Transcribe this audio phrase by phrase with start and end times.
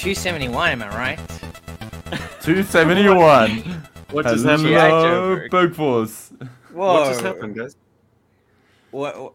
[0.00, 1.18] 271, am I right?
[2.40, 3.86] 271.
[4.10, 4.68] What just Hello, happened?
[4.68, 4.88] G.I.
[4.88, 5.48] Joe.
[5.52, 6.32] Bug Force.
[6.72, 6.94] Whoa.
[6.94, 7.76] What just happened, guys?
[8.90, 9.34] What, what-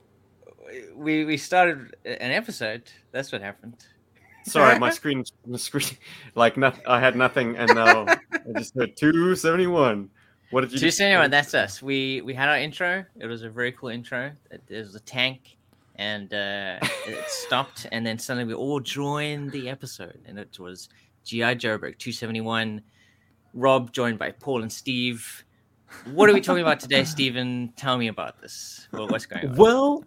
[0.95, 2.83] we we started an episode.
[3.11, 3.85] That's what happened.
[4.43, 5.85] Sorry, my screen, my screen,
[6.35, 8.17] like not, I had nothing, and now I
[8.57, 10.09] just heard two seventy one.
[10.51, 10.79] What did you?
[10.79, 11.31] Two seventy one.
[11.31, 11.81] That's us.
[11.81, 13.05] We we had our intro.
[13.17, 14.31] It was a very cool intro.
[14.51, 15.54] It, it was a tank,
[15.95, 20.89] and uh, it stopped, and then suddenly we all joined the episode, and it was
[21.23, 22.81] GI Joburg two seventy one.
[23.53, 25.45] Rob joined by Paul and Steve.
[26.11, 27.71] What are we talking about today, Stephen?
[27.77, 28.87] Tell me about this.
[28.91, 29.55] Well, what's going on?
[29.55, 30.03] Well,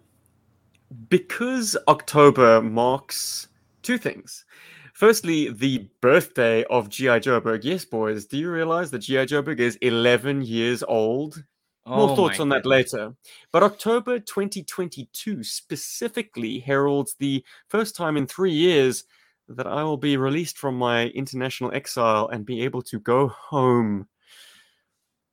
[1.09, 3.47] because October marks
[3.81, 4.45] two things.
[4.93, 7.21] Firstly, the birthday of G.I.
[7.21, 7.63] Joburg.
[7.63, 9.25] Yes, boys, do you realize that G.I.
[9.25, 11.43] Joburg is 11 years old?
[11.89, 12.93] More Oh thoughts on that goodness.
[12.93, 13.15] later.
[13.51, 19.05] But October 2022 specifically heralds the first time in three years
[19.47, 24.07] that I will be released from my international exile and be able to go home.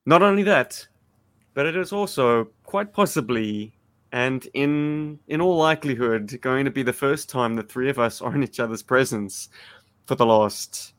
[0.07, 0.87] Not only that,
[1.53, 3.75] but it is also quite possibly
[4.12, 8.23] and in in all likelihood going to be the first time the three of us
[8.23, 9.49] are in each other's presence
[10.07, 10.95] for the last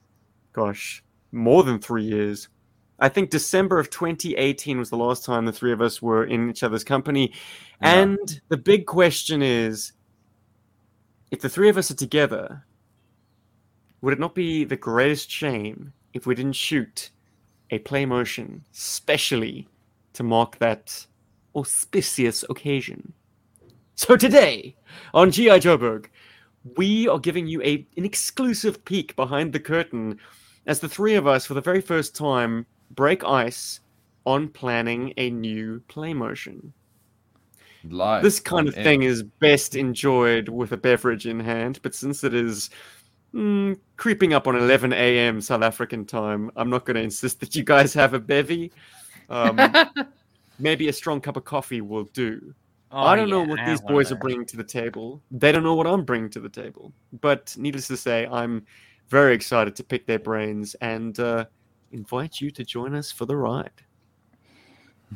[0.53, 2.50] gosh more than three years
[3.00, 6.50] i think december of 2018 was the last time the three of us were in
[6.50, 7.31] each other's company
[7.81, 8.02] Yeah.
[8.02, 9.94] and the big question is
[11.31, 12.66] if the three of us are together
[14.02, 17.12] would it not be the greatest shame if we didn't shoot
[17.72, 19.68] a play motion specially
[20.14, 21.06] to mark that
[21.56, 23.14] auspicious occasion.
[23.95, 24.75] So today
[25.14, 25.59] on G.I.
[25.59, 26.06] Joburg,
[26.75, 30.20] we are giving you a, an exclusive peek behind the curtain
[30.66, 33.80] as the three of us, for the very first time, break ice
[34.25, 36.73] on planning a new play motion.
[37.84, 38.23] Live.
[38.23, 38.84] This kind of air.
[38.84, 42.69] thing is best enjoyed with a beverage in hand, but since it is
[43.34, 45.39] mm, creeping up on 11 a.m.
[45.39, 48.72] South African time, I'm not going to insist that you guys have a bevy.
[49.29, 49.59] Um,
[50.59, 52.53] maybe a strong cup of coffee will do.
[52.91, 55.22] Oh, I don't know what these boys are bringing to the table.
[55.29, 56.94] They don't know what I'm bringing to the table.
[57.19, 58.66] But needless to say, I'm
[59.09, 61.45] very excited to pick their brains and uh,
[61.92, 63.72] invite you to join us for the ride.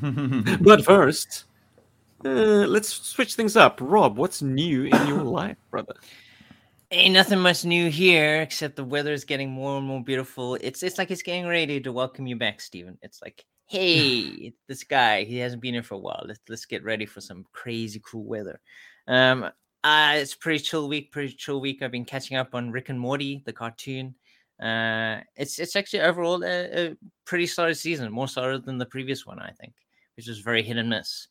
[0.62, 1.46] But first,
[2.24, 2.30] uh,
[2.68, 3.80] let's switch things up.
[3.82, 5.96] Rob, what's new in your life, brother?
[6.92, 10.56] Ain't nothing much new here except the weather is getting more and more beautiful.
[10.56, 12.98] It's it's like it's getting ready to welcome you back, Stephen.
[13.02, 16.24] It's like, hey, this guy, he hasn't been here for a while.
[16.26, 18.60] Let's let's get ready for some crazy cool weather.
[19.08, 19.46] Um
[19.84, 21.82] uh it's pretty chill week, pretty chill week.
[21.82, 24.14] I've been catching up on Rick and Morty, the cartoon.
[24.62, 26.96] Uh it's it's actually overall a, a
[27.26, 29.74] pretty solid season, more solid than the previous one, I think,
[30.16, 31.28] which was very hit and miss.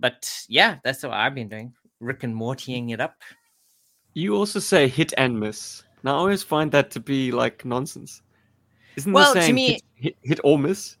[0.00, 1.72] But yeah, that's what I've been doing.
[2.00, 3.16] Rick and Mortying it up.
[4.14, 5.82] You also say hit and miss.
[6.02, 8.22] Now, I always find that to be like nonsense.
[8.96, 10.96] Isn't Well, the to saying me- hit, hit, hit or miss?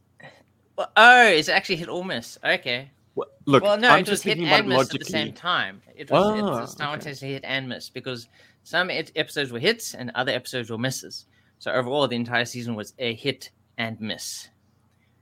[0.76, 2.38] Well, oh, it's actually hit or miss.
[2.42, 2.90] Okay.
[3.14, 5.32] Wha- Look, well, no, I'm it was just hit thinking and miss at the same
[5.32, 5.82] time.
[5.94, 7.28] It was, it Ah, was okay.
[7.34, 8.26] hit and miss because
[8.64, 11.26] some ep- episodes were hits and other episodes were misses.
[11.58, 14.48] So overall, the entire season was a hit and miss.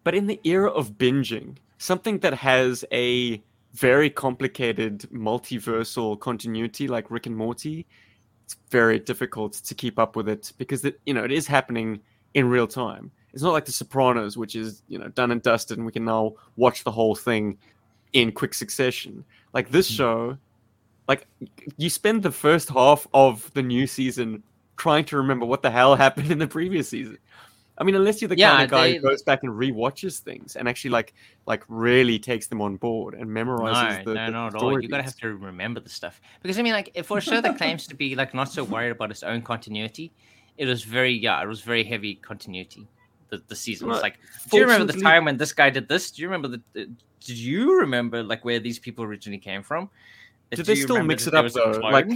[0.04, 3.42] But in the era of binging, something that has a
[3.74, 7.86] very complicated multiversal continuity like Rick and Morty,
[8.44, 12.00] it's very difficult to keep up with it because it, you know, it is happening
[12.34, 13.10] in real time.
[13.32, 16.04] It's not like The Sopranos, which is, you know, done and dusted and we can
[16.04, 17.56] now watch the whole thing
[18.12, 19.24] in quick succession.
[19.54, 19.94] Like this hmm.
[19.94, 20.38] show,
[21.08, 21.26] like
[21.76, 24.42] you spend the first half of the new season
[24.82, 27.18] trying to remember what the hell happened in the previous season.
[27.78, 30.18] I mean, unless you're the Yeah, kind of guy they- who goes back and rewatches
[30.18, 31.14] things and actually like
[31.46, 34.60] like really takes them on board and memorizes No, the, no, the not at all.
[34.60, 37.20] story You gotta have to remember the stuff because I mean, like, if for a
[37.20, 40.12] show that claims to be like not so worried about its own continuity,
[40.58, 42.86] it was very yeah, it was very heavy continuity.
[43.30, 44.18] The, the season was like,
[44.50, 46.10] do you remember the time when this guy did this?
[46.10, 46.60] Do you remember the?
[46.74, 46.90] the-
[47.24, 49.88] Did you remember like where these people originally came from?
[50.50, 51.80] Did, Do Do they still mix it up though?
[51.82, 52.08] Like?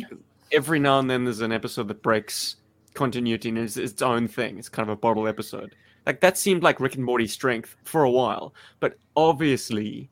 [0.53, 2.57] Every now and then, there's an episode that breaks
[2.95, 4.59] continuity and is its own thing.
[4.59, 5.75] It's kind of a bottle episode.
[6.07, 10.09] Like that seemed like Rick and Morty's strength for a while, but obviously,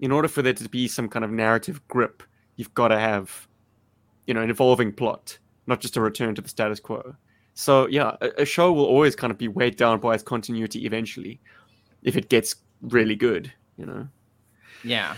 [0.00, 2.22] in order for there to be some kind of narrative grip,
[2.56, 3.46] you've got to have,
[4.26, 7.14] you know, an evolving plot, not just a return to the status quo.
[7.52, 10.86] So yeah, a, a show will always kind of be weighed down by its continuity
[10.86, 11.40] eventually,
[12.02, 13.52] if it gets really good.
[13.76, 14.08] You know.
[14.82, 15.16] yeah.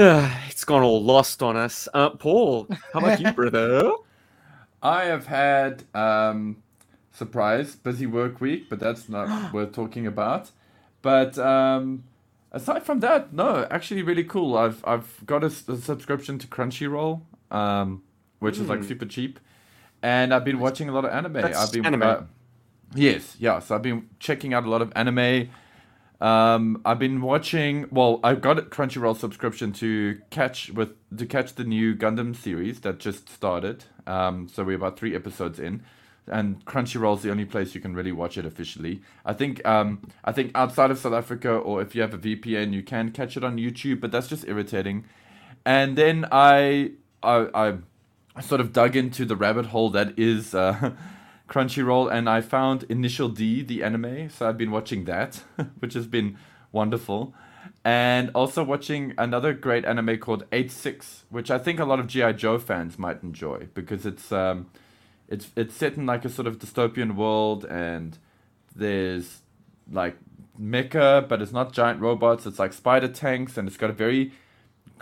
[0.00, 1.88] Uh, it's gone all lost on us.
[1.94, 3.92] Uh, Paul, how about you, brother?
[4.82, 6.62] I have had um,
[7.12, 10.50] surprise busy work week, but that's not worth talking about.
[11.02, 12.04] But um,
[12.52, 14.56] aside from that, no, actually really cool.
[14.56, 18.02] I've I've got a subscription to Crunchyroll, um,
[18.40, 18.88] which is like Mm.
[18.88, 19.40] super cheap,
[20.02, 21.34] and I've been watching a lot of anime.
[21.34, 22.02] That's I've been anime.
[22.02, 22.22] uh,
[22.94, 23.58] yes, yeah.
[23.60, 25.50] So I've been checking out a lot of anime.
[26.20, 27.86] Um, I've been watching.
[27.90, 32.80] Well, I've got a Crunchyroll subscription to catch with to catch the new Gundam series
[32.80, 33.84] that just started.
[34.06, 35.82] Um, so we're about three episodes in,
[36.26, 39.00] and Crunchyroll's the only place you can really watch it officially.
[39.24, 39.66] I think.
[39.66, 43.12] Um, I think outside of South Africa, or if you have a VPN, you can
[43.12, 45.04] catch it on YouTube, but that's just irritating.
[45.64, 47.78] And then I, I,
[48.34, 50.92] I sort of dug into the rabbit hole that is uh,
[51.50, 54.30] Crunchyroll, and I found Initial D, the anime.
[54.30, 55.42] So I've been watching that,
[55.80, 56.38] which has been
[56.70, 57.34] wonderful,
[57.84, 62.06] and also watching another great anime called Eight Six, which I think a lot of
[62.06, 64.70] GI Joe fans might enjoy because it's um,
[65.28, 68.16] it's it's set in like a sort of dystopian world, and
[68.74, 69.40] there's
[69.90, 70.16] like
[70.58, 72.46] mecha, but it's not giant robots.
[72.46, 74.30] It's like spider tanks, and it's got a very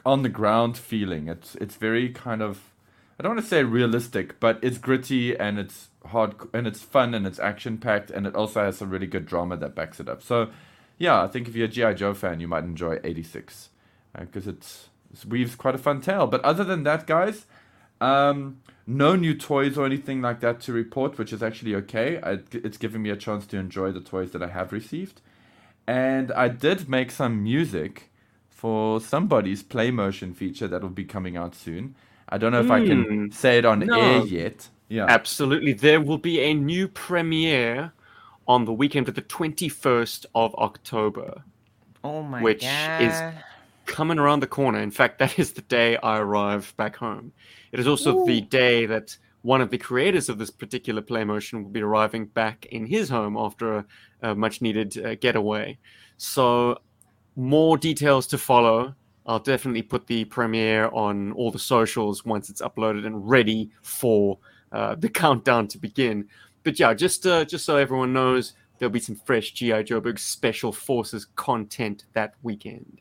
[0.07, 1.29] on the ground feeling.
[1.29, 2.73] It's it's very kind of
[3.21, 7.15] I don't want to say realistic, but it's gritty and it's hard and it's fun
[7.15, 10.09] and it's action packed and it also has some really good drama that backs it
[10.09, 10.23] up.
[10.23, 10.51] So
[10.99, 13.71] yeah, I think if you're a GI Joe fan, you might enjoy 86
[14.19, 16.27] because it's it weaves quite a fun tale.
[16.27, 17.47] But other than that, guys,
[18.01, 22.21] um, no new toys or anything like that to report, which is actually okay.
[22.23, 25.21] I, it's giving me a chance to enjoy the toys that I have received,
[25.87, 28.11] and I did make some music
[28.49, 31.95] for somebody's play motion feature that will be coming out soon.
[32.29, 33.27] I don't know if I can Hmm.
[33.31, 33.95] say it on No.
[33.95, 34.69] air yet.
[34.89, 35.07] Yeah.
[35.09, 35.73] Absolutely.
[35.75, 37.93] There will be a new premiere
[38.47, 41.43] on the weekend of the 21st of October,
[42.05, 43.03] Oh my Which god.
[43.03, 43.35] is-
[43.87, 44.79] coming around the corner.
[44.81, 47.33] In fact, that is the day I arrive back home.
[47.73, 51.63] It is also the day that one of the creators of this particular play motion
[51.63, 53.85] will be arriving back in his home after a,
[54.23, 55.79] a much needed uh, getaway.
[56.19, 56.79] So,
[57.37, 58.95] more details to follow.
[59.27, 64.39] I'll definitely put the premiere on all the socials once it's uploaded and ready for
[64.73, 66.29] uh, the countdown to begin.
[66.65, 70.73] But yeah, just uh, just so everyone knows, there'll be some fresh GI Joburg Special
[70.73, 73.01] Forces content that weekend.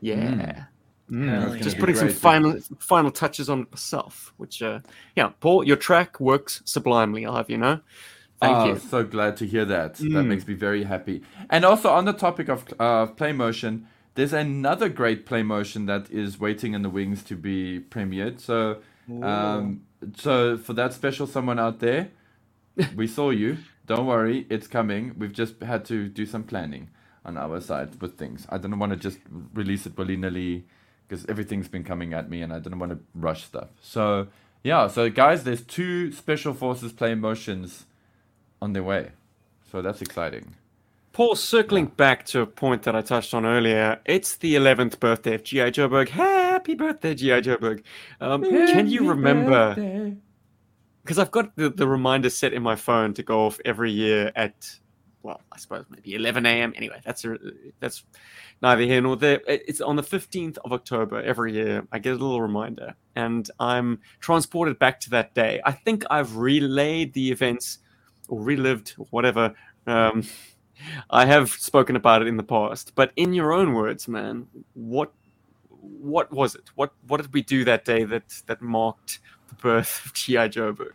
[0.00, 0.64] Yeah.
[1.10, 1.28] Mm.
[1.28, 1.62] Hell yeah.
[1.62, 2.16] Just putting some great.
[2.16, 4.80] final final touches on myself, which uh,
[5.16, 7.26] yeah, Paul, your track works sublimely.
[7.26, 7.80] I'll have you know.
[8.40, 8.78] Thank oh, you.
[8.78, 9.94] so glad to hear that.
[9.94, 10.26] That Mm.
[10.26, 11.22] makes me very happy.
[11.48, 16.10] And also on the topic of uh, play motion, there's another great play motion that
[16.10, 18.40] is waiting in the wings to be premiered.
[18.40, 18.78] So,
[19.22, 19.82] um,
[20.16, 22.10] so for that special someone out there,
[22.96, 23.58] we saw you.
[23.86, 25.14] Don't worry, it's coming.
[25.18, 26.88] We've just had to do some planning
[27.24, 28.46] on our side with things.
[28.48, 29.18] I don't want to just
[29.54, 30.64] release it willy nilly
[31.06, 33.68] because everything's been coming at me and I don't want to rush stuff.
[33.80, 34.28] So,
[34.62, 37.86] yeah, so guys, there's two special forces play motions
[38.60, 39.10] on their way.
[39.70, 40.54] So that's exciting.
[41.12, 45.34] Paul, circling back to a point that I touched on earlier, it's the 11th birthday
[45.34, 45.70] of G.I.
[45.70, 46.08] Joburg.
[46.62, 47.40] Happy birthday, G.I.
[47.40, 47.82] Joburg.
[48.20, 50.14] Um, can you remember?
[51.02, 54.30] Because I've got the, the reminder set in my phone to go off every year
[54.36, 54.70] at,
[55.24, 56.72] well, I suppose maybe 11 a.m.
[56.76, 57.36] Anyway, that's a,
[57.80, 58.04] that's
[58.62, 59.40] neither here nor there.
[59.48, 61.84] It's on the 15th of October every year.
[61.90, 65.60] I get a little reminder, and I'm transported back to that day.
[65.64, 67.80] I think I've relayed the events
[68.28, 69.52] or relived or whatever.
[69.88, 70.22] Um,
[71.10, 75.12] I have spoken about it in the past, but in your own words, man, what
[75.82, 76.70] what was it?
[76.74, 80.94] What what did we do that day that that marked the birth of GI Joburg?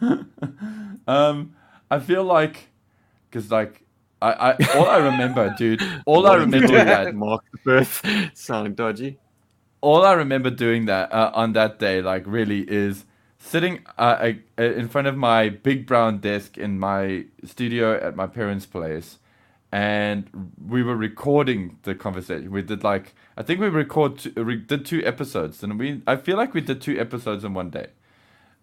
[1.06, 1.54] um,
[1.90, 2.68] I feel like,
[3.30, 3.82] because like,
[4.20, 8.02] I, I all I remember, dude, all I remember that, marked the birth.
[8.34, 9.18] Sounding dodgy.
[9.80, 13.04] all I remember doing that uh, on that day, like, really is
[13.38, 18.14] sitting uh, I- uh, in front of my big brown desk in my studio at
[18.14, 19.18] my parents' place,
[19.72, 20.28] and
[20.68, 22.50] we were recording the conversation.
[22.50, 26.16] We did like, I think we record two, we did two episodes, and we I
[26.16, 27.88] feel like we did two episodes in one day.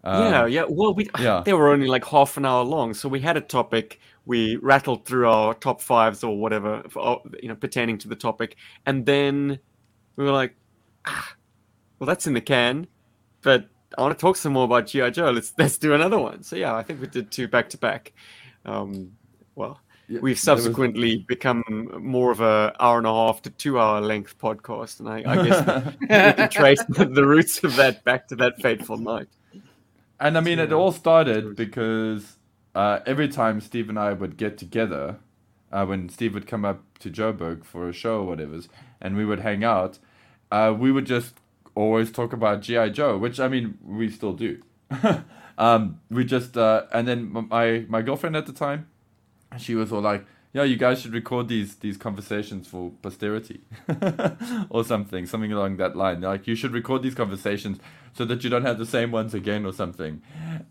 [0.04, 0.64] Um, yeah, yeah.
[0.68, 1.42] Well, we yeah.
[1.46, 4.00] they were only like half an hour long, so we had a topic.
[4.24, 8.56] We rattled through our top fives or whatever, for, you know, pertaining to the topic,
[8.86, 9.58] and then
[10.16, 10.54] we were like,
[11.06, 11.34] ah,
[11.98, 12.86] "Well, that's in the can,"
[13.42, 15.30] but I want to talk some more about GI Joe.
[15.30, 16.42] Let's let's do another one.
[16.44, 18.12] So yeah, I think we did two back to back.
[18.64, 19.16] Um,
[19.56, 21.62] Well, Yeah, we've there was- subsequently become
[22.00, 25.46] more of a hour and a half to two hour length podcast, and I, I
[25.46, 29.28] guess we can trace the roots of that back to that fateful night.
[30.18, 32.38] And I mean, it all started because
[32.74, 35.18] uh, every time Steve and I would get together,
[35.70, 38.58] uh, when Steve would come up to Joburg for a show or whatever,
[39.00, 40.00] and we would hang out,
[40.50, 41.34] uh, we would just
[41.76, 44.60] always talk about GI Joe, which I mean, we still do.
[45.56, 48.88] um, we just uh, and then my my girlfriend at the time,
[49.58, 53.60] she was all like, yeah, you guys should record these these conversations for posterity,
[54.70, 56.20] or something, something along that line.
[56.20, 57.78] Like you should record these conversations
[58.12, 60.20] so that you don't have the same ones again, or something.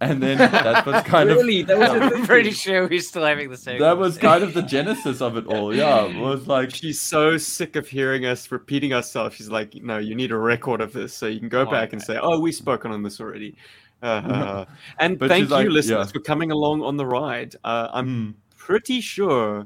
[0.01, 3.49] And then that was kind really, of that was I'm pretty sure we're still having
[3.49, 3.79] the same.
[3.79, 5.73] that was kind of the genesis of it all.
[5.73, 9.35] Yeah, it was like She's so sick of hearing us repeating ourselves.
[9.35, 11.93] She's like, no, you need a record of this so you can go Oh, back
[11.93, 12.13] and okay.
[12.15, 13.55] say, oh, we've spoken on this already.
[14.01, 14.65] Uh,
[14.99, 16.11] and But thank you, like, listeners, yeah.
[16.11, 17.55] for coming along on the ride.
[17.63, 18.31] Uh, I'm hmm,
[18.69, 19.65] pretty sure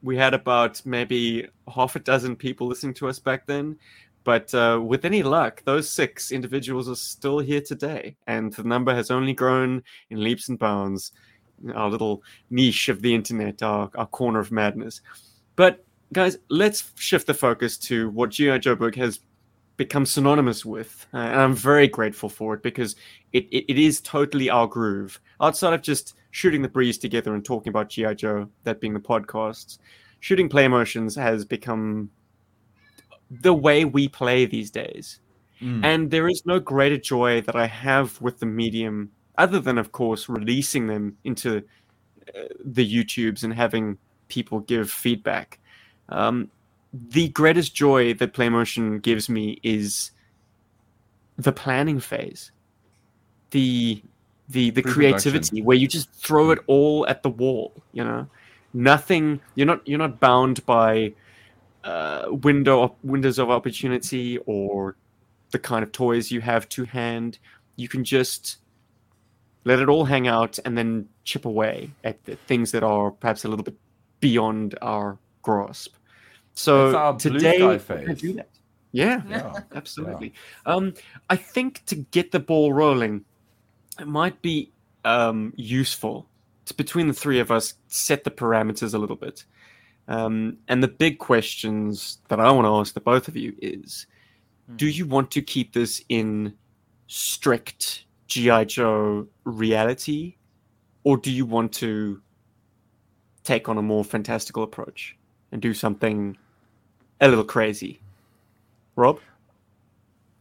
[0.00, 3.76] we had about maybe half a dozen people listening to us back then.
[4.22, 8.14] But uh, with any luck, those six individuals are still here today.
[8.28, 11.10] And the number has only grown in leaps and bounds.
[11.74, 15.00] Our little niche of the internet, our, our corner of madness.
[15.56, 18.58] But guys, let's shift the focus to what G.I.
[18.58, 19.18] Joburg has
[19.76, 21.06] become synonymous with.
[21.12, 22.96] Uh, and I'm very grateful for it because
[23.32, 25.20] it, it, it is totally our groove.
[25.40, 28.14] Outside of just shooting the breeze together and talking about G.I.
[28.14, 29.78] Joe, that being the podcasts,
[30.20, 32.10] shooting play motions has become
[33.30, 35.20] the way we play these days.
[35.60, 39.78] mm, And there is no greater joy that I have with the medium, other than,
[39.78, 41.58] of course, releasing them into
[42.28, 45.58] uh, the YouTubes and having people give feedback.
[46.08, 46.50] Um,
[46.94, 50.12] the greatest joy that PlayMotion gives me is
[51.36, 52.52] the planning phase,
[53.50, 54.00] the
[54.48, 57.72] the the creativity where you just throw it all at the wall.
[57.92, 58.26] You know,
[58.72, 59.40] nothing.
[59.56, 61.14] You're not you're not bound by
[61.82, 64.96] uh, window windows of opportunity or
[65.50, 67.38] the kind of toys you have to hand.
[67.74, 68.58] You can just
[69.64, 73.44] let it all hang out and then chip away at the things that are perhaps
[73.44, 73.76] a little bit
[74.20, 75.94] beyond our grasp.
[76.54, 78.48] So That's our blue today, sky we're do that.
[78.92, 79.60] Yeah, yeah.
[79.74, 80.32] absolutely.
[80.66, 80.94] Um,
[81.28, 83.24] I think to get the ball rolling,
[83.98, 84.72] it might be
[85.04, 86.28] um, useful
[86.66, 89.44] to between the three of us set the parameters a little bit.
[90.06, 94.06] Um, and the big questions that I want to ask the both of you is:
[94.76, 96.54] Do you want to keep this in
[97.08, 100.36] strict GI Joe reality,
[101.02, 102.20] or do you want to
[103.42, 105.16] take on a more fantastical approach
[105.52, 106.36] and do something
[107.20, 108.00] a little crazy?
[108.96, 109.20] Rob?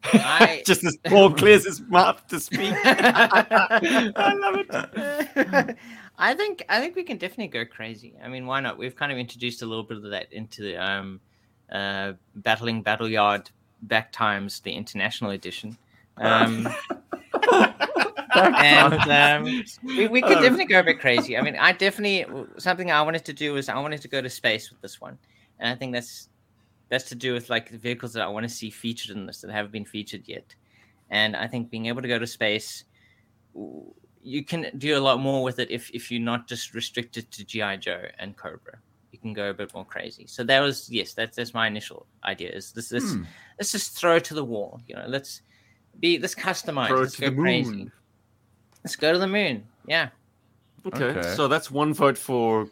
[0.05, 2.73] I- Just as Paul clears his mouth to speak.
[2.83, 5.77] I love it.
[6.17, 8.13] I think I think we can definitely go crazy.
[8.23, 8.77] I mean, why not?
[8.77, 11.19] We've kind of introduced a little bit of that into the um,
[11.71, 13.49] uh, battling battle yard
[13.83, 15.77] back times, the international edition.
[16.17, 16.67] Um,
[18.35, 19.11] and
[19.47, 20.41] um, we, we could Oh.
[20.41, 21.37] definitely go a bit crazy.
[21.37, 22.25] I mean, I definitely
[22.57, 25.17] something I wanted to do was I wanted to go to space with this one,
[25.59, 26.29] and I think that's
[26.89, 29.41] that's to do with like the vehicles that I want to see featured in this
[29.41, 30.55] that haven't been featured yet.
[31.09, 32.83] And I think being able to go to space,
[34.23, 37.43] you can do a lot more with it if if you're not just restricted to
[37.43, 38.77] GI Joe and Cobra.
[39.11, 40.25] You can go a bit more crazy.
[40.27, 42.49] So that was yes, that's that's my initial idea.
[42.51, 43.23] Is this this Hmm.
[43.59, 44.81] let's just throw it to the wall.
[44.87, 45.41] You know, let's
[45.99, 46.87] be let's customize.
[46.87, 47.69] Throw it let's to go the crazy.
[47.71, 47.91] moon.
[48.83, 49.63] Let's go to the moon.
[49.87, 50.09] Yeah.
[50.85, 51.35] Okay, Okay.
[51.35, 52.67] so that's one vote for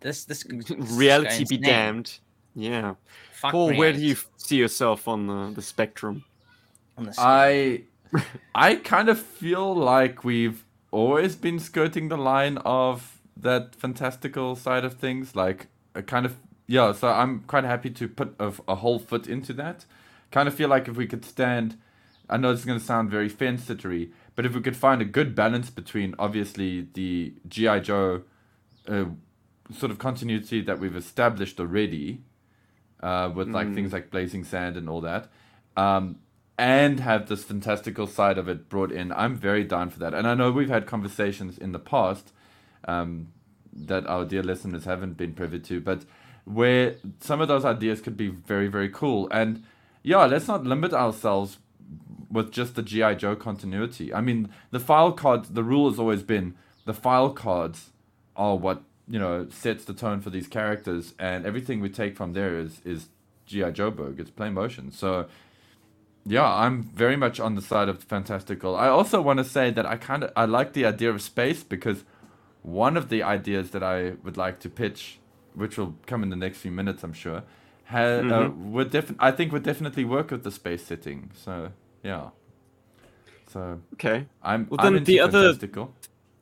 [0.00, 1.60] This this, this reality be insane.
[1.62, 2.18] damned.
[2.54, 2.94] Yeah.
[3.32, 6.24] Fuck Paul, where do you see yourself on the, the spectrum?
[6.96, 7.24] On the scale.
[7.26, 7.82] I
[8.54, 14.84] I kind of feel like we've always been skirting the line of that fantastical side
[14.84, 15.34] of things.
[15.34, 16.92] Like a kind of yeah.
[16.92, 19.84] So I'm quite happy to put a, a whole foot into that.
[20.30, 21.76] Kind of feel like if we could stand.
[22.30, 23.66] I know it's going to sound very fence
[24.34, 28.22] but if we could find a good balance between obviously the GI Joe
[28.88, 29.04] uh,
[29.76, 32.22] sort of continuity that we've established already,
[33.08, 33.74] uh, with like Mm.
[33.76, 35.24] things like Blazing Sand and all that,
[35.76, 36.04] um,
[36.58, 39.12] and have this fantastical side of it brought in.
[39.12, 40.14] I'm very down for that.
[40.14, 42.32] And I know we've had conversations in the past
[42.86, 43.28] um,
[43.90, 46.00] that our dear listeners haven't been privy to, but
[46.44, 49.28] where some of those ideas could be very, very cool.
[49.30, 49.64] And
[50.02, 51.58] yeah, let's not limit ourselves
[52.30, 54.12] with just the GI Joe continuity.
[54.14, 55.50] I mean, the file cards.
[55.50, 57.90] The rule has always been the file cards
[58.36, 62.32] are what you know sets the tone for these characters, and everything we take from
[62.34, 63.08] there is is
[63.46, 64.20] GI Joburg.
[64.20, 64.90] It's play motion.
[64.92, 65.26] So
[66.26, 68.76] yeah, I'm very much on the side of fantastical.
[68.76, 71.62] I also want to say that I kind of I like the idea of space
[71.64, 72.04] because
[72.62, 75.18] one of the ideas that I would like to pitch,
[75.54, 77.42] which will come in the next few minutes, I'm sure,
[77.86, 78.56] ha- uh, Mhm.
[78.72, 81.30] would def- I think would definitely work with the space setting.
[81.34, 82.30] So yeah,
[83.52, 84.26] so Okay.
[84.42, 85.52] I'm Well, I'm then into the other-.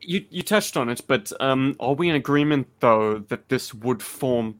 [0.04, 4.02] You you touched on it, but um, are we in agreement though that this would
[4.02, 4.58] form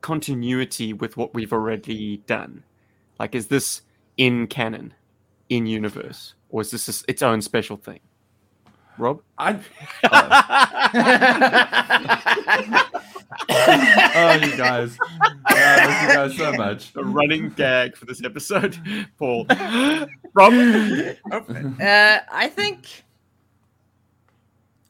[0.00, 2.64] continuity with what we've already done?
[3.18, 3.82] Like, is this
[4.16, 4.94] in canon,
[5.48, 8.00] in universe, or is this its own special thing?
[8.98, 9.20] Rob?
[9.38, 9.58] I
[13.48, 14.96] Oh, you guys.
[15.50, 16.92] Yeah, I miss you guys so much.
[16.92, 18.76] The running gag for this episode,
[19.18, 19.46] Paul.
[20.34, 20.52] Rob.
[20.52, 23.04] Uh, I think.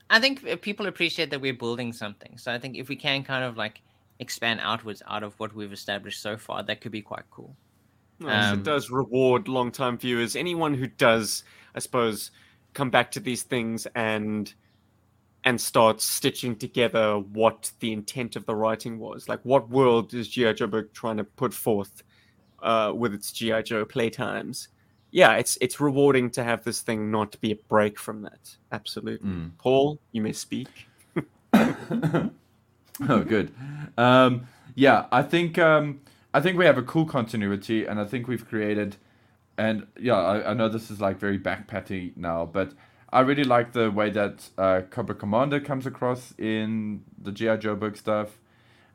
[0.09, 2.39] I think people appreciate that we're building something.
[2.39, 3.83] So I think if we can kind of like
[4.19, 7.57] expand outwards out of what we've established so far, that could be quite cool.
[8.21, 10.37] Yes, Um, it does reward long-time viewers.
[10.37, 11.45] Anyone who does,
[11.75, 12.31] I suppose,
[12.73, 14.53] come back to these things and
[15.45, 19.29] and start stitching together what the intent of the writing was.
[19.29, 22.03] Like, what world is GI Joburg trying to put forth
[22.63, 24.67] uh, with its GI Joe playtimes?
[25.17, 28.59] Yeah, it's it's rewarding to have this thing not be a break from that.
[28.71, 29.53] Absolutely, Mm.
[29.57, 30.69] Paul, you may speak.
[31.55, 32.31] oh,
[33.01, 33.51] good.
[33.97, 36.03] Um, yeah, I think um,
[36.35, 38.97] I think we have a cool continuity, and I think we've created.
[39.57, 42.75] And yeah, I, I know this is like very backpatty now, but
[43.11, 47.97] I really like the way that uh, Cobra Commander comes across in the GI Joburg
[47.97, 48.39] stuff.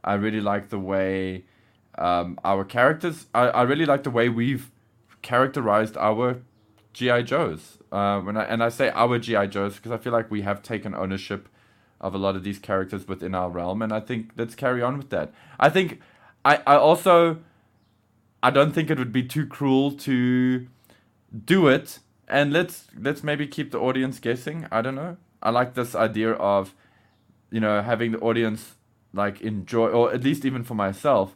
[0.03, 1.45] I really like the way
[1.97, 3.25] um, our characters.
[3.33, 4.69] I, I really like the way we've
[5.21, 6.41] characterized our
[6.93, 7.77] GI Joes.
[7.91, 10.63] Uh, when I, and I say our GI Joes because I feel like we have
[10.63, 11.49] taken ownership
[11.99, 14.97] of a lot of these characters within our realm, and I think let's carry on
[14.97, 15.33] with that.
[15.59, 15.99] I think
[16.43, 17.39] I, I also
[18.43, 20.67] I don't think it would be too cruel to
[21.45, 24.67] do it, and let's let's maybe keep the audience guessing.
[24.71, 25.17] I don't know.
[25.43, 26.73] I like this idea of
[27.51, 28.75] you know having the audience
[29.13, 31.35] like enjoy, or at least even for myself,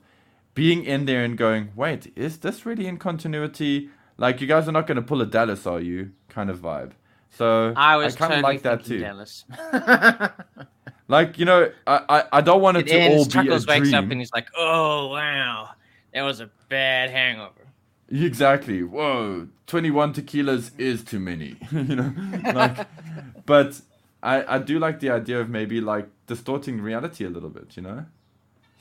[0.56, 3.90] being in there and going, wait, is this really in continuity?
[4.18, 6.12] Like you guys are not going to pull a Dallas, are you?
[6.30, 6.94] Kind of vibe.
[7.30, 9.00] So I was kind totally of like that too.
[9.00, 9.44] Dallas.
[11.08, 13.44] Like you know, I I, I don't want it, it to all ends, be a
[13.44, 15.70] Chuckles wakes up and he's like, "Oh wow,
[16.14, 17.68] that was a bad hangover."
[18.10, 18.82] Exactly.
[18.84, 21.58] Whoa, twenty-one tequilas is too many.
[21.72, 22.14] you know,
[22.54, 22.88] like,
[23.46, 23.80] but
[24.24, 27.78] I I do like the idea of maybe like distorting reality a little bit.
[27.78, 28.06] You know,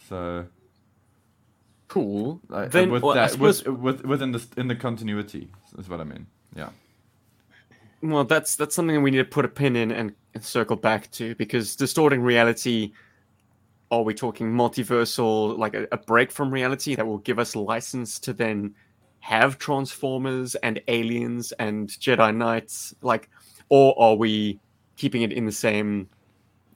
[0.09, 0.47] so
[1.89, 2.41] Cool.
[2.49, 6.01] like, Then, with well, that suppose- with, with within the in the continuity is what
[6.01, 6.27] I mean.
[6.57, 6.71] Yeah.
[8.03, 11.11] Well, that's that's something we need to put a pin in and, and circle back
[11.13, 12.93] to because distorting reality.
[13.91, 18.19] Are we talking multiversal, like a, a break from reality that will give us license
[18.21, 18.75] to then
[19.21, 23.31] have Transformers and aliens and Jedi Knights, like,
[23.69, 24.59] or are we
[24.97, 26.09] keeping it in the same,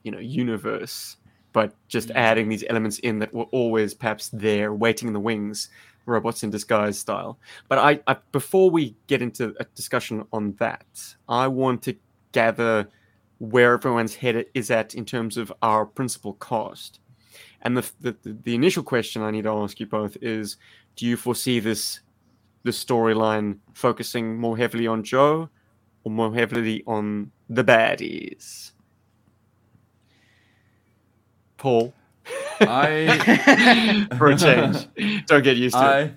[0.05, 1.17] you know, universe,
[1.53, 2.15] but just mm.
[2.15, 5.69] adding these elements in that were always perhaps there, waiting in the wings,
[6.07, 7.39] robots in disguise style?
[7.69, 10.87] But I, I before we get into a discussion on that,
[11.29, 11.97] I want to
[12.33, 12.89] gather
[13.39, 17.01] where everyone's head is at in terms of our principal cast.
[17.63, 20.57] And the, the the initial question I need to ask you both is:
[20.97, 22.01] Do you foresee this
[22.65, 25.49] the storyline focusing more heavily on Joe
[26.05, 28.73] or more heavily on the baddies?
[31.59, 31.93] Paul,
[32.61, 34.89] I for a change,
[35.27, 35.85] don't get used to it.
[35.85, 36.13] I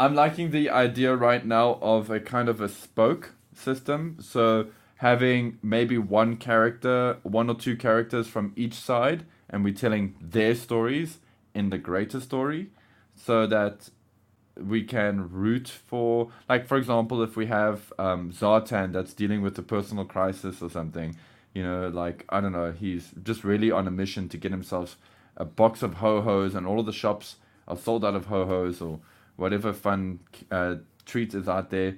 [0.00, 4.16] I'm liking the idea right now of a kind of a spoke system.
[4.18, 10.16] So having maybe one character, one or two characters from each side, and we're telling
[10.18, 11.18] their stories
[11.54, 12.70] in the greater story,
[13.14, 13.90] so that
[14.56, 19.58] we can root for, like for example, if we have um, Zartan that's dealing with
[19.58, 21.14] a personal crisis or something,
[21.54, 24.96] you know, like I don't know, he's just really on a mission to get himself
[25.36, 27.36] a box of ho hos, and all of the shops
[27.66, 29.00] are sold out of ho hos or
[29.36, 31.96] whatever fun uh, treat is out there.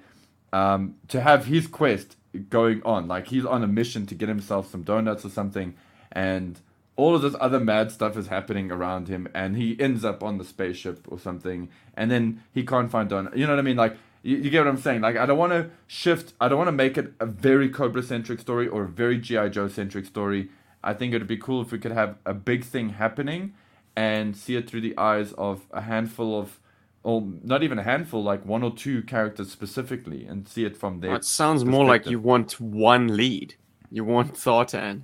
[0.52, 2.16] Um, to have his quest
[2.50, 5.74] going on, like he's on a mission to get himself some donuts or something,
[6.10, 6.60] and
[6.96, 10.38] all of this other mad stuff is happening around him, and he ends up on
[10.38, 13.36] the spaceship or something, and then he can't find donuts.
[13.36, 13.76] You know what I mean?
[13.76, 15.00] Like you, you get what I'm saying?
[15.00, 16.32] Like I don't want to shift.
[16.40, 19.50] I don't want to make it a very Cobra centric story or a very GI
[19.50, 20.48] Joe centric story.
[20.84, 23.54] I think it would be cool if we could have a big thing happening
[23.94, 26.58] and see it through the eyes of a handful of,
[27.04, 31.00] or not even a handful, like one or two characters specifically, and see it from
[31.00, 31.14] their.
[31.14, 33.54] It sounds more like you want one lead.
[33.90, 35.02] You want Zartan.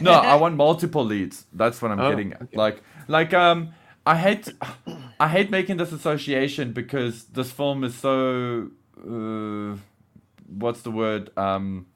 [0.00, 1.46] no, I want multiple leads.
[1.52, 2.42] That's what I'm Oh, getting at.
[2.42, 2.56] okay.
[2.56, 3.70] Like, like um,
[4.04, 4.52] I hate,
[5.20, 9.76] I hate making this association because this film is so, uh,
[10.46, 11.30] what's the word?
[11.38, 11.86] Um,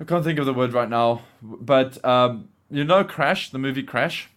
[0.00, 1.22] I can't think of the word right now.
[1.42, 4.30] But um, you know, Crash, the movie Crash,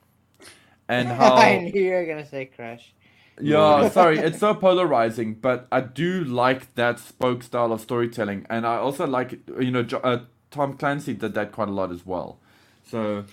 [0.88, 2.94] and how I knew you were gonna say Crash.
[3.40, 8.68] yeah, sorry, it's so polarizing, but I do like that spoke style of storytelling, and
[8.68, 12.06] I also like you know Jo- uh, Tom Clancy did that quite a lot as
[12.06, 12.40] well.
[12.84, 13.26] So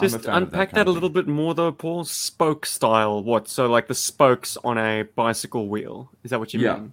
[0.00, 2.04] Just unpack kind that, a little bit more, though, Paul.
[2.04, 3.22] Spoke style.
[3.22, 3.46] What?
[3.48, 6.10] So, like the spokes on a bicycle wheel.
[6.24, 6.74] Is that what you Yeah.
[6.76, 6.92] mean?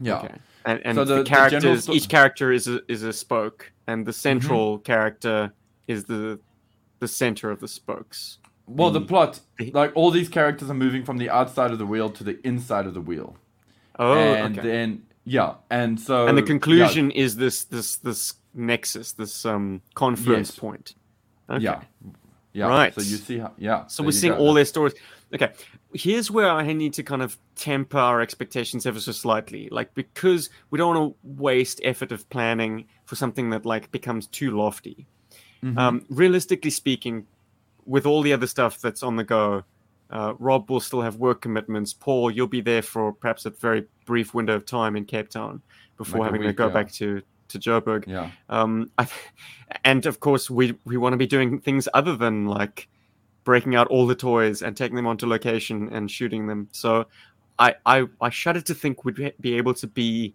[0.00, 0.34] Yeah, Okay.
[0.64, 3.72] And, and So the- the, the characters, sto- each character is a, is a spoke,
[3.86, 4.82] and the central Mm-hmm.
[4.84, 5.52] character
[5.88, 6.38] is the
[7.00, 8.38] the center of the spokes.
[8.68, 9.40] Well, the the- plot,
[9.72, 12.86] like all these characters are moving from the outside of the wheel to the inside
[12.86, 13.36] of the wheel,
[13.98, 14.66] oh, and okay.
[14.68, 19.82] then yeah, and so and the yeah, conclusion is this this this nexus, this um
[19.94, 20.58] confluence Yes.
[20.60, 20.94] point.
[21.50, 21.64] Okay.
[21.64, 21.80] yeah,
[22.52, 22.68] yeah.
[22.68, 22.94] Right.
[22.94, 23.86] So you see how, yeah.
[23.86, 24.38] So we're seeing go.
[24.38, 24.94] all their stories.
[25.34, 25.52] Okay,
[25.94, 30.50] here's where I need to kind of temper our expectations ever so slightly, like because
[30.70, 35.06] we don't want to waste effort of planning for something that like becomes too lofty.
[35.64, 35.78] Mhm.
[35.78, 37.26] Um, realistically speaking,
[37.86, 39.64] with all the other stuff that's on the go,
[40.10, 41.94] uh, Rob will still have work commitments.
[41.94, 45.62] Paul, you'll be there for perhaps a very brief window of time in Cape Town
[45.96, 46.72] before Like having week, to go yeah.
[46.72, 48.06] back to to Joburg.
[48.06, 48.30] yeah.
[48.48, 49.06] Um, I,
[49.84, 52.88] and of course, we we want to be doing things other than like
[53.44, 56.68] breaking out all the toys and taking them onto location and shooting them.
[56.72, 57.06] So,
[57.58, 60.34] I I, I shudder to think we'd be- be able to be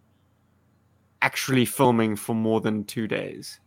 [1.22, 3.60] actually filming for more than two days.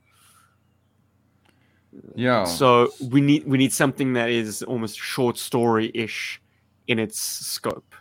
[2.16, 2.46] Yeah.
[2.46, 6.42] So we need we need something that is almost short story ish
[6.88, 7.94] in its scope.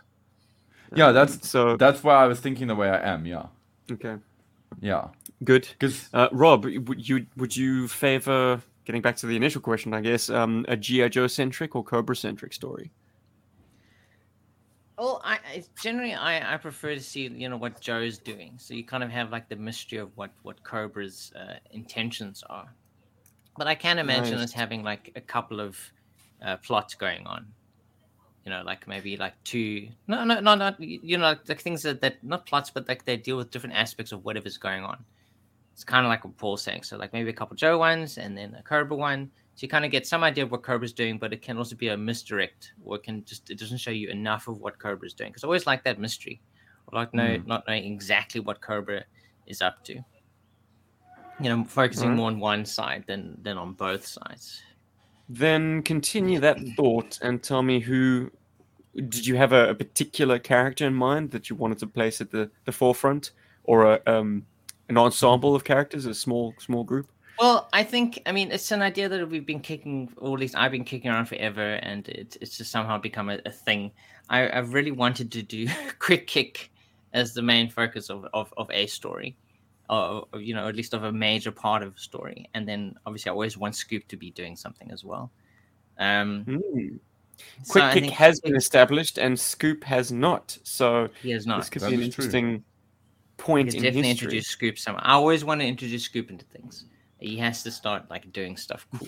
[0.95, 3.25] yeah, that's So that's why I was thinking the way I am.
[3.25, 3.47] Yeah.
[3.91, 4.15] okay,
[4.79, 5.07] Yeah.
[5.43, 5.67] good.
[5.67, 9.93] Because Uh, Rob, would you would you favor getting back to the initial question?
[9.93, 12.91] I guess um, a GI Joe centric or Cobra centric story?
[14.97, 18.73] Well, I, I generally I, I prefer to see you know what Joe's doing, so
[18.73, 22.73] you kind of have like the mystery of what what Cobra's uh, intentions are.
[23.57, 24.45] But I can imagine Nice.
[24.45, 25.77] us having like a couple of
[26.45, 27.47] uh, plots going on.
[28.45, 31.83] You know, like maybe like two no no no not you know like, like things
[31.83, 35.05] that, that not plots but like they deal with different aspects of whatever's going on.
[35.73, 36.83] It's kind of like what Paul's saying.
[36.83, 39.29] So like maybe a couple Joe ones and then a Cobra one.
[39.55, 41.75] So you kind of get some idea of what Cobra's doing, but it can also
[41.75, 45.13] be a misdirect, or it can just it doesn't show you enough of what Cobra's
[45.13, 45.29] doing.
[45.29, 46.41] Because I always like that mystery,
[46.87, 47.45] or like no, Mm.
[47.45, 49.03] not knowing exactly what Cobra
[49.45, 49.93] is up to.
[51.39, 52.17] You know, focusing Alright.
[52.17, 54.63] more on one side than than on both sides.
[55.29, 58.31] Then continue that thought and tell me who.
[58.93, 62.31] Did you have a, a particular character in mind that you wanted to place at
[62.31, 63.31] the, the forefront,
[63.63, 64.45] or a, um,
[64.89, 67.09] an ensemble of characters, a small small group?
[67.39, 70.55] Well, I think I mean it's an idea that we've been kicking, or at least
[70.57, 73.91] I've been kicking around forever, and it's it's just somehow become a, a thing.
[74.29, 75.67] I, I've really wanted to do
[75.99, 76.71] Quick Kick
[77.13, 79.35] as the main focus of, of, of a story,
[79.91, 82.95] or, or, you know, at least of a major part of a story, and then
[83.05, 85.31] obviously I always want Scoop to be doing something as well.
[85.99, 86.95] Um, Hmm.
[87.63, 90.57] so Quick I Kick think has been established, and Scoop has not.
[90.63, 91.59] So he has not.
[91.59, 92.23] this could That be an is true.
[92.25, 92.63] interesting
[93.37, 94.25] point could in definitely history.
[94.27, 94.95] introduce Scoop some.
[94.99, 96.85] I always want to introduce Scoop into things.
[97.19, 99.07] He has to start like doing stuff cool.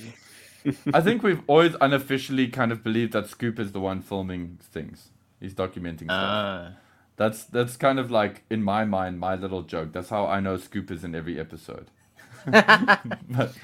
[0.94, 5.10] I think we've always unofficially kind of believed that Scoop is the one filming things.
[5.40, 6.10] He's documenting stuff.
[6.10, 6.70] Uh,
[7.16, 9.94] That's that's kind of like in my mind my little joke.
[9.94, 11.92] That's how I know Scoop is in every episode.
[12.46, 13.56] but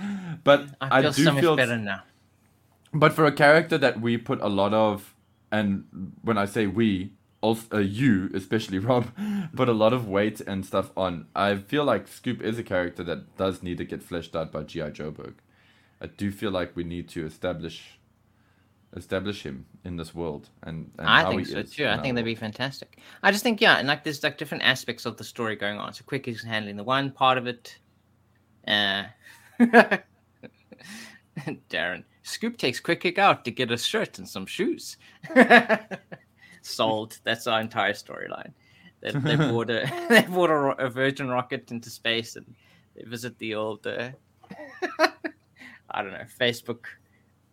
[0.44, 2.04] but I I, do so much feel better now.
[2.94, 5.16] but for a character that we put a lot of
[5.52, 5.86] and
[6.22, 9.08] when I say we also uh, you especially Rob
[9.56, 11.26] put a lot of weight and stuff on.
[11.36, 14.64] I feel like Scoop is a character that does need to get fleshed out by
[14.64, 15.36] GI Joburg.
[16.02, 17.99] I do feel like we need to establish
[18.96, 21.88] establish him in this world and, and I think so too.
[21.88, 23.00] I think that'd be fantastic.
[23.22, 25.94] I just think yeah, and like there's like different aspects of the story going on.
[25.94, 27.78] So Quick is handling the one part of it.
[28.68, 29.04] Uh
[31.70, 34.98] Darren Scoop takes Quick Kick out to get a shirt and some shoes.
[36.62, 37.20] Sold.
[37.24, 38.52] That's our entire storyline.
[39.02, 42.56] They, they bought a they bought a, a Virgin rocket into space and
[42.96, 44.12] they visit the old uh,
[45.92, 46.86] I don't know Facebook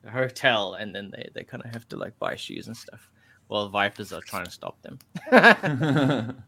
[0.06, 3.10] hotel and then they, they kind of have to like buy shoes and stuff
[3.48, 4.98] while Vipers are trying to stop them.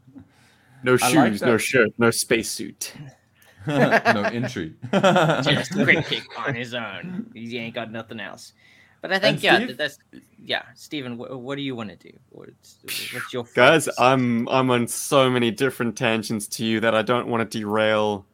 [0.85, 2.93] No I like shoes, no shirt, no spacesuit.
[3.67, 3.75] no
[4.33, 4.75] entry.
[4.93, 7.31] Just quick kick on his own.
[7.35, 8.53] He ain't got nothing else.
[9.01, 9.77] But I think And yeah, Steve?
[9.77, 9.99] that's
[10.45, 11.17] yeah, Stephen.
[11.17, 12.17] Wh- what do you want to do?
[12.31, 12.79] What's,
[13.13, 13.89] what's your Guys.
[13.99, 18.25] I'm I'm on so many different tangents to you that I don't want to derail.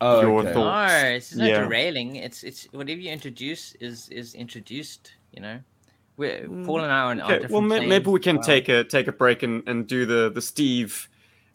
[0.00, 0.52] Oh, Your okay.
[0.52, 0.92] thoughts.
[1.02, 1.64] no, it's not Yeah.
[1.64, 2.16] derailing.
[2.16, 5.12] It's it's whatever you introduce is is introduced.
[5.32, 5.60] You know,
[6.16, 8.36] we're Mm, Paul and I are on, on Okay, different well, ma- maybe we can
[8.36, 8.44] well.
[8.44, 11.08] take a take a break and, and do the the Steve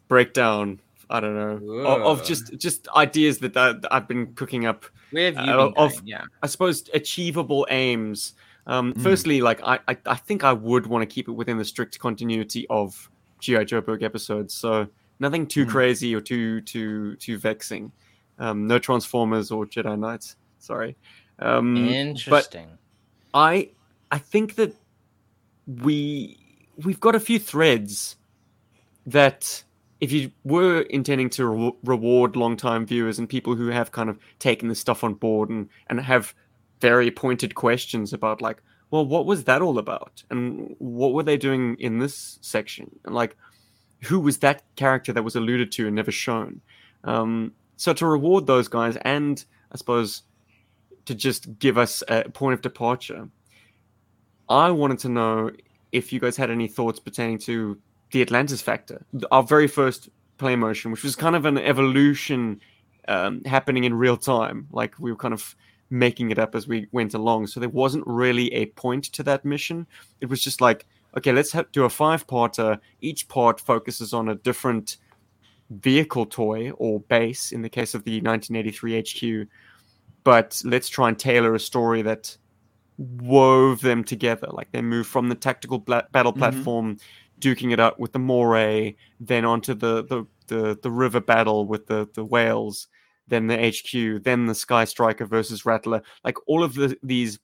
[0.07, 0.79] breakdown.
[1.09, 4.85] I don't know of, of just just ideas that, that I've been cooking up.
[5.11, 8.33] Where have you uh, been of- Yeah, I suppose achievable aims.
[8.65, 9.01] Um, Mm.
[9.03, 11.99] Firstly, like I, I I think I would want to keep it within the strict
[11.99, 14.53] continuity of GI Joe Joburg episodes.
[14.53, 14.87] So
[15.19, 15.69] nothing too Mm.
[15.69, 17.91] crazy or too too too vexing.
[18.39, 20.35] Um, no Transformers or Jedi Knights.
[20.59, 20.95] Sorry.
[21.39, 22.67] Um, but interesting.
[23.33, 23.69] I
[24.11, 24.75] I think that
[25.67, 26.37] we
[26.83, 28.15] we've got a few threads
[29.05, 29.63] that
[29.99, 34.19] if you were intending to re- reward long-time viewers and people who have kind of
[34.39, 36.33] taken this stuff on board and and have
[36.81, 38.61] very pointed questions about like
[38.93, 40.23] well, what was that all about?
[40.29, 42.99] And what were they doing in this section?
[43.03, 43.35] And like,
[44.03, 46.61] who was that character that was alluded to and never shown?
[47.03, 50.23] Um, so to reward those guys and I suppose
[51.05, 53.27] to just give us a point of departure,
[54.49, 55.51] I wanted to know
[55.91, 57.77] if you guys had any thoughts pertaining to
[58.11, 62.59] the Atlantis factor, our very first play motion, which was kind of an evolution
[63.07, 64.67] um, happening in real time.
[64.71, 65.55] Like we were kind of
[65.89, 67.47] making it up as we went along.
[67.47, 69.87] So there wasn't really a point to that mission.
[70.21, 70.85] It was just like,
[71.17, 72.79] okay, let's do a five parter.
[73.01, 74.97] Each part focuses on a different
[75.69, 78.99] vehicle toy or base in the case of the 1983
[79.43, 79.47] HQ.
[80.23, 82.35] But let's try and tailor a story that
[82.97, 84.47] wove them together.
[84.51, 86.37] Like they move from the tactical bla- battle Mhm.
[86.37, 86.97] platform,
[87.39, 91.87] duking it out with the Moray, then onto the, the, the, the river battle with
[91.87, 92.87] the, the whales,
[93.27, 96.01] then the HQ, then the Sky Striker versus Rattler.
[96.23, 97.39] Like all of the, these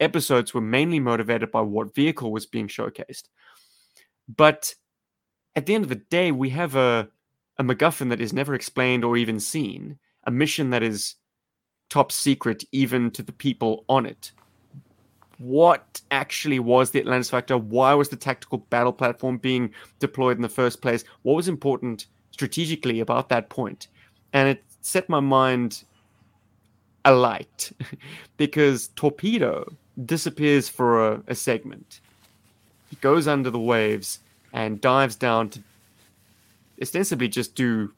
[0.00, 3.24] episodes were mainly motivated by what vehicle was being showcased.
[4.34, 4.74] But
[5.56, 7.08] at the end of the day, we have a,
[7.58, 11.16] a MacGuffin that is never explained or even seen, a mission that is
[11.88, 14.32] top secret even to the people on it.
[15.38, 17.58] What actually was the Atlantis Factor?
[17.58, 21.04] Why was the tactical battle platform being deployed in the first place?
[21.22, 23.88] What was important strategically about that point?
[24.32, 25.84] And it set my mind
[27.04, 27.72] alight
[28.36, 29.72] because Torpedo
[30.04, 32.00] disappears for a, a segment.
[32.90, 34.20] He goes under the waves
[34.52, 35.60] and dives down to
[36.84, 37.92] ostensibly just do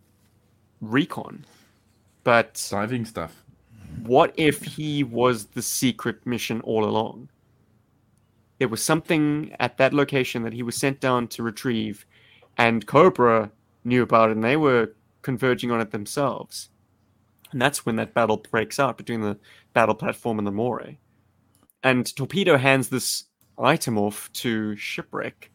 [0.80, 1.44] recon.
[2.24, 3.44] But Diving stuff.
[4.02, 7.28] what if he was the secret mission all along?
[8.58, 12.06] There was something at that location that he was sent down to retrieve,
[12.56, 13.50] and Cobra
[13.84, 16.70] knew about it, and they were converging on it themselves.
[17.52, 19.38] And that's when that battle breaks out between the
[19.72, 20.98] battle platform and the Moray.
[21.82, 23.24] And Torpedo hands this
[23.58, 25.50] item off to Shipwreck,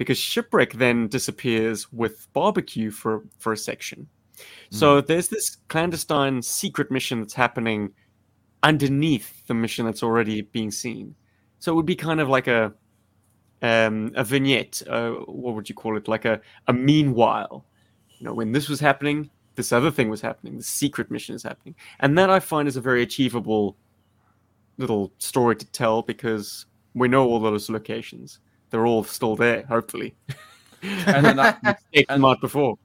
[0.00, 4.08] because Shipwreck then disappears with Barbecue for, for a section.
[4.70, 7.92] So there's this clandestine secret mission that's happening
[8.62, 11.14] underneath the mission that's already being seen.
[11.58, 12.72] So it would be kind of like a
[13.60, 14.80] um, a vignette.
[14.88, 16.08] Uh, what would you call it?
[16.08, 17.66] Like a a meanwhile.
[18.18, 20.56] You know, when this was happening, this other thing was happening.
[20.56, 23.76] The secret mission is happening, and that I find is a very achievable
[24.78, 28.38] little story to tell because we know all those locations.
[28.70, 30.14] They're all still there, hopefully.
[31.06, 31.56] And then I,
[32.08, 32.78] And- before.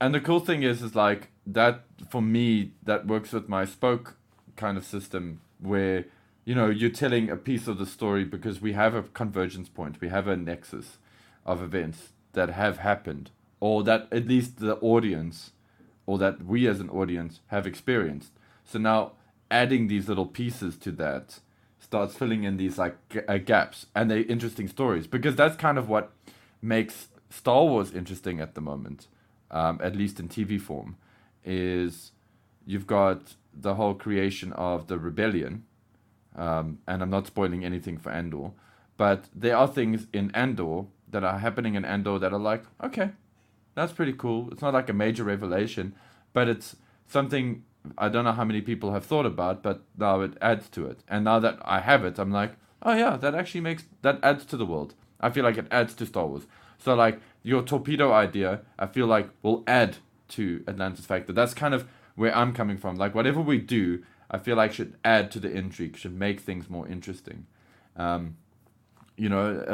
[0.00, 2.72] and the cool thing is, is like that for me.
[2.84, 4.16] That works with my spoke
[4.56, 6.06] kind of system, where
[6.44, 10.00] you know you're telling a piece of the story because we have a convergence point,
[10.00, 10.98] we have a nexus
[11.46, 15.52] of events that have happened, or that at least the audience,
[16.06, 18.32] or that we as an audience have experienced.
[18.64, 19.12] So now
[19.50, 21.40] adding these little pieces to that
[21.78, 25.78] starts filling in these like g- uh, gaps and they interesting stories because that's kind
[25.78, 26.12] of what
[26.60, 29.06] makes Star Wars interesting at the moment,
[29.50, 30.96] um, at least in TV form,
[31.44, 32.12] is
[32.66, 35.64] you've got the whole creation of the rebellion,
[36.36, 38.52] um, and I'm not spoiling anything for Andor,
[38.96, 43.10] but there are things in Andor that are happening in Andor that are like, okay,
[43.74, 44.48] that's pretty cool.
[44.50, 45.94] It's not like a major revelation,
[46.32, 47.64] but it's something
[47.96, 51.00] I don't know how many people have thought about, but now it adds to it.
[51.08, 54.44] And now that I have it, I'm like, oh yeah, that actually makes that adds
[54.46, 54.94] to the world.
[55.20, 56.46] I feel like it adds to Star Wars.
[56.78, 59.96] So like your torpedo idea, I feel like will add
[60.28, 61.32] to Atlantis Factor.
[61.32, 62.96] That's kind of where I'm coming from.
[62.96, 66.68] Like whatever we do, I feel like should add to the intrigue, should make things
[66.68, 67.46] more interesting.
[67.96, 68.36] Um,
[69.16, 69.64] you know,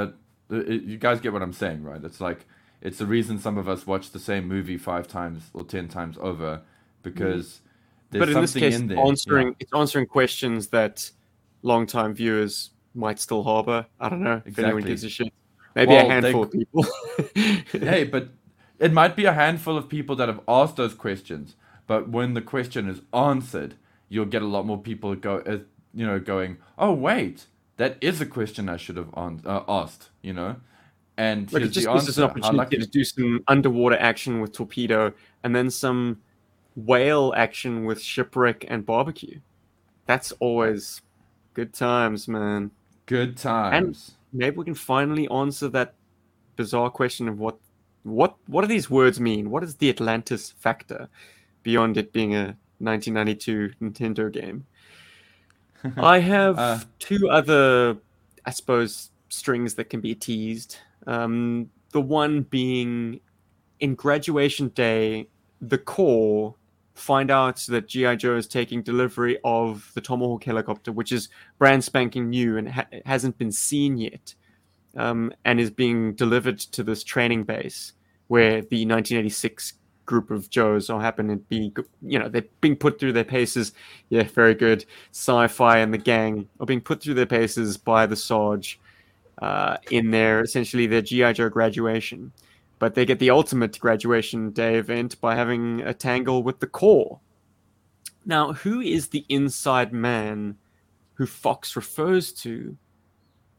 [0.50, 2.02] uh, it, you guys get what I'm saying, right?
[2.02, 2.46] It's like
[2.80, 6.16] it's the reason some of us watch the same movie five times or ten times
[6.20, 6.62] over
[7.02, 7.60] because
[8.14, 9.54] there's but in this case, in answering Yeah.
[9.60, 11.10] it's answering questions that
[11.62, 13.86] long-time viewers might still harbor.
[14.00, 15.32] I don't know if anyone gives a shit.
[15.74, 16.86] Maybe Well, a they handful of people.
[17.72, 18.28] hey, but
[18.78, 22.40] it might be a handful of people that have asked those questions, but when the
[22.42, 23.74] question is answered,
[24.08, 25.58] you'll get a lot more people go, uh,
[25.92, 27.46] you know, going, "Oh wait,
[27.78, 30.56] that is a question I should have an- uh, asked," you know,
[31.16, 34.52] and like it just gives us an opportunity lucky- to do some underwater action with
[34.52, 36.20] torpedo, and then some
[36.76, 39.40] whale action with shipwreck and barbecue.
[40.06, 41.00] That's always
[41.54, 42.70] good times, man.
[43.06, 44.16] Good times.
[44.32, 45.94] Maybe we can finally answer that
[46.56, 47.58] bizarre question of what
[48.02, 49.50] what what do these words mean?
[49.50, 51.08] What is the Atlantis factor
[51.62, 54.66] beyond it being a 1992 Nintendo game?
[55.96, 57.96] I have Uh, two other,
[58.44, 60.78] I suppose, strings that can be teased.
[61.06, 63.20] Um, the one being
[63.80, 65.28] in graduation day,
[65.60, 66.54] the core
[66.94, 71.28] find out that GI Joe is taking delivery of the Tomahawk helicopter, which is
[71.58, 74.34] brand spanking new and ha- hasn't been seen yet,
[74.96, 77.92] um, and is being delivered to this training base
[78.28, 79.74] where the 1986
[80.06, 83.72] group of Joes are happening to be, you know, they're being put through their paces.
[84.08, 84.84] Yeah, very good.
[85.10, 88.78] Sci-fi and the gang are being put through their paces by the Sarge
[89.42, 92.32] uh, in their essentially their GI Joe graduation
[92.78, 97.20] but they get the ultimate graduation day event by having a tangle with the core.
[98.26, 100.56] Now, who is the inside man
[101.14, 102.76] who Fox refers to,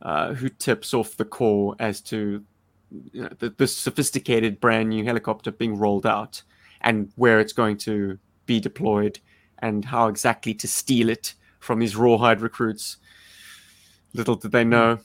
[0.01, 2.43] uh, who tips off the core as to
[3.12, 6.41] you know, the, the sophisticated brand new helicopter being rolled out
[6.82, 9.19] and where it's going to be deployed
[9.60, 12.97] and how exactly to steal it from these rawhide recruits?
[14.13, 14.99] Little did they know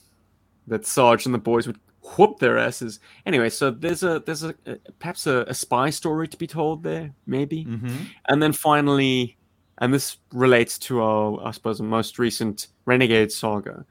[0.67, 2.99] that Sarge and the boys would whoop their asses.
[3.25, 6.83] Anyway, so there's a there's a, a perhaps a, a, spy story to be told
[6.83, 7.65] there, maybe.
[7.65, 7.95] Mm-hmm.
[8.27, 9.37] And then finally,
[9.77, 13.85] and this relates to our I suppose most recent Renegade saga,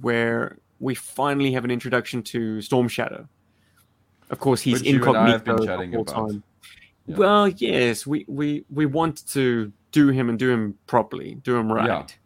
[0.00, 3.28] where we finally have an introduction to Storm Shadow.
[4.30, 6.28] Of course, he's Which you and I have been incognito chatting the whole about.
[6.30, 6.42] time.
[7.06, 7.16] Yeah.
[7.16, 11.70] Well, yes, we, we we want to do him and do him properly, do him
[11.70, 12.16] right.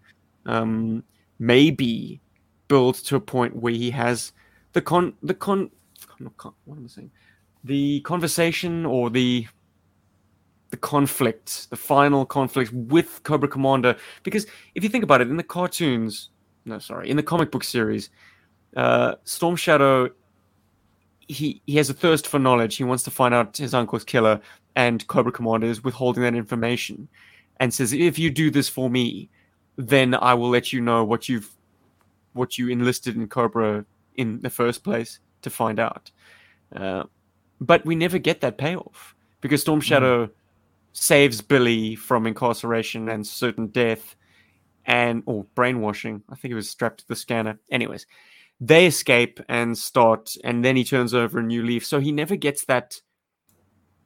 [0.47, 1.05] Um,
[1.39, 2.21] maybe
[2.69, 4.33] build to a point where he has
[4.79, 5.71] the con the con,
[6.65, 7.11] what am I saying?
[7.65, 9.47] The conversation or the
[10.71, 13.97] the conflict, the final conflict with Cobra Commander.
[14.23, 16.31] Because if you think about it, in the cartoons,
[16.65, 18.11] no, sorry, in the comic book series,
[18.77, 20.11] uh, Storm Shadow,
[21.27, 22.77] he he has a thirst for knowledge.
[22.77, 24.41] He wants to find out his uncle's killer,
[24.77, 27.09] and Cobra Commander is withholding that information,
[27.59, 29.29] and says, "If you do this for me,
[29.77, 31.51] then I will let you know what you've
[32.35, 33.85] what you enlisted in Cobra
[34.19, 36.11] in the first place to find out."
[36.77, 37.05] Uh,
[37.61, 40.29] but we never get that payoff because Storm Shadow
[40.93, 44.17] saves Billy from incarceration and certain death
[44.85, 46.23] and or brainwashing.
[46.29, 47.59] I think he was strapped to the scanner.
[47.71, 48.07] Anyways,
[48.61, 51.87] they escape and start, and then he turns over a new leaf.
[51.87, 53.01] So he never gets that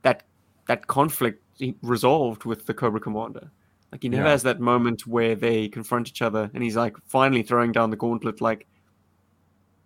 [0.02, 0.24] that
[0.66, 1.42] that conflict
[1.82, 3.50] resolved with the Cobra Commander.
[3.92, 4.30] Like he never Yeah.
[4.30, 7.96] has that moment where they confront each other, and he's like finally throwing down the
[7.96, 8.66] gauntlet, like,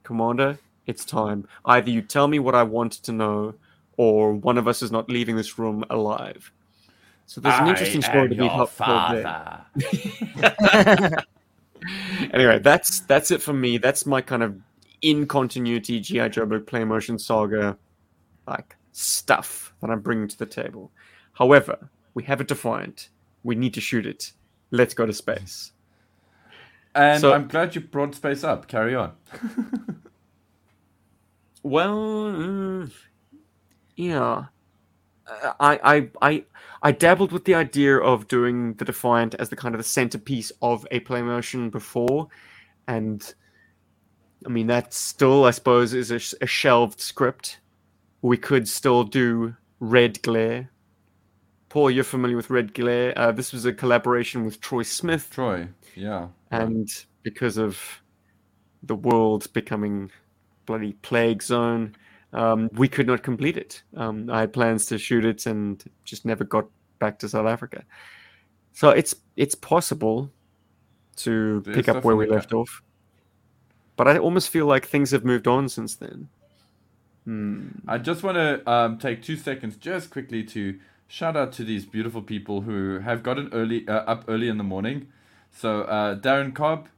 [0.06, 1.48] Commander, it's time.
[1.64, 3.54] Either you tell me what I want to know,
[3.96, 6.52] or one of us is not leaving this room alive.
[7.26, 8.48] So there's an interesting story to be
[11.02, 11.24] there.
[12.32, 13.78] anyway, that's that's it for me.
[13.78, 14.56] That's my kind of
[15.02, 17.76] in continuity GI Joe book play motion saga
[18.46, 20.92] like stuff that I'm bringing to the table.
[21.32, 23.08] However, we have a defined.
[23.42, 24.32] We need to shoot it.
[24.70, 25.72] Let's go to space.
[26.96, 28.68] And So- I'm glad you brought space up.
[28.68, 29.12] Carry on.
[31.62, 32.86] Well, uh,
[33.96, 34.44] yeah.
[35.58, 36.44] I, I, I,
[36.82, 40.52] I dabbled with the idea of doing the Defiant as the kind of the centerpiece
[40.62, 42.28] of a play motion before,
[42.86, 43.34] and
[44.44, 47.58] I mean that still, I suppose, is a, a shelved script.
[48.22, 50.70] We could still do Red Glare.
[51.68, 53.12] Paul, you're familiar with Red Glare.
[53.18, 55.68] Uh, this was a collaboration with Troy Smith Troy.
[55.96, 56.28] Yeah.
[56.50, 56.88] And
[57.22, 57.78] because of
[58.82, 60.10] the world becoming
[60.64, 61.94] bloody plague zone,
[62.32, 63.82] um, we could not complete it.
[63.96, 66.66] Um, I had plans to shoot it and just never got
[66.98, 67.84] back to South Africa.
[68.72, 70.30] So it's it's possible
[71.16, 72.82] to There's pick up where we left off,
[73.96, 76.28] but I almost feel like things have moved on since then.
[77.24, 77.68] Hmm.
[77.88, 80.78] I just want to um, take two seconds, just quickly, to
[81.08, 84.64] shout out to these beautiful people who have gotten early uh, up early in the
[84.64, 85.08] morning.
[85.56, 86.88] So uh, Darren Cobb,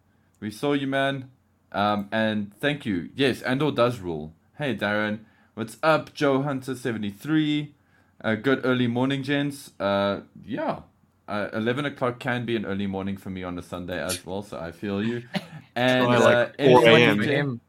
[0.41, 1.31] we saw you, man,
[1.71, 3.11] um, and thank you.
[3.15, 4.33] Yes, Andor does rule.
[4.59, 5.21] Hey, Darren,
[5.55, 7.75] what's up, Joe Hunter seventy three?
[8.21, 9.71] Uh, good early morning, gents.
[9.79, 10.81] Uh, yeah.
[11.29, 14.43] Uh, 11 o'clock can be an early morning for me on a Sunday as well,
[14.43, 15.23] so I feel you.
[15.77, 17.61] And Oh, like 4 a.m..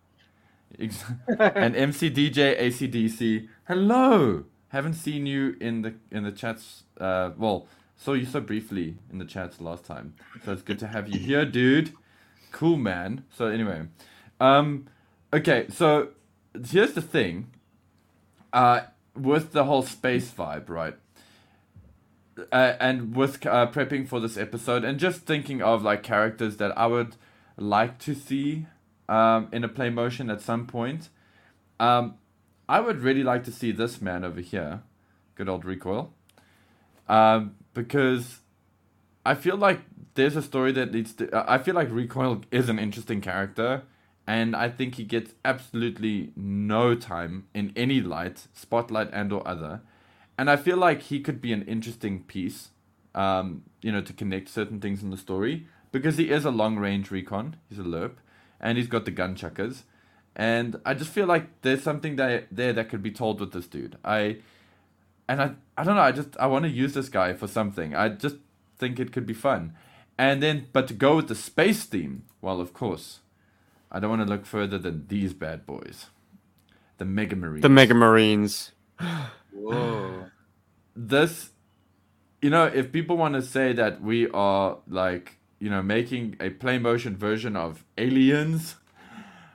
[1.38, 3.47] And MC DJ ACDC.
[3.67, 4.45] Hello.
[4.69, 6.84] Haven't seen you in the in the chats.
[6.99, 7.68] Uh, well,
[8.00, 10.16] saw you so briefly in the chats last time.
[10.45, 11.93] So it's good to have you here, dude.
[12.52, 13.26] Cool, man.
[13.36, 13.84] So anyway,
[14.39, 14.88] um,
[15.34, 15.68] okay.
[15.70, 16.10] So
[16.54, 17.52] here's the thing.
[18.54, 18.82] Uh,
[19.16, 20.95] with the whole space vibe, right?
[22.52, 26.76] Uh, and with uh, prepping for this episode and just thinking of like characters that
[26.78, 27.18] I would
[27.58, 28.66] like to see
[29.10, 31.10] um, in a play motion at some point.
[31.82, 32.16] Um,
[32.70, 34.84] I would really like to see this man over here,
[35.36, 36.14] good old Recoil,
[37.10, 38.41] um, because
[39.25, 39.80] I feel like
[40.15, 41.30] there's a story that needs to.
[41.49, 43.84] I feel like Recoil is an interesting character,
[44.27, 49.80] and I think he gets absolutely no time in any light, spotlight and or other,
[50.38, 52.71] and I feel like he could be an interesting piece
[53.15, 56.75] um, you know, to connect certain things in the story because he is a long
[56.77, 57.55] range recon.
[57.69, 58.15] He's a LRRP,
[58.59, 59.84] and he's got the gun chuckers.
[60.36, 63.67] And I just feel like there's something that there that could be told with this
[63.67, 63.97] dude.
[64.03, 64.39] I
[65.30, 66.01] and I I don't know.
[66.01, 67.95] I just I want to use this guy for something.
[67.95, 68.36] I just
[68.77, 69.75] think it could be fun.
[70.17, 73.19] And then, but to go with the space theme, well, of course,
[73.89, 76.07] I don't want to look further than these bad boys,
[76.97, 77.61] the Mega Marines.
[77.61, 78.73] The Mega Marines.
[79.53, 80.25] Whoa.
[80.95, 81.51] this
[82.41, 86.49] you know if people want to say that we are like you know making a
[86.49, 88.75] play motion version of aliens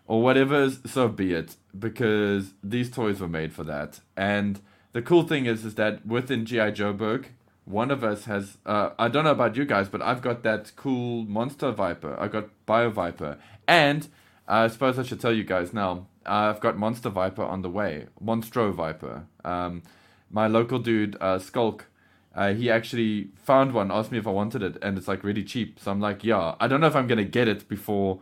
[0.07, 4.61] or whatever so be it because these toys were made for that and
[4.95, 7.27] the cool thing is is that within gi joburg
[7.67, 10.73] one of us has uh, i don't know about you guys but i've got that
[10.77, 12.17] cool monster viper.
[12.19, 13.37] I got bio viper.
[13.69, 14.09] And
[14.49, 18.07] i suppose i should tell you guys now i've got monster viper on the way.
[18.23, 19.27] Monstro viper.
[19.45, 19.83] Um,
[20.31, 21.87] my local dude uh, skulk
[22.35, 25.45] uh, he actually found one asked me if i wanted it and it's like really
[25.45, 25.81] cheap.
[25.81, 26.55] So i'm like yeah.
[26.61, 28.21] I don't know if i'm gonna get it before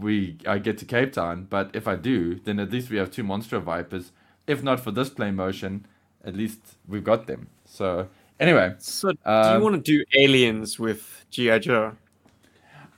[0.00, 3.10] we I get to Cape Town, but if I do, then at least we have
[3.10, 4.12] two Monstro Vipers.
[4.46, 5.86] If not for this play motion,
[6.24, 7.48] at least we've got them.
[7.64, 8.08] So
[8.40, 11.58] anyway, So, do Um, you want to do aliens with G.I.
[11.60, 11.96] Joe?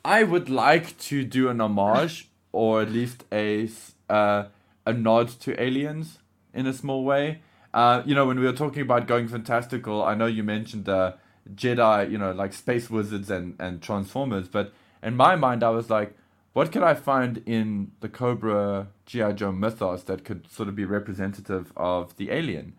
[0.04, 3.68] I would like to do an homage or at least a
[4.08, 4.44] uh,
[4.86, 6.18] a nod to aliens
[6.52, 7.40] in a small way.
[7.72, 11.14] Uh, you know, when we were talking about going fantastical, I know you mentioned uh,
[11.54, 14.72] Jedi, you know, like space wizards and and Transformers, but
[15.02, 16.16] in my mind, I was like,
[16.52, 20.84] what could I find in the Cobra GI Joe mythos that could sort of be
[20.84, 22.74] representative of the alien?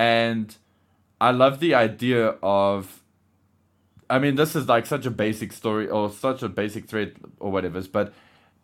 [0.00, 0.56] And
[1.20, 3.00] I love the idea of
[4.10, 7.52] I mean, this is like such a basic story or such a basic thread or
[7.52, 7.82] whatever.
[7.82, 8.14] But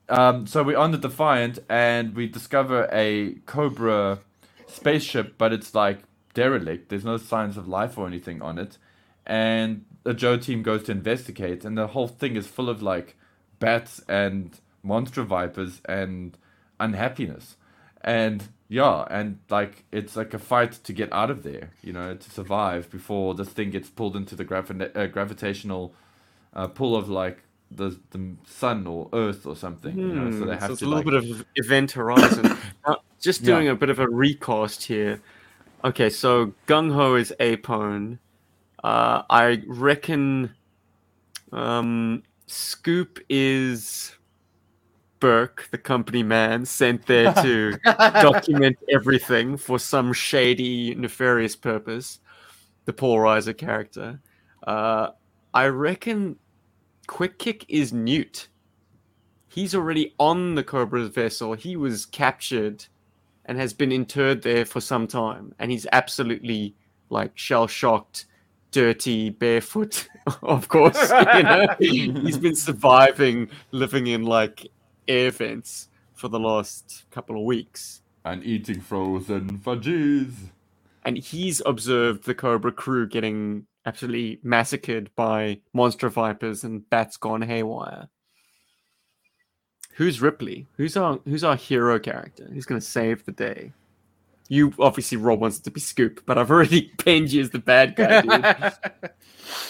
[0.09, 4.21] um, so we're on the Defiant and we discover a Cobra
[4.69, 6.01] spaceship, but it's like
[6.35, 6.91] derelict.
[6.91, 8.79] There's no signs of life or anything on it.
[9.27, 13.17] And the Joe team goes to investigate, and the whole thing is full of like
[13.61, 16.39] bats and monster vipers and
[16.81, 17.57] unhappiness.
[18.07, 22.15] And yeah, and like it's like a fight to get out of there, you know,
[22.17, 25.95] to survive before this thing gets pulled into the gravi- uh, gravitational
[26.55, 30.01] uh, pull of like the the sun or Earth or something.
[30.05, 32.53] You know, so they Hmm, have it's to a little like, bit of event horizon.
[32.87, 33.45] Now, just Yeah.
[33.45, 35.23] doing a bit of a recast here.
[35.85, 38.19] Okay, so Gung Ho is Apone.
[38.85, 40.55] Uh, I reckon
[41.53, 44.16] um, Scoop is
[45.21, 52.21] Burke, the company man, sent there to document everything for some shady, nefarious purpose.
[52.85, 54.21] The Paul Reiser character.
[54.67, 55.11] Uh,
[55.53, 56.37] I reckon
[57.07, 58.49] Quick Kick is Newt.
[59.49, 61.55] He's already on the Cobra's vessel.
[61.55, 62.85] He was captured
[63.47, 65.55] and has been interred there for some time.
[65.59, 66.75] And he's absolutely
[67.09, 68.27] like shell shocked,
[68.71, 70.09] dirty, barefoot,
[70.43, 71.11] of course.
[71.11, 71.67] you know?
[71.79, 74.67] he's been surviving, living in like
[75.09, 78.03] air vents for the last couple of weeks.
[78.25, 80.33] and eating frozen fudges.
[81.05, 87.43] and he's observed the Cobra crew getting absolutely massacred by monster vipers and bats gone
[87.43, 88.09] haywire.
[89.95, 90.67] Who's Ripley?
[90.77, 92.49] Who's our who's our hero character?
[92.53, 93.73] Who's going to save the day?
[94.49, 97.59] You obviously Rob wants it to be Scoop, but I've already pinned you as the
[97.59, 98.21] bad guy.
[98.23, 98.73] Dude.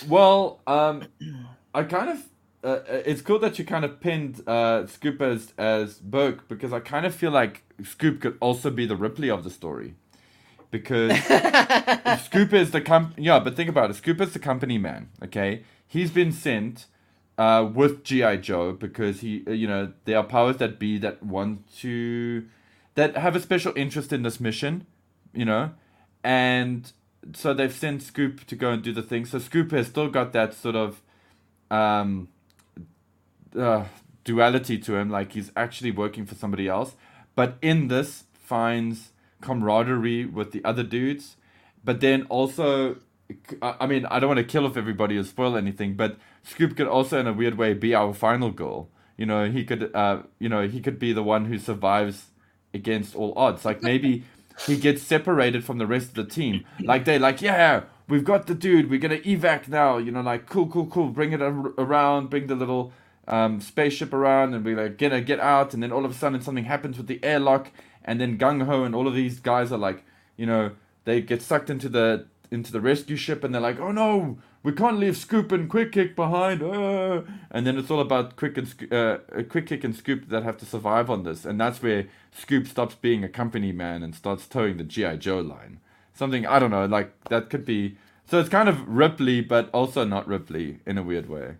[0.08, 1.04] Well, um,
[1.74, 2.22] I kind of.
[2.66, 6.80] Uh, it's cool that you kind of pinned uh, Scoop as, as Burke because I
[6.80, 9.94] kind of feel like Scoop could also be the Ripley of the story.
[10.72, 11.12] Because
[12.24, 13.14] Scoop is the comp.
[13.16, 13.94] Yeah, but think about it.
[13.94, 15.10] Scoop is the company man.
[15.22, 16.86] Okay, he's been sent
[17.38, 21.22] uh, with GI Joe because he, uh, you know, there are powers that be that
[21.22, 22.46] want to,
[22.96, 24.86] that have a special interest in this mission,
[25.32, 25.70] you know,
[26.24, 26.90] and
[27.32, 29.24] so they've sent Scoop to go and do the thing.
[29.24, 31.00] So Scoop has still got that sort of,
[31.70, 32.28] um,
[33.58, 33.84] uh,
[34.24, 35.10] duality to him.
[35.10, 36.96] Like he's actually working for somebody else,
[37.34, 41.36] but in this finds camaraderie with the other dudes.
[41.84, 42.96] But then also,
[43.62, 46.88] I mean, I don't want to kill off everybody or spoil anything, but Scoop could
[46.88, 48.90] also, in a weird way, be our final goal.
[49.16, 52.26] You know, he could, uh, you know, he could be the one who survives
[52.74, 53.64] against all odds.
[53.64, 54.24] Like maybe
[54.66, 56.64] he gets separated from the rest of the team.
[56.80, 58.90] Like they're like, yeah, we've got the dude.
[58.90, 59.98] We're gonna evac now.
[59.98, 61.08] You know, like cool, cool, cool.
[61.08, 62.30] Bring it ar- around.
[62.30, 62.92] Bring the little
[63.28, 65.74] um, spaceship around, and we're like, gonna get out.
[65.74, 67.70] And then all of a sudden, something happens with the airlock,
[68.04, 70.04] and then Gung Ho and all of these guys are like,
[70.36, 70.72] you know,
[71.04, 74.38] they get sucked into the into the rescue ship, and they're like, oh no.
[74.62, 77.22] We can't leave Scoop and Quick Kick behind, uh.
[77.52, 80.56] and then it's all about Quick and Sco- uh, Quick Kick and Scoop that have
[80.56, 84.48] to survive on this, and that's where Scoop stops being a company man and starts
[84.48, 85.78] towing the GI Joe line.
[86.14, 87.96] Something I don't know, like that could be
[88.26, 91.56] So it's kind of Ripley, but also not Ripley in a weird way.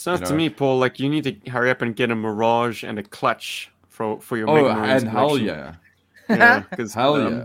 [0.00, 2.84] Sounds you to me, Paul, like you need to hurry up and get a Mirage
[2.84, 5.46] and a clutch for for your Oh, and hell collection.
[5.46, 5.74] yeah,
[6.28, 7.44] yeah, because hell yeah.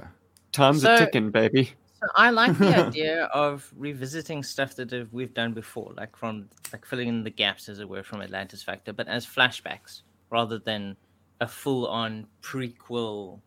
[0.52, 1.72] time's So- a ticking, baby.
[2.02, 6.86] So I like the idea of revisiting stuff that we've done before, like from like
[6.86, 10.96] filling in the gaps, as it were, from Atlantis Factor, but as flashbacks rather than
[11.42, 13.40] a full-on prequel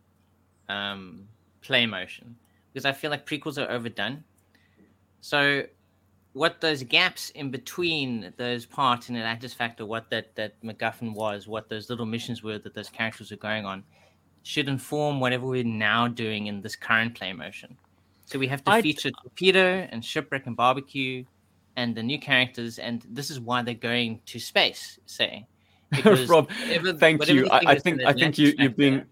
[0.67, 1.27] um,
[1.61, 2.35] play motion,
[2.73, 4.23] because I feel like prequels are overdone.
[5.21, 5.63] So,
[6.33, 11.47] what those gaps in between those parts in Atlantis Factor, what that that MacGuffin was,
[11.47, 13.83] what those little missions were that those characters were going on,
[14.43, 17.77] should inform whatever we're now doing in this current play motion.
[18.25, 21.25] So we have to I'd- feature torpedo and shipwreck and barbecue,
[21.75, 24.99] and the new characters, and this is why they're going to space.
[25.07, 25.47] Say,
[26.05, 27.47] Rob, whatever- Thank whatever you.
[27.49, 29.05] I, I think I think you Factor- being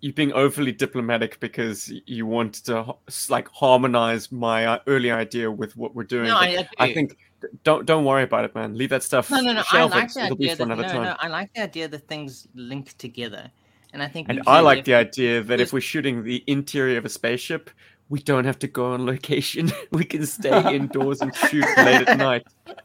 [0.00, 2.94] you're being overly diplomatic because you want to
[3.28, 6.28] like harmonize my uh, early idea with what we're doing.
[6.28, 7.16] No, I, I think
[7.64, 8.76] don't don't worry about it, man.
[8.76, 9.30] Leave that stuff.
[9.30, 9.62] No, no, no.
[9.72, 10.14] I like it.
[10.14, 11.02] the It'll idea that, no, time.
[11.02, 13.50] no, I like the idea that things link together,
[13.92, 17.04] and I think And I like the idea that if we're shooting the interior of
[17.04, 17.70] a spaceship,
[18.08, 19.70] we don't have to go on location.
[19.90, 22.44] we can stay indoors and shoot late at night,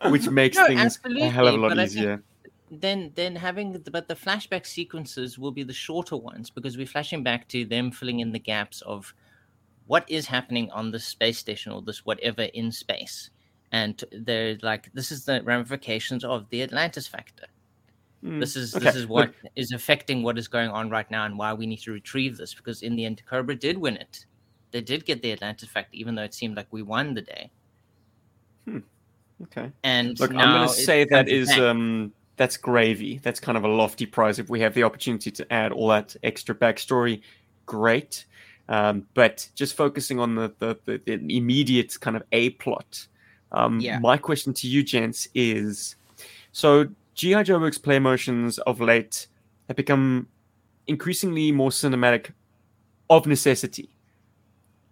[0.09, 2.23] which makes No, things a hell of a lot but I think- easier.
[2.81, 6.85] Then then having the, but the flashback sequences will be the shorter ones because we're
[6.85, 9.13] flashing back to them filling in the gaps of
[9.85, 13.29] what is happening on this space station or this whatever in space.
[13.71, 17.47] And they're like this is the ramifications of the atlantis factor.
[18.23, 21.09] Mm, this is okay, this is look, what is affecting what is going on right
[21.11, 23.97] now and why we need to retrieve this because in the end cobra did win
[23.97, 24.25] it.
[24.71, 27.51] They did get the atlantis factor even though it seemed like we won the day.
[29.43, 29.71] Okay.
[29.83, 31.59] and Look, I'm going to say that is back.
[31.59, 33.19] um that's gravy.
[33.21, 34.39] That's kind of a lofty prize.
[34.39, 37.21] If we have the opportunity to add all that extra backstory,
[37.65, 38.25] great.
[38.69, 43.07] Um, but just focusing on the, the, the, the immediate kind of a plot.
[43.51, 43.99] Um, Yeah.
[43.99, 45.95] My question to you, gents, is
[46.51, 49.27] so GI Joburg's play motions of late
[49.67, 50.27] have become
[50.87, 52.31] increasingly more cinematic
[53.09, 53.89] of necessity.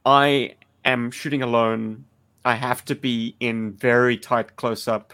[0.05, 2.05] I am shooting alone.
[2.45, 5.13] I have to be in very tight close up.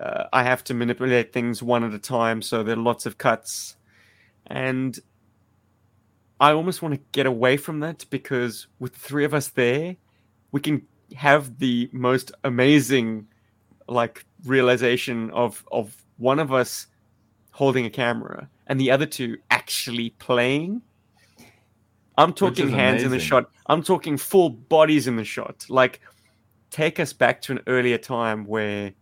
[0.00, 3.18] Uh, I have to manipulate things one at a time, so there are lots of
[3.18, 3.76] cuts.
[4.46, 4.98] And
[6.40, 9.96] I almost want to get away from that because with the three of us there,
[10.52, 10.82] we can
[11.14, 13.26] have the most amazing
[13.86, 16.86] like realization of of one of us
[17.50, 20.82] holding a camera and the other two actually playing.
[22.16, 23.50] I'm talking hands in the shot.
[23.66, 25.66] I'm talking full bodies in the shot.
[25.68, 26.00] Like
[26.70, 28.92] take us back to an earlier time where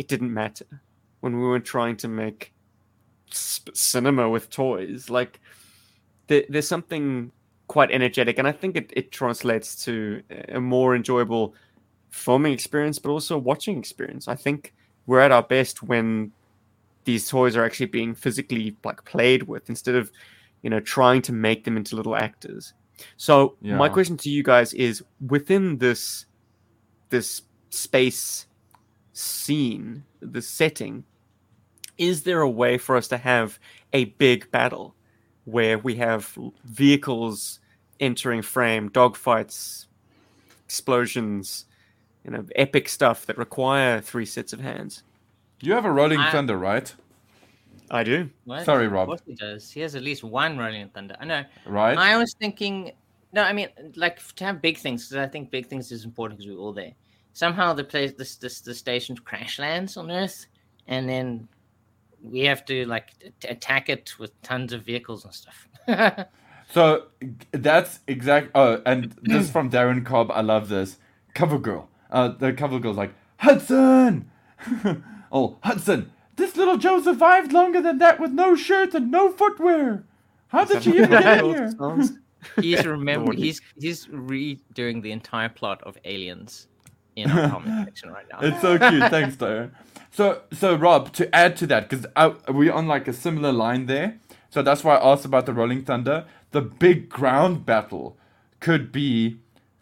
[0.00, 0.64] it didn't matter
[1.20, 2.54] when we were trying to make
[3.28, 5.10] sp- cinema with toys.
[5.10, 5.38] Like
[6.26, 7.30] there, there's something
[7.68, 11.54] quite energetic, and I think it, it translates to a more enjoyable
[12.08, 14.26] filming experience, but also watching experience.
[14.26, 14.72] I think
[15.04, 16.32] we're at our best when
[17.04, 20.10] these toys are actually being physically like played with instead of
[20.62, 22.72] you know trying to make them into little actors.
[23.18, 26.24] So my question to you guys is within this
[27.10, 28.46] this space
[29.20, 31.04] scene, the setting,
[31.98, 33.58] is there a way for us to have
[33.92, 34.94] a big battle
[35.44, 37.60] where we have vehicles
[38.00, 39.86] entering frame, dogfights,
[40.64, 41.66] explosions,
[42.24, 45.02] you know, epic stuff that require three sets of hands?
[45.60, 46.92] You have a Rolling I- Thunder, right?
[47.90, 48.30] I do.
[48.44, 48.64] What?
[48.64, 49.08] Sorry, Of Rob.
[49.08, 49.68] course he does.
[49.70, 51.16] He has at least one Rolling Thunder.
[51.20, 51.44] I know.
[51.66, 51.98] Right?
[51.98, 52.92] I was thinking,
[53.32, 56.38] no, I mean, like to have big things because I think big things is important
[56.38, 56.92] because we're all there.
[57.32, 60.46] Somehow the place, this, this, the station crash lands on Earth,
[60.86, 61.48] and then
[62.22, 63.10] we have to like
[63.40, 65.68] t- attack it with tons of vehicles and stuff.
[66.72, 67.06] So
[67.50, 68.50] that's exact.
[68.54, 70.30] Oh, and this from Darren Cobb.
[70.30, 70.98] I love this
[71.34, 71.88] cover girl.
[72.10, 74.30] Uh, the cover girl's like Hudson.
[75.32, 76.12] oh, Hudson.
[76.36, 80.04] This little Joe survived longer than that with no shirt and no footwear.
[80.48, 81.72] How did she even get in here?
[81.76, 82.12] Sounds-
[82.60, 86.68] he's remember he's he's redoing the entire plot of Aliens
[87.16, 88.38] in our comment section right now.
[88.40, 89.10] It's so cute.
[89.10, 89.70] Thanks, Darren.
[90.10, 92.06] So, so Rob, to add to that, because
[92.48, 94.18] we're on like a similar line there.
[94.50, 96.26] So that's why I asked about the Rolling Thunder.
[96.50, 98.16] The big ground battle
[98.58, 99.38] could be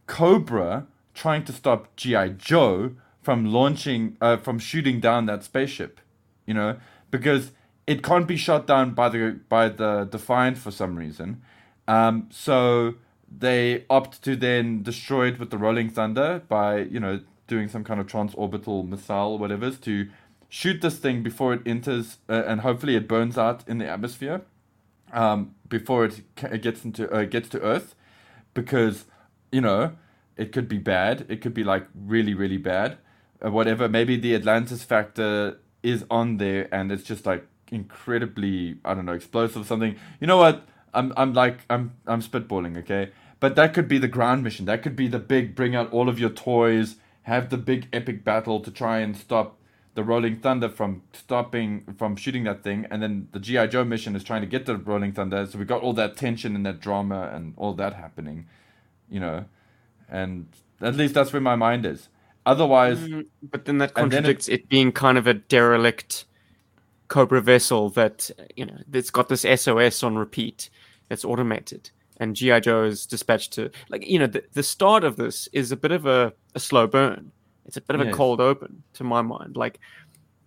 [0.07, 6.01] Cobra trying to stop GI Joe from launching, uh, from shooting down that spaceship.
[6.45, 6.77] You know,
[7.11, 7.53] because
[7.87, 11.43] it can't be shot down by the by the Defiant for some reason.
[11.87, 12.95] Um, so
[13.31, 17.85] they opt to then destroy it with the Rolling Thunder by, you know, doing some
[17.85, 20.09] kind of transorbital missile or whatever to
[20.49, 24.43] shoot this thing before it enters uh, and hopefully it burns out in the atmosphere
[25.13, 26.23] um, before it
[26.63, 27.95] gets into uh, gets to Earth
[28.55, 29.05] because
[29.53, 29.93] you know
[30.39, 31.27] it could be bad.
[31.29, 32.99] It could be like really, really bad.
[33.45, 33.89] Uh, whatever.
[33.89, 39.13] Maybe the Atlantis factor is on there, and it's just like incredibly, I don't know,
[39.13, 39.97] explosive or something.
[40.21, 40.67] You know what?
[40.99, 43.11] I'm, I'm like, I'm, I'm spitballing, okay.
[43.41, 44.67] But that could be the ground mission.
[44.67, 48.25] That could be the big, bring out all of your toys, have the big epic
[48.25, 49.57] battle to try and stop
[49.95, 54.15] the Rolling Thunder from stopping from shooting that thing, and then the GI Joe mission
[54.15, 55.45] is trying to get the Rolling Thunder.
[55.47, 58.47] So we got all that tension and that drama and all that happening,
[59.11, 59.47] you know,
[60.09, 60.47] and
[60.81, 62.09] at least that's where my mind is.
[62.47, 66.25] Otherwise, Mm, but then that and then it- contradicts it being kind of a derelict
[67.09, 70.71] Cobra vessel that you know that's got this SOS on repeat
[71.09, 75.17] that's automated, and GI Joe is dispatched to like you know the, the start of
[75.17, 77.33] this is a bit of a, a slow burn.
[77.67, 79.57] It's a bit of a cold open to my mind.
[79.57, 79.79] Like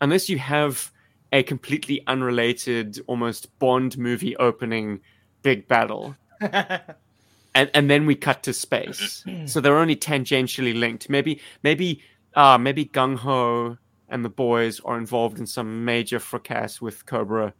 [0.01, 0.91] unless you have
[1.32, 4.99] a completely unrelated, almost Bond movie opening
[5.43, 9.24] big battle, and and then we cut to space.
[9.45, 11.09] so they're only tangentially linked.
[11.09, 12.01] Maybe maybe
[12.36, 13.78] uh maybe Gung Ho
[14.09, 17.53] and the boys are involved in some major fracas with Cobra,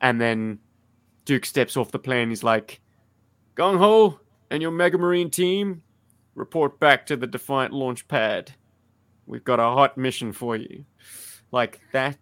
[0.00, 0.58] and then
[1.28, 2.30] Duke steps off the plane.
[2.30, 2.80] He's like,
[3.54, 4.18] Gung Ho
[4.50, 5.82] and your Mega Marine team,
[6.34, 8.52] report back to the Defiant launch pad.
[9.26, 10.86] We've got a hot mission for you.
[11.52, 12.16] Like that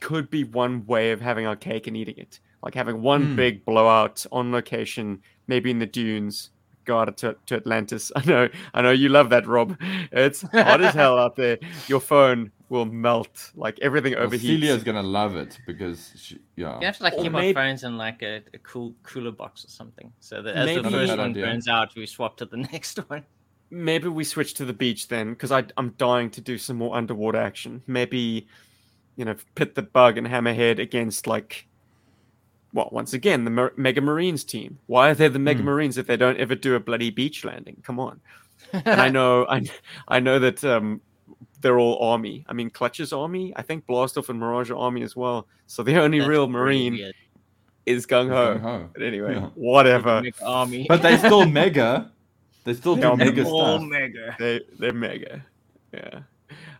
[0.00, 2.38] could be one way of having our cake and eating it.
[2.62, 3.36] Like having one Hmm.
[3.36, 6.50] big blowout on location, maybe in the dunes.
[6.84, 8.12] Guarded to, to Atlantis.
[8.16, 9.76] I know, I know you love that, Rob.
[10.12, 11.58] It's hot as hell out there.
[11.88, 13.50] Your phone will melt.
[13.54, 14.40] Like everything well, overheats.
[14.62, 16.78] Celia's gonna love it because she, yeah.
[16.80, 19.32] You have to like Or keep maybe- our phones in like a, a cool cooler
[19.32, 21.44] box or something, so that as Maybe- the first one idea.
[21.44, 23.24] burns out, we swap to the next one.
[23.72, 27.38] maybe we switch to the beach then because i'm dying to do some more underwater
[27.38, 28.48] action maybe
[29.14, 31.68] you know pit the bug and hammerhead against like
[32.72, 35.66] well once again the Mer- mega marines team why are they the mega Hmm.
[35.66, 38.20] marines if they don't ever do a bloody beach landing come on
[38.72, 39.62] and i know i
[40.08, 41.00] i know that um
[41.60, 45.14] they're all army i mean clutch's army i think blastoff and mirage are army as
[45.16, 47.14] well so the only That's real marine weird.
[47.86, 48.88] is gung-ho Gung-ho.
[48.94, 49.48] but anyway Yeah.
[49.54, 50.86] whatever army.
[50.88, 52.10] But they still mega.
[52.64, 53.88] They're still do Yeah, mega all stuff.
[53.88, 54.36] mega.
[54.38, 55.44] they they're mega.
[55.92, 56.20] Yeah.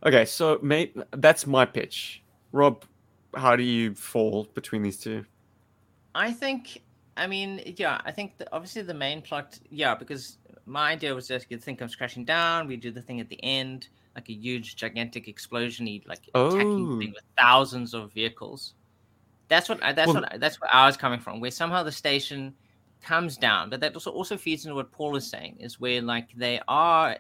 [0.04, 2.22] Okay, so mate, that's my pitch.
[2.52, 2.84] Rob,
[3.34, 5.24] how do you fall between these two?
[6.14, 6.82] I think,
[7.16, 11.28] I mean, yeah, I think that obviously the main plot, yeah, because my idea was
[11.28, 12.66] just you think I'm crashing down.
[12.68, 13.88] We do the thing at the end,
[14.20, 16.98] like a huge, gigantic explosion, like attacking Oh.
[16.98, 18.74] thing with thousands of vehicles.
[19.48, 21.40] That's what that's Well- what that's where I was coming from.
[21.40, 22.54] Where somehow the station
[23.00, 26.28] comes down, but that also also feeds into what Paul is saying, is where like
[26.36, 27.16] they are,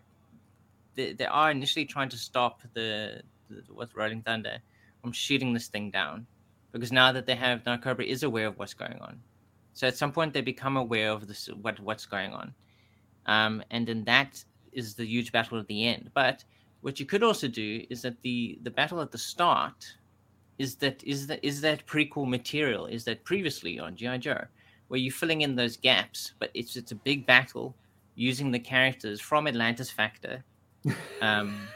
[0.94, 4.58] they, they are initially trying to stop the, the what's Rolling Thunder
[5.00, 6.26] from shooting this thing down
[6.72, 9.18] because now that they have now Cobra is aware of what's going on.
[9.72, 12.54] So at some point they become aware of this what what's going on,
[13.26, 16.10] um, and then that is the huge battle at the end.
[16.14, 16.44] But
[16.82, 19.96] what you could also do is that the the battle at the start
[20.58, 24.44] is that is that is that prequel material is that previously on GI Joe,
[24.88, 27.74] where you're filling in those gaps, but it's it's a big battle
[28.14, 30.44] using the characters from Atlantis Factor.
[31.20, 31.68] Um,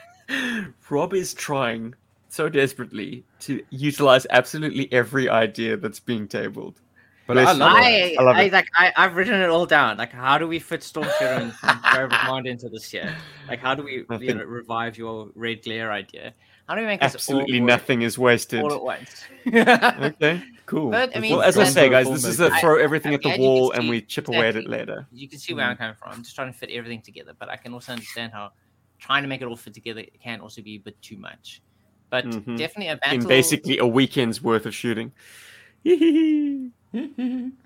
[0.88, 1.94] Rob is trying
[2.30, 6.80] so desperately to utilize absolutely every idea that's being tabled.
[7.26, 7.78] But I Bless love you.
[7.84, 8.18] it.
[8.18, 8.52] I, I love I, it.
[8.52, 9.96] like I, I've written it all down.
[9.96, 13.14] Like, how do we fit Storm Shadow and, and Cobra Command into this here?
[13.48, 16.34] Like, how do we you know, revive your red glare idea?
[16.68, 18.60] How do we make this Absolutely all work nothing is wasted.
[18.62, 19.24] all at once?
[19.46, 20.90] Okay, cool.
[20.90, 23.14] But, I mean, well, as I say, guys, this is a I- throw everything I
[23.16, 25.06] at the mean, and you wall and we chip away at it later.
[25.12, 26.12] you can see where I'm coming from.
[26.12, 28.52] I'm just trying to fit everything together, but I can also understand how
[28.98, 31.62] trying to make it all fit together can also be a bit too much.
[32.10, 32.56] But Mhm.
[32.58, 33.20] definitely a battle.
[33.22, 35.12] In basically a weekend's worth of shooting.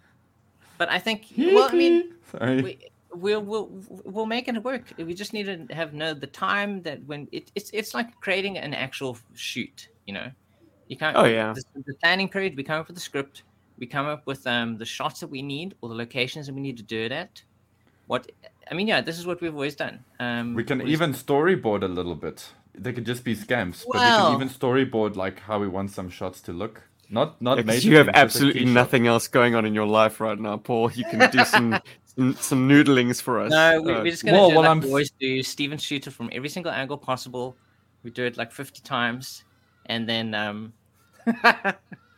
[0.79, 2.63] But I think, well, I mean, Sorry.
[2.63, 2.79] we,
[3.13, 3.69] we'll we'll
[4.05, 4.85] we'll make it work.
[4.97, 8.59] We just need to have know the time that when it, it's it's like creating
[8.59, 9.89] an actual shoot.
[10.07, 10.31] You know,
[10.87, 11.17] you can't.
[11.17, 11.53] Oh, yeah.
[11.53, 12.57] The, the planning period.
[12.57, 13.43] We come up with the script.
[13.79, 16.61] We come up with um the shots that we need or the locations that we
[16.61, 17.43] need to do it at.
[18.07, 18.31] What
[18.71, 20.05] I mean, yeah, this is what we've always done.
[20.21, 22.53] Um, We can always- even storyboard a little bit.
[22.75, 26.09] They could just be scams, but we can even storyboard like how we want some
[26.09, 26.83] shots to look.
[27.11, 28.73] Not not Because major you have things, absolutely key shot.
[28.75, 30.91] nothing else going on in your life right now, Paul.
[30.93, 33.51] You can do some some, some noodlings for us.
[33.51, 35.43] No, we, Uh, we're just gonna well, do well, like I'm- we always do.
[35.43, 37.57] Steven shoot it from every single angle possible.
[38.03, 39.45] We do it like fifty times,
[39.87, 40.73] and then um,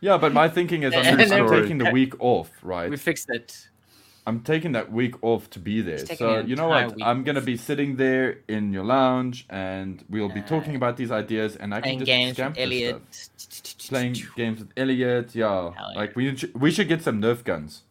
[0.01, 2.89] Yeah, but my thinking is I'm, And then I'm taking the week off, right?
[2.89, 3.67] we fixed it.
[4.27, 6.05] I'm taking that week off to be there.
[6.05, 7.01] So you know what?
[7.01, 11.55] I'm gonna be sitting there in your lounge, and we'll be talking about these ideas,
[11.55, 13.01] and I can just games scam with Elliot.
[13.11, 13.89] stuff.
[13.89, 15.47] Playing games with Elliot, yeah.
[15.47, 15.99] Hell yeah.
[15.99, 17.81] Like we should, we should get some Nerf guns,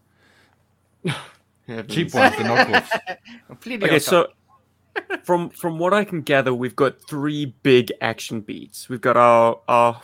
[1.67, 1.95] heavens.
[1.95, 3.01] cheap ones, the knockoffs.
[3.67, 4.29] Okay, so
[5.25, 8.89] from from what I can gather, we've got three big action beats.
[8.89, 10.03] We've got our our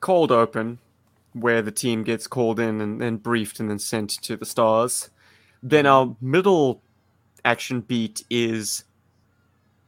[0.00, 0.78] cold open,
[1.32, 5.08] where the team gets called in and then briefed and then sent to the stars.
[5.62, 6.82] Then our middle
[7.44, 8.84] action beat is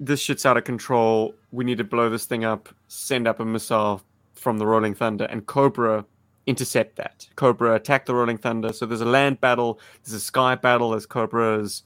[0.01, 1.35] this shit's out of control.
[1.51, 2.69] We need to blow this thing up.
[2.89, 4.03] Send up a missile
[4.35, 6.05] from the Rolling Thunder, and Cobra
[6.47, 7.27] intercept that.
[7.37, 8.73] Cobra attack the Rolling Thunder.
[8.73, 11.83] So there's a land battle, there's a sky battle there's Cobra's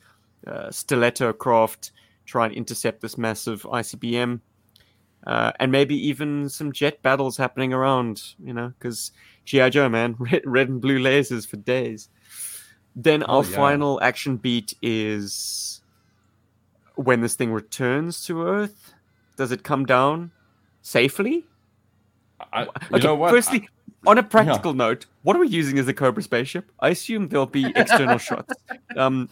[0.46, 1.92] uh, stiletto craft
[2.28, 4.40] try and intercept this massive ICBM.
[5.26, 9.10] Uh, and maybe even some jet battles happening around, you know, because
[9.44, 9.70] G.I.
[9.70, 12.08] Joe, man, red, red and blue lasers for days.
[12.98, 13.54] Then Oh, our yeah.
[13.56, 15.80] final action beat is
[16.96, 18.92] when this thing returns to Earth.
[19.36, 20.32] Does it come down
[20.82, 21.46] safely?
[22.52, 23.30] I, you Okay, know what?
[23.30, 23.68] firstly,
[24.04, 26.72] on a practical note, what are we using as a Cobra spaceship?
[26.80, 28.52] I assume there'll be external shots.
[28.96, 29.28] Um,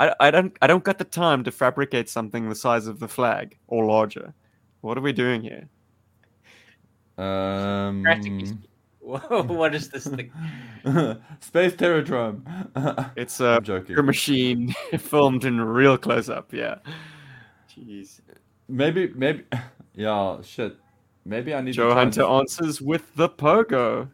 [0.00, 3.06] I, I don't, I don't got the time to fabricate something the size of the
[3.08, 4.34] flag or larger.
[4.80, 5.68] What are we doing here?
[7.16, 8.68] um, Practically speaking.
[9.04, 10.30] Whoa, what is this thing?
[11.40, 12.40] Space Terrordrome.
[13.16, 14.02] It's a I'm joking.
[14.04, 16.52] Machine filmed in real close up.
[16.52, 16.76] Yeah.
[17.70, 18.20] Jeez.
[18.68, 19.44] Maybe, maybe,
[19.94, 20.76] yeah, shit.
[21.26, 24.08] Maybe I need Joe to try and- Hunter answers with the pogo.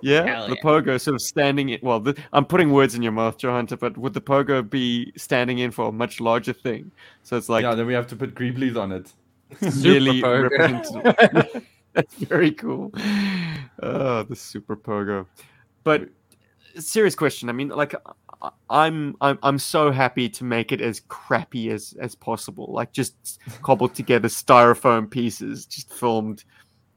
[0.00, 0.62] Yeah, Hell the yeah.
[0.62, 1.80] pogo sort of standing in.
[1.82, 5.12] Well, the, I'm putting words in your mouth, Joe Hunter, but would the pogo be
[5.16, 6.92] standing in for a much larger thing?
[7.24, 9.12] So it's like yeah, then we have to put Greeblies on it.
[9.84, 11.62] really Super pogo.
[11.94, 12.92] That's very cool.
[13.82, 15.26] Oh, the super pogo.
[15.84, 16.08] But
[16.78, 17.48] serious question.
[17.48, 17.94] I mean, like,
[18.42, 22.66] I- I'm I'm I'm so happy to make it as crappy as as possible.
[22.72, 26.44] Like, just cobbled together styrofoam pieces, just filmed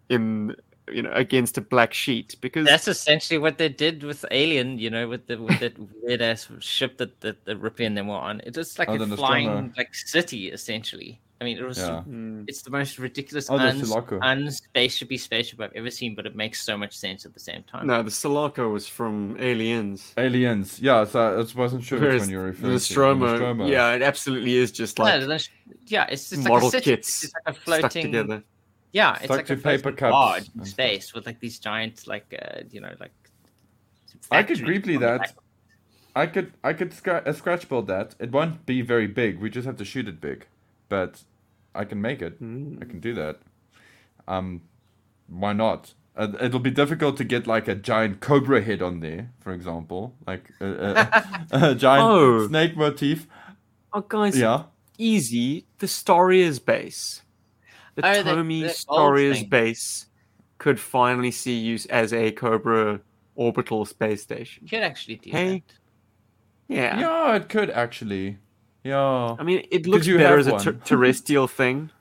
[0.09, 0.55] in
[0.91, 4.89] you know against a black sheet because That's essentially what they did with Alien, you
[4.89, 5.73] know, with the with that
[6.03, 8.41] weird ass ship that, that the Ripley and them were on.
[8.45, 11.19] It was like Oh, a flying like city, essentially.
[11.42, 12.04] I mean, it was Yeah.
[12.08, 12.46] Mm.
[12.48, 14.20] it's the most ridiculous Oh, the uns- Sulaco.
[14.20, 17.88] unspaceshipy spaceship I've ever seen, but it makes so much sense at the same time.
[17.88, 20.14] no, the Sulaco was from Aliens.
[20.18, 20.80] Aliens.
[20.80, 22.68] Yeah, so I wasn't sure which Whereas one you were the referring to.
[22.68, 23.66] The Nostromo, Nostromo.
[23.68, 25.50] yeah, it absolutely is just No, like
[25.88, 26.92] yeah, it's just like model a city.
[26.92, 27.34] kits It's
[27.68, 28.44] like a stuck together.
[28.94, 32.06] Yeah, it's Stuck like to a paper floating cups in space with like these giant,
[32.08, 33.12] like uh, you know, like.
[34.30, 35.34] I could factories Greebly on the that.
[36.16, 38.14] I could I could scra- uh, scratch build that.
[38.20, 39.39] It won't be very big.
[39.39, 40.46] We just have to shoot it big,
[40.89, 41.24] but
[41.74, 42.34] I can make it.
[42.36, 43.39] I can do that.
[44.28, 44.61] Um,
[45.28, 45.93] why not?
[46.15, 50.13] Uh, it'll be difficult to get like a giant cobra head on there, for example,
[50.28, 50.65] like a,
[51.51, 52.47] a, a giant Oh.
[52.47, 53.28] snake motif.
[53.93, 54.63] Oh, guys, Yeah,
[54.97, 55.65] easy.
[55.80, 57.22] The Starriors base,
[57.95, 59.49] the Oh, the- Tomy the old Starriors thing.
[59.49, 60.07] base,
[60.57, 62.99] could finally see use as a Cobra
[63.36, 64.63] orbital space station.
[64.63, 65.63] You could actually do Hey.
[66.67, 66.99] Yeah.
[66.99, 68.38] yeah, it could actually.
[68.84, 71.91] Yeah, I mean, it looks better as a ter- terrestrial thing,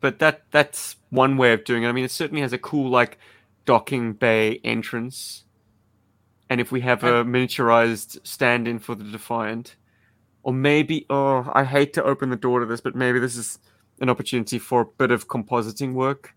[0.00, 1.88] but that that's one way of doing it.
[1.88, 3.18] I mean, it certainly has a cool like
[3.64, 5.44] docking bay entrance,
[6.48, 9.74] and if we have a miniaturized stand-in for the Defiant,
[10.42, 13.58] or maybe oh, I hate to open the door to this, but maybe this is
[14.00, 16.34] an opportunity for a bit of compositing work.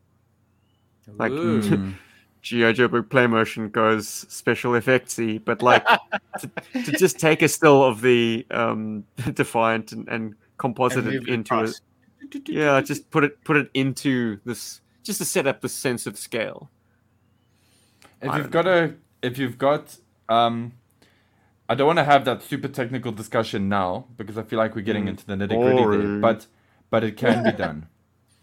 [1.08, 1.32] Like.
[2.42, 5.86] GI Joe Big Play Motion goes special effectsy, but like
[6.40, 6.50] to,
[6.86, 11.64] to just take a still of the um, Defiant and, and composite And it into
[11.64, 11.82] it.
[12.48, 16.18] Yeah, just put it put it into this, just to set up the sense of
[16.18, 16.70] scale.
[18.22, 19.98] if I you've got a if you've got
[20.30, 20.74] um
[21.68, 24.82] i don't want to have that super technical discussion now because i feel like we're
[24.82, 25.10] getting Mm.
[25.10, 26.46] into the nitty gritty there but
[26.90, 27.88] but it can be done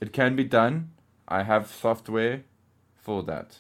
[0.01, 0.91] it can be done
[1.29, 2.43] i have software
[2.95, 3.59] for that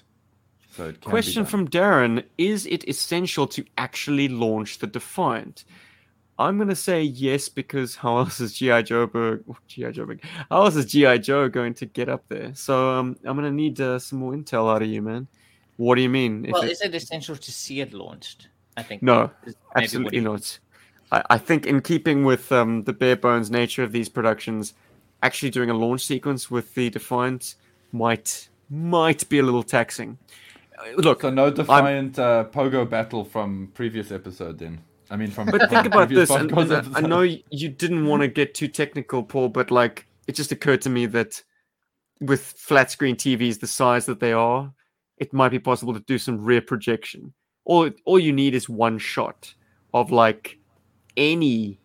[0.77, 5.65] so it can Question from Darren: Is it essential to actually launch the Defiant?
[6.39, 10.87] I'm gonna say yes because how else is GI Joburg, GI Joburg, how else is
[10.87, 12.55] GI Joe going to get up there?
[12.55, 15.27] So um, I'm gonna need uh, some more intel out of you, man.
[15.79, 16.45] What do you mean?
[16.45, 18.49] If Well, it- is it essential to see it launched?
[18.77, 20.59] I think No, is maybe what absolutely not.
[21.11, 24.75] I, I think in keeping with um, the bare bones nature of these productions,
[25.23, 27.55] actually doing a launch sequence with the Defiant
[27.93, 30.19] might might be a little taxing.
[30.79, 35.47] Uh, Look, so no defiant uh, pogo battle from previous episode then i mean from
[35.47, 36.31] but think about this.
[36.31, 40.07] And, and I- I know you didn't want to get too technical, Paul, but like
[40.27, 41.43] it just occurred to me that
[42.21, 44.73] with flat screen TVs the size that they are,
[45.19, 47.33] it might be possible to do some rear projection.
[47.65, 49.55] All all you need is one shot
[49.95, 50.59] of like
[51.17, 51.79] any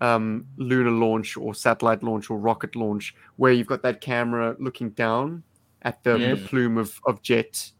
[0.00, 4.90] um, lunar launch or satellite launch or rocket launch where you've got that camera looking
[4.90, 5.42] down
[5.82, 7.72] at the, the plume of, of jet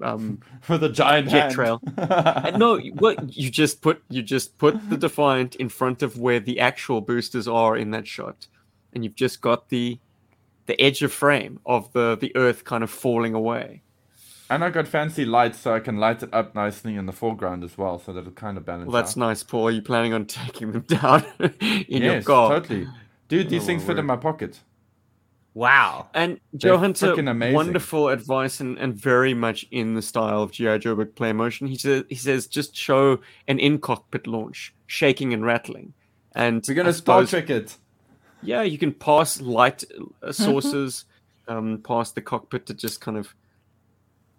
[0.00, 1.54] um, with a giant Jet hand.
[1.54, 1.82] trail.
[1.96, 6.40] and no, what you just put you just put the Defiant in front of where
[6.40, 8.46] the actual boosters are in that shot,
[8.92, 9.98] and you've just got the
[10.66, 13.82] the edge of frame of the the Earth kind of falling away.
[14.50, 17.64] And I got fancy lights so I can light it up nicely in the foreground
[17.64, 18.92] as well, so that it kind of balances.
[18.92, 19.20] Well, that's out.
[19.20, 19.68] nice, Paul.
[19.68, 22.50] Are you planning on taking them down in your yes, car?
[22.60, 22.86] totally.
[23.28, 24.60] Dude, these Oh, things fit in my pocket.
[25.54, 26.08] Wow.
[26.14, 27.54] And They're Joe Hunter, amazing.
[27.54, 30.78] wonderful advice and, and very much in the style of G.I.
[30.78, 31.68] Joe but Play Motion.
[31.68, 35.94] He says he says just show an in cockpit launch, shaking and rattling.
[36.34, 37.76] And We're gonna I Star Trek it.
[38.42, 39.84] Yeah, you can pass light
[40.22, 41.04] uh, sources
[41.46, 43.32] um, past the cockpit to just kind of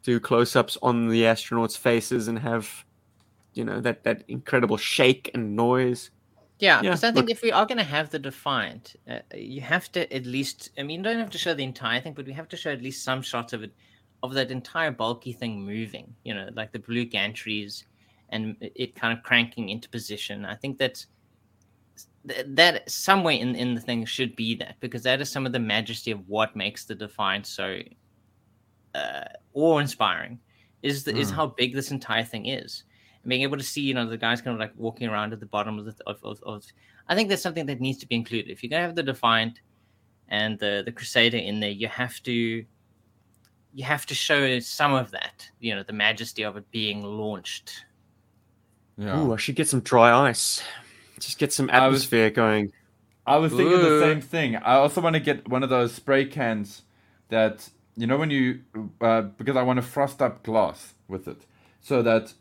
[0.03, 2.85] do close-ups on the astronauts' faces and have,
[3.53, 6.11] you know, that that incredible shake and noise.
[6.59, 9.19] Yeah, Yeah, because I think look- if we are going to have the Defiant, uh,
[9.35, 10.69] you have to at least.
[10.77, 12.71] I mean, you don't have to show the entire thing, but we have to show
[12.71, 13.73] at least some shots of it,
[14.23, 16.15] of that entire bulky thing moving.
[16.23, 17.83] You know, like the blue gantries,
[18.29, 20.45] and it- kind of cranking into position.
[20.45, 21.07] I think that's
[22.45, 25.59] that somewhere in in the thing should be that because that is some of the
[25.59, 27.79] majesty of what makes the Defiant so
[28.95, 30.39] uh, awe-inspiring.
[30.83, 31.35] Is the, is Mm.
[31.35, 32.83] how big this entire thing is
[33.27, 35.45] being able to see, you know, the guys kind of like walking around at the
[35.45, 36.65] bottom of the of, of, of
[37.07, 38.51] I think that's something that needs to be included.
[38.51, 39.61] If you're gonna have the Defiant
[40.29, 42.65] and the the Crusader in there, you have to
[43.73, 47.85] you have to show some of that, you know, the majesty of it being launched.
[48.97, 49.19] Yeah.
[49.19, 50.63] Ooh, I should get some dry ice.
[51.19, 52.71] Just get some I was- atmosphere going.
[53.27, 54.55] I was thinking the same thing.
[54.55, 56.83] I also want to get one of those spray cans
[57.29, 57.67] that
[57.97, 58.61] you know when you
[59.01, 61.45] uh, because I want to frost up glass with it,
[61.81, 62.33] so that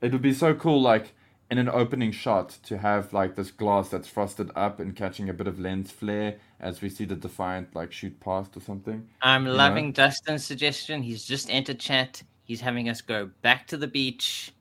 [0.00, 1.12] it would be so cool, like
[1.50, 5.32] in an opening shot, to have like this glass that's frosted up and catching a
[5.32, 9.08] bit of lens flare as we see the Defiant like shoot past or something.
[9.22, 9.54] I'm know?
[9.54, 11.02] loving Dustin's suggestion.
[11.02, 12.22] He's just entered chat.
[12.44, 14.52] He's having us go back to the beach.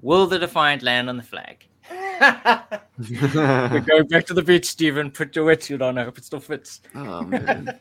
[0.00, 1.66] Will the Defiant land on the flag?
[1.90, 5.10] We're going back to the beach, Stephen.
[5.10, 5.98] Put your wetsuit on.
[5.98, 6.80] I hope it still fits.
[6.94, 7.78] Oh, man.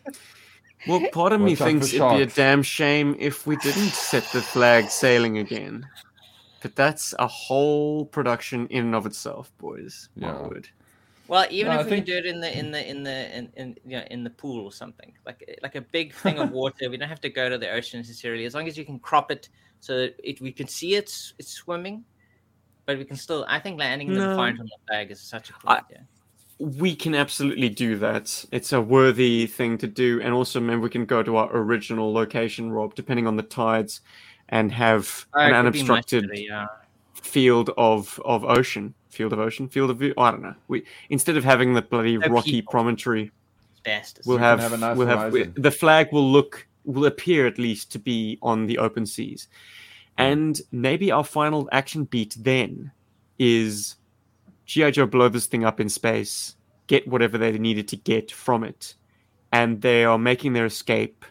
[0.87, 3.91] Well, part of me Watch out thinks it'd be a damn shame if we didn't
[3.91, 5.87] set the flag sailing again.
[6.63, 10.09] But that's a whole production in and of itself, boys.
[10.15, 10.47] My Yeah.
[10.47, 10.69] word.
[11.27, 13.03] Well, even No, if I we think- could do it in the in the in
[13.03, 16.13] the in, in you know, in the pool or something, like eh, like a big
[16.23, 16.89] thing of water.
[16.89, 19.29] we don't have to go to the ocean necessarily, as long as you can crop
[19.29, 19.49] it
[19.81, 22.05] so that it, we can see it's it's swimming,
[22.85, 23.45] but we can still.
[23.47, 24.29] I think landing the No.
[24.31, 26.07] Defiant on the flag is such a cool I- idea.
[26.59, 28.45] We can absolutely do that.
[28.51, 30.21] It's a worthy thing to do.
[30.21, 33.99] And also, remember, we can go to our original location, Rob, depending on the tides,
[34.53, 36.67] and have Oh, an it could be much unobstructed yeah.
[37.15, 40.13] field of of ocean, field of ocean, field of view.
[40.15, 40.53] I don't know.
[40.67, 42.71] We instead of having the bloody No rocky people.
[42.71, 43.31] promontory,
[43.83, 44.21] Best.
[44.25, 45.53] we'll have, have a nice we'll have horizon.
[45.57, 49.47] the flag will look will appear at least to be on the open seas,
[50.17, 50.21] hmm.
[50.23, 52.91] and maybe our final action beat then
[53.39, 53.95] is
[54.67, 58.63] GI Joe blow this thing up in space, get whatever they needed to get from
[58.63, 58.93] it,
[59.51, 61.25] and they are making their escape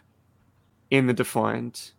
[0.91, 1.93] in the Defiant,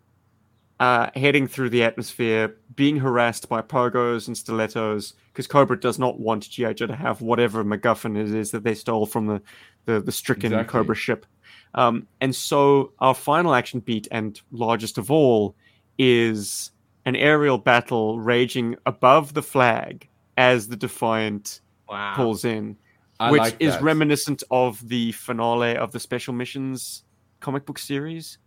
[0.80, 6.18] uh, heading through the atmosphere, being harassed by pogos and stilettos, because Cobra does not
[6.20, 9.42] want GI Joe to have whatever MacGuffin it is that they stole from the
[9.86, 10.72] the, the stricken Exactly.
[10.80, 11.26] Cobra ship.
[11.74, 15.54] Um, and so our final action beat and largest of all
[15.98, 16.70] is
[17.04, 22.14] an aerial battle raging above the flag as the Defiant Wow.
[22.16, 22.76] pulls in,
[23.20, 27.04] I which like is reminiscent of the finale of the Special Missions
[27.40, 28.38] comic book series.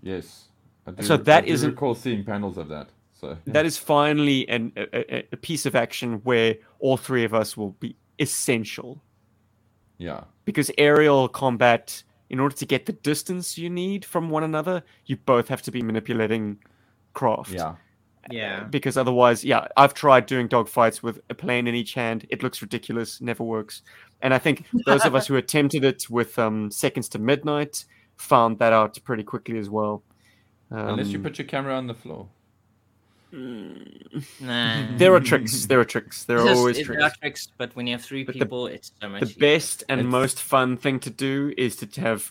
[0.00, 0.48] Yes.
[0.86, 2.88] I do, So that I do isn't- recall seeing panels of that.
[3.12, 3.52] So yeah.
[3.52, 7.56] That is finally an, a, a, a piece of action where all three of us
[7.56, 9.00] will be essential
[9.98, 10.24] yeah.
[10.44, 15.16] because aerial combat, in order to get the distance you need from one another, you
[15.16, 16.58] both have to be manipulating
[17.14, 17.52] craft.
[17.52, 17.76] Yeah.
[18.30, 18.64] Yeah.
[18.64, 22.26] Because otherwise, yeah, I've tried doing dogfights with a plane in each hand.
[22.30, 23.82] It looks ridiculous, never works.
[24.22, 27.84] And I think those of us who attempted it with um, Seconds to Midnight
[28.16, 30.02] found that out pretty quickly as well.
[30.70, 32.28] Unless you Um, put your camera on the floor.
[34.40, 34.96] Nah.
[34.96, 35.66] there are tricks.
[35.66, 36.24] There are tricks.
[36.24, 36.88] There are There's- always tricks.
[36.88, 39.20] there are tricks, but when you have three But the- people, it's so much.
[39.22, 39.40] the easier.
[39.40, 42.30] best and It's- most fun thing to do is to have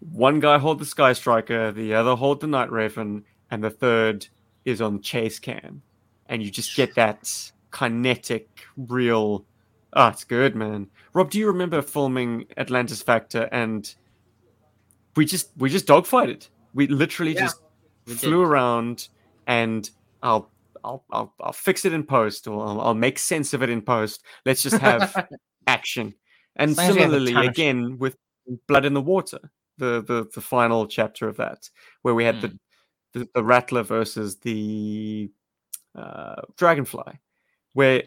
[0.00, 4.28] one guy hold the Sky Striker, the other hold the Night Raven, and the third
[4.66, 5.82] is on chase cam,
[6.28, 9.46] and you just get that kinetic, real.
[9.94, 10.88] Ah, it's good, man.
[11.14, 13.94] Rob, do you remember filming Atlantis Factor and
[15.16, 16.48] we just we just dogfighted.
[16.74, 17.60] We literally Yeah, just
[18.06, 18.46] we flew did.
[18.48, 19.08] around,
[19.46, 19.88] and
[20.22, 20.50] I'll.
[20.86, 23.80] I'll, I'll, I'll fix it in post, or I'll, I'll make sense of it in
[23.80, 24.22] post.
[24.44, 25.26] Let's just have
[25.66, 26.14] action.
[26.56, 28.18] And As long as we have a similarly, again with
[28.68, 29.38] Blood in the Water,
[29.78, 31.70] the the, the final chapter of that,
[32.02, 32.40] where we had Hmm.
[32.42, 32.58] the,
[33.14, 35.30] the the Rattler versus the
[35.94, 37.18] uh, Dragonfly,
[37.72, 38.02] where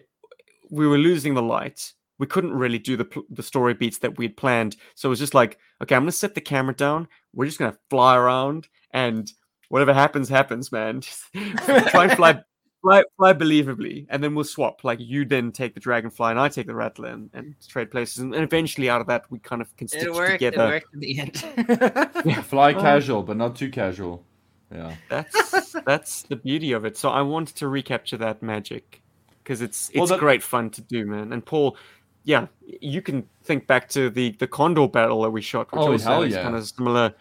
[0.70, 4.26] we were losing the light, we couldn't really do the the story beats that we
[4.26, 4.76] had planned.
[4.94, 7.08] So it was just like, okay, I'm gonna set the camera down.
[7.34, 9.32] We're just gonna fly around, and
[9.70, 11.02] whatever happens, happens, man.
[11.02, 12.42] Just try and fly,
[12.82, 14.84] fly, fly believably, and then we'll swap.
[14.84, 18.20] Like you then take the dragonfly, and I take the rattler, and, and trade places,
[18.20, 20.42] and, and eventually out of that, we kind of can stitch It worked.
[20.42, 21.44] It worked in the end.
[22.26, 22.42] yeah.
[22.42, 22.82] Fly Oh.
[22.82, 24.24] casual, but not too casual.
[24.72, 24.96] Yeah.
[25.10, 26.98] That's that's the beauty of it.
[26.98, 29.02] So I wanted to recapture that magic
[29.44, 31.32] because it's it's Well, that- great fun to do, man.
[31.32, 31.78] And Paul,
[32.26, 35.94] yeah, you can think back to the the Condor battle that we shot, which Oh,
[35.94, 36.44] also hell is yeah.
[36.44, 37.14] kind of similar.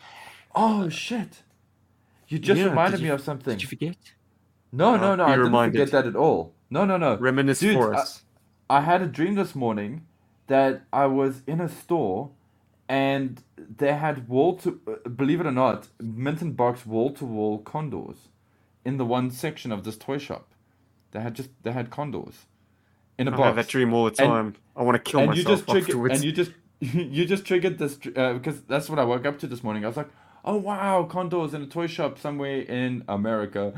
[0.57, 1.43] Oh shit!
[2.29, 3.55] You just Yeah, reminded did me you- of something.
[3.55, 3.97] Did you forget?
[4.73, 5.25] No, no, Oh, no.
[5.25, 5.79] I didn't reminded.
[5.79, 6.55] forget that at all.
[6.71, 7.17] No, no, no.
[7.17, 8.25] Reminisce Dude, for I- us.
[8.69, 10.07] I had a dream this morning
[10.49, 12.31] that I was in a store
[12.89, 17.59] and they had wall to uh, believe it or not, Minton Box wall to wall
[17.59, 18.29] condors
[18.85, 20.53] in the one section of this toy shop.
[21.13, 22.47] They had just they had condors
[23.19, 23.43] in a I box.
[23.43, 24.55] I have that dream all the And- time.
[24.77, 26.15] I want to kill and you myself just triggered afterwards.
[26.17, 26.51] and you just
[26.81, 29.85] you just triggered this uh, because that's what I woke up to this morning.
[29.85, 30.09] I was like,
[30.47, 33.73] oh wow, condors in a toy shop somewhere in America,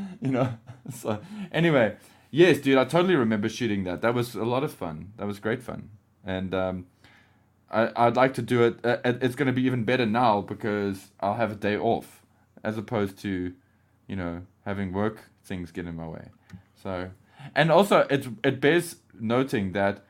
[0.20, 0.54] you know.
[0.92, 1.18] So
[1.50, 1.96] anyway,
[2.30, 4.02] yes, dude, I totally remember shooting that.
[4.02, 5.12] That was a lot of fun.
[5.16, 5.88] That was great fun,
[6.22, 6.86] and um,
[7.70, 8.84] I I'd like to do it.
[8.84, 12.22] Uh, it- it's going to be even better now because I'll have a day off
[12.62, 13.54] as opposed to,
[14.06, 16.28] you know, having work things get in my way.
[16.82, 17.10] So,
[17.54, 20.04] and also it it bears noting that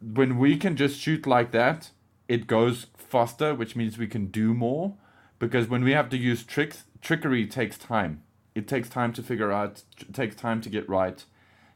[0.00, 1.90] when we can just shoot like that,
[2.28, 4.94] it goes faster, which means we can do more.
[5.38, 8.22] Because when we have to use tricks, trickery takes time.
[8.54, 9.82] It takes time to figure out.
[10.00, 11.22] It takes time to get right.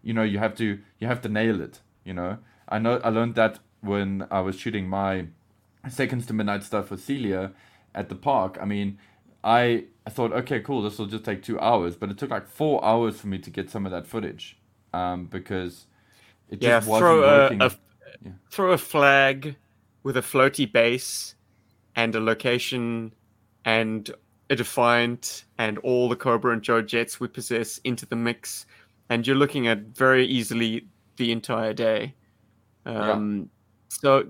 [0.02, 1.80] You know, you have to you have to nail it.
[2.04, 2.38] You know,
[2.68, 5.26] I know I learned that when I was shooting my
[5.88, 7.52] seconds to midnight stuff with Celia
[7.94, 8.58] at the park.
[8.61, 8.98] I mean,
[9.44, 12.48] I I thought, okay, cool, this will just take two hours, but it took like
[12.48, 14.58] four hours for me to get some of that footage,
[14.94, 15.86] um, because
[16.48, 17.62] it yeah, just wasn't throw a, working.
[17.62, 17.70] a
[18.24, 18.32] Yeah.
[18.50, 19.56] throw a Flagg
[20.02, 21.34] with a floaty base
[21.96, 23.12] and a location
[23.64, 24.11] and
[24.50, 28.66] a defiant and all the Cobra and Joe jets we possess into the mix,
[29.08, 30.86] and you're looking at very easily
[31.16, 32.14] the entire day.
[32.86, 33.50] Um,
[33.88, 34.26] So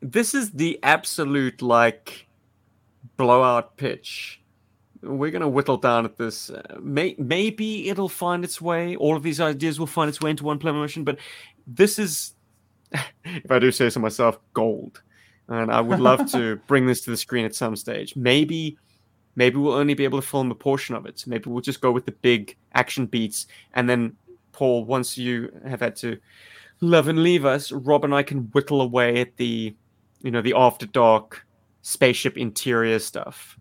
[0.00, 2.26] this is the absolute like
[3.16, 4.40] blowout pitch.
[5.02, 6.50] We're gonna whittle down at this.
[6.50, 8.96] Uh, may, maybe it'll find its way.
[8.96, 11.18] All of these ideas will find its way into one play motion, but
[11.66, 12.34] this is,
[13.24, 15.02] if I do say so myself, gold.
[15.48, 18.14] And I would love to bring this to the screen at some stage.
[18.16, 18.76] Maybe,
[19.34, 21.24] maybe we'll only be able to film a portion of it.
[21.26, 24.16] Maybe we'll just go with the big action beats, and then
[24.52, 26.18] Paul, once you have had to
[26.80, 29.74] love and leave us, Rob and I can whittle away at the,
[30.22, 31.46] you know, the after dark
[31.82, 33.58] spaceship interior stuff.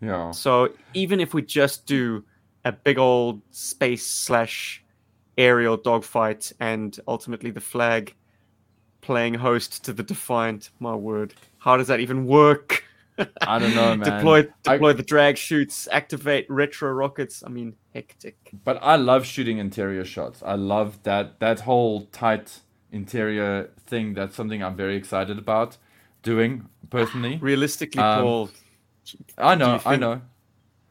[0.00, 2.24] yeah, So even if we just do
[2.64, 4.82] a big old space slash
[5.36, 8.14] aerial dogfight and ultimately the Flagg
[9.00, 12.84] playing host to the Defiant, my word, how does that even work?
[13.42, 14.00] I don't know, man.
[14.00, 17.42] deploy I- deploy the drag shoots, activate retro rockets.
[17.44, 18.36] I mean, hectic.
[18.64, 20.42] But I love shooting interior shots.
[20.44, 22.60] I love that that whole tight
[22.92, 24.14] interior thing.
[24.14, 25.76] That's something I'm very excited about
[26.22, 27.38] doing personally.
[27.42, 28.50] Realistically, Um, Paul,
[29.36, 30.20] I know, you I know.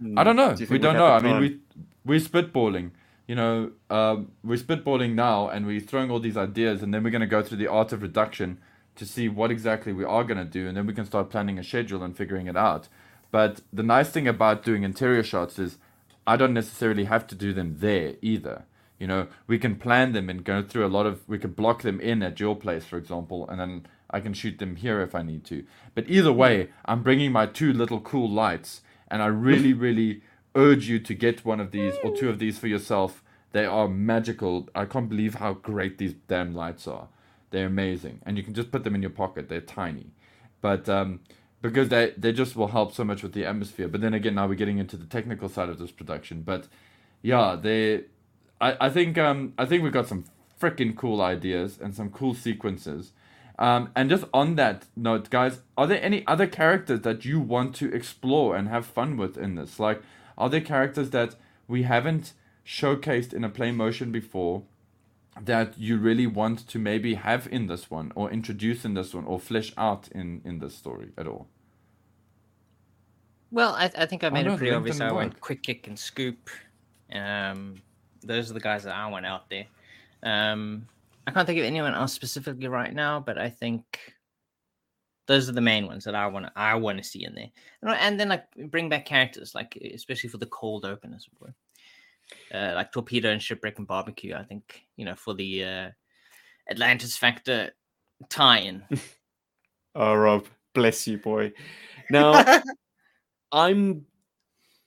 [0.01, 0.53] hmm, I don't know.
[0.55, 1.08] do we don't know.
[1.08, 1.60] I mean, we
[2.05, 2.91] we're spitballing.
[3.28, 7.11] You know, um, we're spitballing now, and we're throwing all these ideas, and then we're
[7.11, 8.59] going to go through the art of reduction
[8.95, 11.59] to see what exactly we are going to do, and then we can start planning
[11.59, 12.88] a schedule and figuring it out.
[13.30, 15.78] But the nice thing about doing interior shots is
[16.25, 18.65] I don't necessarily have to do them there either.
[18.99, 21.28] You know, we can plan them and go through a lot of.
[21.28, 24.57] We can block them in at your place, for example, and then I can shoot
[24.57, 25.65] them here if I need to.
[25.93, 30.21] But either way, I'm bringing my two little cool lights, and I really, really
[30.58, 33.24] urge you to get one of these or two of these for yourself.
[33.53, 34.68] They are magical.
[34.76, 37.08] I can't believe how great these damn lights are.
[37.51, 39.47] They're amazing, and you can just put them in your pocket.
[39.47, 40.08] They're tiny,
[40.60, 41.22] but um,
[41.62, 43.88] because they they just will help so much with the atmosphere.
[43.88, 46.41] But then again, now we're getting into the technical side of this production.
[46.41, 46.68] But
[47.22, 48.03] yeah, they,
[48.60, 50.26] I I think um I think we've got some
[50.60, 53.14] freaking cool ideas and some cool sequences.
[53.60, 57.74] Um, and just on that note, guys, are there any other characters that you want
[57.76, 59.80] to explore and have fun with in this?
[59.80, 60.01] Like,
[60.38, 61.35] are there characters that
[61.67, 62.33] we haven't
[62.65, 64.63] showcased in a play motion before
[65.39, 69.25] that you really want to maybe have in this one or introduce in this one
[69.25, 71.47] or flesh out in in this story at all
[73.51, 74.99] Well, I, I think I made know, it pretty obvious.
[75.01, 76.49] I went quick kick and scoop.
[77.11, 77.75] Um,
[78.23, 79.65] those are the guys that I want out there.
[80.23, 80.88] Um,
[81.25, 84.15] I can't think of anyone else specifically right now, but I think
[85.28, 86.47] those are the main ones that I want.
[86.47, 87.49] to I want to see in there,
[87.82, 91.39] and, and then like bring back characters, like especially for the cold open, as it
[91.39, 91.53] were.
[92.53, 94.36] Uh, like torpedo and shipwreck and barbecue.
[94.36, 95.89] I think you know for the uh,
[96.69, 97.71] Atlantis Factor
[98.30, 98.84] tie-in.
[99.99, 101.53] Oh, Rob, bless you, boy.
[102.11, 102.61] Now,
[103.51, 104.05] I'm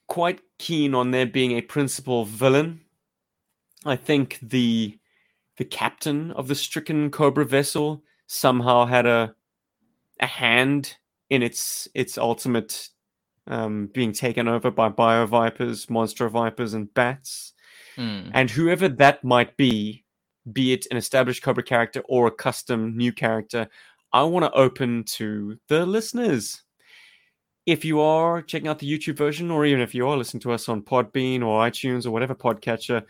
[0.07, 2.81] quite keen on there being a principal villain.
[3.85, 4.99] I think the
[5.59, 9.35] the captain of the stricken Cobra vessel somehow had a
[10.21, 10.97] a hand
[11.31, 12.89] in its its ultimate
[13.47, 17.53] um, being taken over by bio vipers, monster vipers, and bats.
[17.97, 18.31] Hmm.
[18.33, 20.05] And whoever that might be,
[20.53, 23.69] be it an established Cobra character or a custom new character,
[24.13, 26.63] I want to open to the listeners.
[27.67, 30.53] If you are checking out the YouTube version, or even if you are listening to
[30.53, 33.05] us on Podbean or iTunes or whatever podcatcher,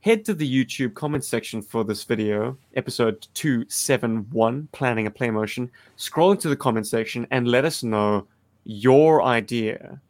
[0.00, 5.70] head to the YouTube comment section for this video, episode 271, Planning a Play Motion.
[5.96, 8.26] Scroll into the comment section and let us know
[8.64, 10.00] your idea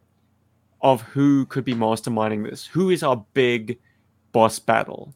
[0.83, 2.67] of who could be masterminding this.
[2.67, 3.79] Who is our big
[4.33, 5.15] boss battle?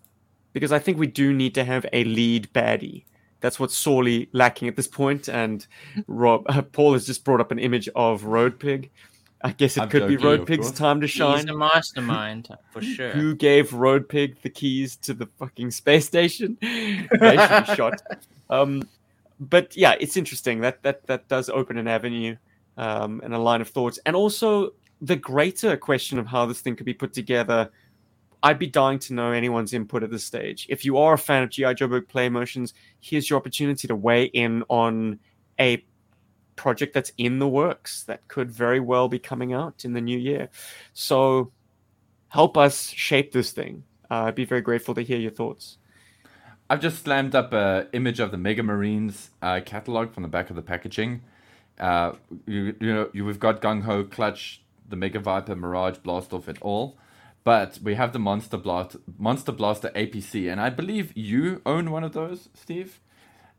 [0.53, 3.05] Because I think we do need to have a lead baddie.
[3.41, 5.29] That's what's sorely lacking at this point.
[5.29, 5.67] And
[6.07, 8.91] Rob, uh, Paul has just brought up an image of Road Pig.
[9.43, 10.79] I guess it I'm could be joking, Road Pig's course.
[10.79, 11.37] time to shine.
[11.39, 11.55] He's shine.
[11.55, 13.11] a mastermind for sure.
[13.11, 16.59] Who gave Road Pig the keys to the fucking space station?
[16.61, 18.03] they should be shot.
[18.51, 18.83] Um,
[19.39, 20.61] but yeah, it's interesting.
[20.61, 22.37] That that that does open an avenue
[22.77, 26.77] um, and a line of thoughts, and also the greater question of how this thing
[26.77, 27.71] could be put together.
[28.43, 30.67] I'd be dying to know anyone's input at this stage.
[30.71, 34.25] If you are a fan of GI Joburg play motions, here's your opportunity to weigh
[34.25, 35.19] in on
[35.59, 35.85] a
[36.61, 40.19] project that's in the works that could very well be coming out in the new
[40.19, 40.51] year.
[40.93, 41.53] So
[42.29, 43.85] help us shape this thing.
[44.11, 45.79] Uh, I'd be very grateful to hear your thoughts.
[46.69, 50.51] I've just slammed up a image of the Mega Marines uh, catalog from the back
[50.51, 51.23] of the packaging.
[51.79, 52.13] Uh,
[52.47, 56.47] you, you know, you, we've got Gung Ho, Clutch, the Mega Viper, Mirage, Blast Off,
[56.47, 56.99] it all.
[57.43, 62.05] But we have the Monster Blast, Monster Blaster APC, and I believe you own one
[62.05, 63.01] of those, Steve,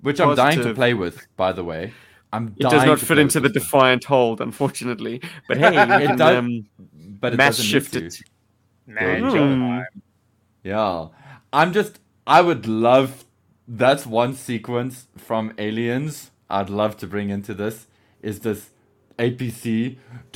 [0.02, 1.26] which I'm dying to play with.
[1.36, 1.94] By the way,
[2.34, 2.56] I'm.
[2.58, 3.54] It does not fit into the thing.
[3.62, 5.22] defiant hold, unfortunately.
[5.48, 6.66] But hey, It can does- um,
[7.20, 8.06] but it mass doesn't need shift to.
[8.06, 8.22] it.
[8.88, 9.80] Man, Hmm.
[10.64, 11.08] Yeah.
[11.54, 13.26] I'm just I would love
[13.68, 17.88] that's one sequence from Aliens I'd love to bring into this
[18.22, 18.70] is this
[19.20, 19.98] APC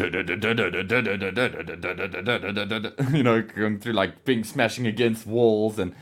[3.13, 5.93] you know going through like being smashing against walls and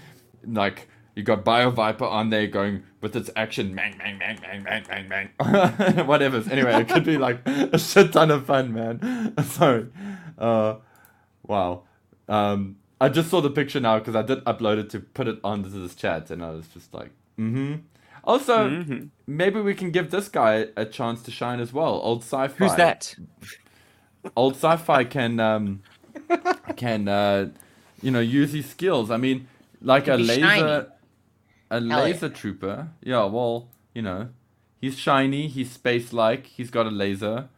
[0.45, 4.63] like you got Bio Viper on there going with its action bang bang bang bang
[4.63, 9.33] bang bang bang whatever anyway it could be like a shit ton of fun man
[9.43, 9.87] sorry
[10.37, 10.75] uh
[11.45, 11.83] wow
[12.29, 15.37] um I just saw the picture now because I did upload it to put it
[15.43, 17.81] onto this chat, and I was just like, mm-hmm.
[18.23, 19.09] Also, Mhm.
[19.27, 21.99] maybe we can give this guy a chance to shine as well.
[22.01, 22.55] Old sci-fi.
[22.55, 23.13] Who's that?
[24.37, 25.81] Old sci-fi can um
[26.77, 27.49] can uh
[28.01, 29.11] you know use his skills.
[29.11, 29.47] I mean,
[29.81, 30.85] like a laser, shiny.
[31.73, 32.01] A yeah.
[32.01, 32.89] laser trooper.
[33.01, 34.29] Yeah, well, you know,
[34.79, 35.47] he's shiny.
[35.47, 36.47] He's space-like.
[36.47, 37.49] He's got a laser.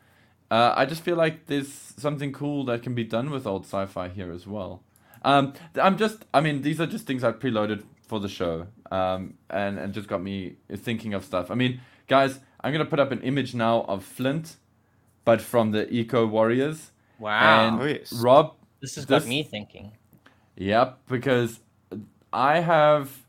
[0.49, 4.09] Uh, I just feel like there's something cool that can be done with old sci-fi
[4.09, 4.83] here as well.
[5.23, 9.33] Um, I'm just, I mean, these are just things I preloaded for the show, um,
[9.49, 11.49] and and just got me thinking of stuff.
[11.49, 14.57] I mean, guys, I'm gonna put up an image now of Flint,
[15.25, 16.91] but from the Eco Warriors.
[17.17, 17.67] Wow.
[17.67, 18.13] And Oh, yes.
[18.13, 19.93] Rob, this has got me thinking.
[20.57, 21.59] Yep, because
[22.31, 23.24] I have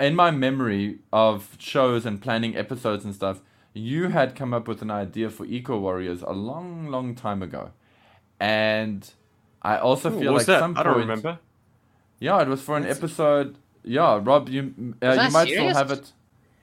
[0.00, 3.40] in my memory of shows and planning episodes and stuff,
[3.72, 7.72] you had come up with an idea for Eco Warriors a long, long time ago.
[8.40, 9.08] And
[9.62, 10.60] I also Ooh, feel what was like that?
[10.60, 11.38] some I don't remember.
[12.20, 13.58] Yeah, it was for an episode.
[13.82, 16.12] Yeah, Rob, you uh, you that might still have it.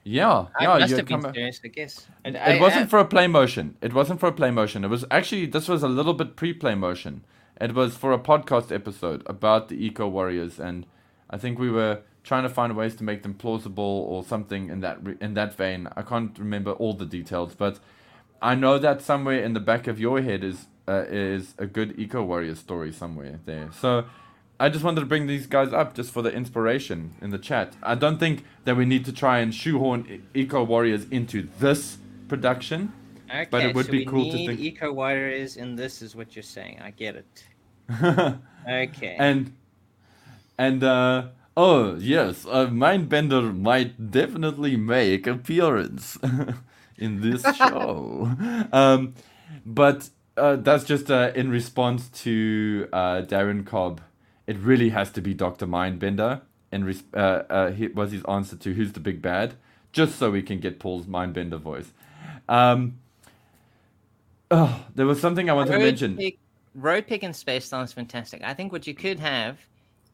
[0.04, 2.06] Yeah, I yeah, must you have had been come serious, I guess.
[2.24, 3.76] And it wasn't for a play motion.
[3.80, 4.84] It wasn't for a play motion.
[4.84, 7.24] It was actually this was a little bit pre-play motion.
[7.60, 10.86] It was for a podcast episode about the Eco Warriors, and
[11.30, 14.80] I think we were trying to find ways to make them plausible or something in
[14.80, 15.88] that re- in that vein.
[15.96, 17.78] I can't remember all the details, but
[18.40, 21.98] I know that somewhere in the back of your head is uh, is a good
[21.98, 23.70] Eco Warrior story somewhere there.
[23.72, 24.04] So.
[24.60, 27.74] I just wanted to bring these guys up just for the inspiration in the chat.
[27.82, 32.92] I don't think that we need to try and shoehorn Eco Warriors into this production.
[33.28, 36.36] Okay, but it would so be cool to think- Eco Warriors in this, is what
[36.36, 36.78] you're saying.
[36.80, 37.44] I get it.
[38.68, 39.16] Okay.
[39.18, 39.52] and
[40.56, 46.18] and uh oh yes, a mindbender might definitely make appearance
[46.98, 48.30] in this show.
[48.72, 49.14] um,
[49.64, 54.00] but uh, that's just uh, in response to uh, Darren Cobb.
[54.46, 56.42] It really has to be Doctor Mindbender.
[56.70, 59.54] And res- uh, uh, he was his answer to who's the big bad,
[59.92, 61.92] just so we can get Paul's Mindbender voice.
[62.48, 62.98] Um,
[64.50, 66.16] oh, there was something I wanted to mention.
[66.16, 66.38] Pig,
[66.74, 68.42] Road Pig and Space Star is fantastic.
[68.42, 69.58] I think what you could have,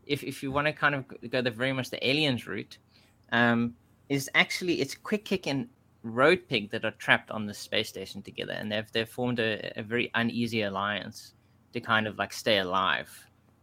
[0.08, 2.78] if if you want to kind of go the very much the aliens route,
[3.32, 3.74] um,
[4.08, 5.68] is actually it's Quick Kick and
[6.02, 9.72] Road Pig that are trapped on the space station together, and they've they've formed a,
[9.76, 11.34] a very uneasy alliance
[11.72, 13.10] to kind of like stay alive.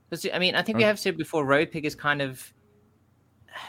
[0.09, 2.53] Because I mean, I think we have said before, Road Pig is kind of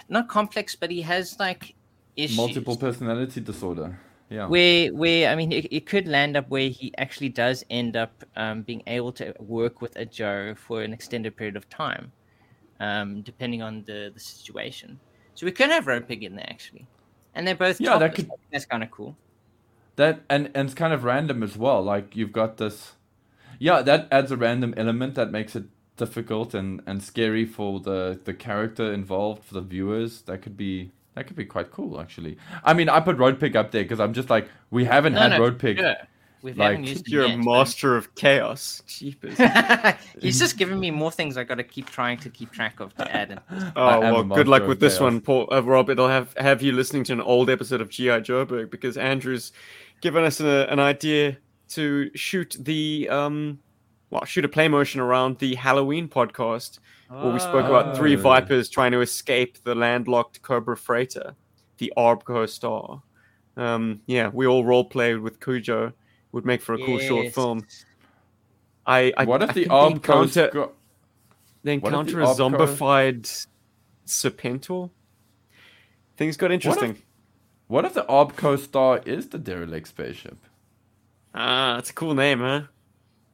[0.09, 1.75] not complex, but he has like
[2.17, 2.37] issues.
[2.37, 3.99] Multiple personality disorder.
[4.29, 4.49] Yeah.
[4.49, 8.25] where where I mean it, it could land up where he actually does end up
[8.35, 12.11] um, being able to work with a Joe for an extended period of time,
[12.81, 14.99] um, depending on the the situation.
[15.35, 16.87] So we could have Road Pig in there actually,
[17.35, 19.17] and they're both Yeah, that could- That's kind of cool.
[19.97, 21.83] That and and it's kind of random as well.
[21.83, 22.93] Like you've got this,
[23.59, 25.65] yeah, that adds a random element that makes it
[25.97, 30.23] difficult and and scary for the the character involved for the viewers.
[30.23, 32.37] That could be that could be quite cool actually.
[32.63, 35.21] I mean, I put Road Pig up there because I'm just like we haven't No,
[35.21, 35.79] had no, Road Pig.
[35.79, 35.95] Sure.
[36.47, 38.81] We like, You're a master of chaos.
[38.87, 39.37] Jeepers.
[40.21, 42.95] He's just giving me more things I got to keep trying to keep track of
[42.99, 43.73] to add in.
[43.75, 45.01] Oh well, good luck with this chaos.
[45.01, 45.49] one, Paul.
[45.51, 48.97] Uh, Rob, it'll have have you listening to an old episode of GI Joburg because
[48.97, 49.51] Andrew's
[50.01, 51.37] given us a, an idea
[51.71, 53.59] to shoot the um,
[54.11, 56.79] well, shoot a play motion around the Halloween podcast
[57.09, 61.35] where we spoke about three vipers trying to escape the landlocked Cobra freighter,
[61.79, 63.03] the Arbco Star.
[63.57, 65.93] Um, yeah, we all role played with Cujo.
[66.33, 67.67] Would make for a cool short film.
[68.87, 70.75] I, I what if I the think Arb encounter Coast
[71.63, 72.37] they What if the encounter a Obco-
[72.77, 73.47] zombified
[74.07, 74.91] Serpentor.
[76.17, 77.03] Things got interesting.
[77.69, 80.39] What if the Arbco Star is the derelict spaceship?
[81.35, 82.63] Ah, it's a cool name, huh?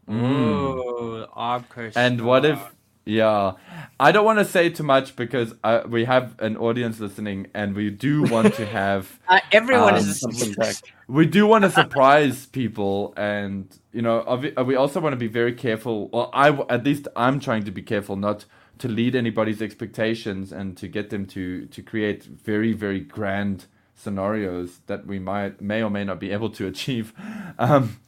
[0.09, 2.73] Oh, Arbco And what if, Star.
[3.05, 3.53] Yeah,
[3.99, 7.75] I don't want to say too much because uh, we have an audience listening, and
[7.75, 10.77] we do want to have, Uh, everyone Um, is Something back.
[11.09, 15.27] we do want to surprise people, and you know, uh, we also want to be
[15.29, 16.09] very careful.
[16.09, 18.45] Well, I at least I'm trying to be careful not
[18.79, 24.81] to lead anybody's expectations and to get them to to create very very grand scenarios
[24.87, 27.13] that we might may or may not be able to achieve.
[27.59, 27.99] Um,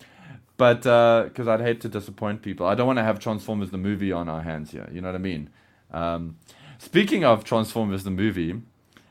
[0.57, 4.13] but because I'd hate to disappoint people, I don't want to have Transformers the movie
[4.13, 4.89] on our hands here.
[4.93, 5.51] You know what I mean?
[5.93, 6.37] Um,
[6.79, 8.61] speaking of Transformers the movie,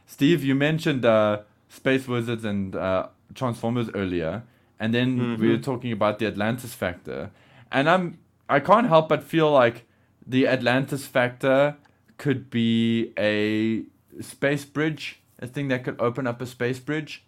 [0.06, 4.44] Steve, you mentioned uh, Space Wizards and uh, Transformers earlier,
[4.80, 7.32] and then we were talking about the Atlantis factor,
[7.72, 9.86] and I'm I can't help but feel like
[10.26, 11.78] the Atlantis factor
[12.18, 13.84] could be a
[14.22, 17.24] space bridge, a thing that could open up a space bridge,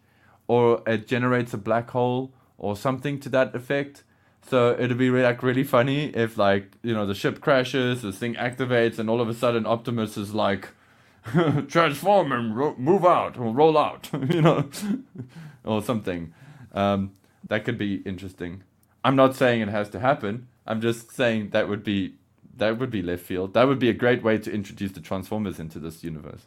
[0.48, 4.04] or it generates a black hole or something to that effect.
[4.48, 8.36] So it'd be like really funny if like you know the ship crashes, this thing
[8.36, 10.70] activates, and all of a sudden Optimus is like,
[11.68, 14.70] transform and ro- move out or roll out, you know,
[15.64, 16.34] or something.
[16.74, 17.14] Um,
[17.48, 18.64] that could be interesting.
[19.04, 20.48] I'm not saying it has to happen.
[20.68, 22.16] I'm just saying that would be
[22.58, 23.54] that would be left field.
[23.54, 26.46] That would be a great way to introduce the Transformers into this universe.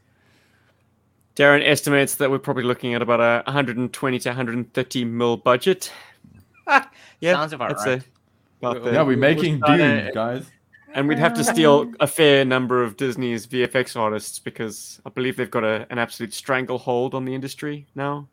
[1.39, 5.93] Darren estimates that we're probably looking at about a 120 to 130 mil budget.
[7.21, 8.03] Yeah, Sounds about I'd right.
[8.03, 8.07] say
[8.61, 8.93] about We- there.
[8.95, 10.51] Yeah, we're making start Dune, guys.
[10.95, 15.37] and we'd have to steal a fair number of Disney's VFX artists because I believe
[15.37, 18.29] they've got a, an absolute stranglehold on the industry now.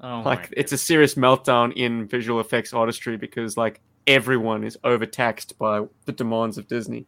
[0.00, 4.76] Oh like my it's a serious meltdown in visual effects artistry because like everyone is
[4.84, 7.06] overtaxed by the demands of Disney.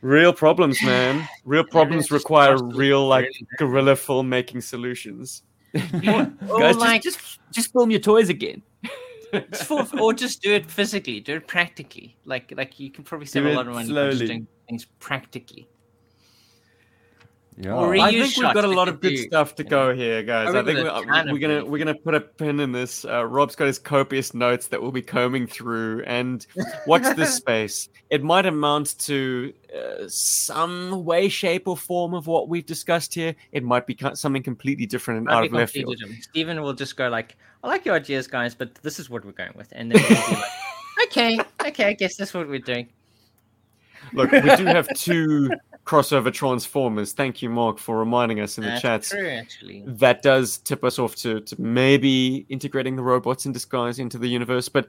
[0.00, 1.26] Real problems, man.
[1.44, 3.58] Real problems just require real like really bad.
[3.58, 5.42] guerrilla filmmaking solutions.
[5.74, 8.62] Or oh Guys, like- just, just just film your toys again.
[9.50, 12.16] Just for, or just do it physically, do it practically.
[12.24, 14.26] Like like you can probably save a lot of money by just slowly.
[14.26, 15.68] doing things practically.
[17.60, 17.72] Yeah.
[17.72, 20.22] Or I think we've got a lot of good do, stuff to you go here,
[20.22, 20.54] guys.
[20.54, 22.20] I I think think we're, there's a ton of we're gonna we're gonna put a
[22.20, 23.04] pin in this.
[23.04, 26.04] Uh, Rob's got his copious notes that we'll be combing through.
[26.04, 26.46] And
[26.84, 27.88] what's this space?
[28.10, 33.34] It might amount to uh, some way, shape, or form of what we've discussed here.
[33.50, 36.22] It might be something completely different and out Might of be left completely field.
[36.22, 39.32] Stephen will just go like, "I like your ideas, guys, but this is what we're
[39.32, 40.44] going with," and then we'll be like,
[41.06, 42.88] "Okay, okay, I guess that's what we're doing."
[44.12, 45.50] Look, we do have two
[45.88, 47.12] crossover transformers.
[47.12, 49.08] Thank you, Mark, for reminding us in the That's chats.
[49.10, 49.84] true, actually.
[49.86, 54.28] that does tip us off to, to maybe integrating the robots in disguise into the
[54.28, 54.68] universe.
[54.68, 54.88] But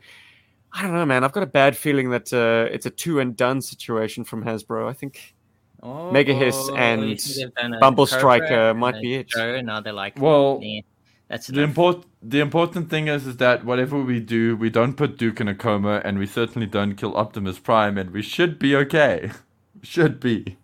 [0.73, 1.23] I don't know, man.
[1.23, 4.89] I've got a bad feeling that uh, it's a two and done situation from Hasbro.
[4.89, 5.35] I think
[5.81, 9.29] Oh, Megahiss you and think they've done a Bumble Cobra Striker might be it.
[9.29, 10.81] Joe, now they're like, Well, nah,
[11.29, 11.69] that's The enough.
[11.69, 15.47] import the important thing is is that whatever we do, we don't put Duke in
[15.47, 19.31] a coma, and we certainly don't kill Optimus Prime, and we should be okay.
[19.81, 20.57] should be.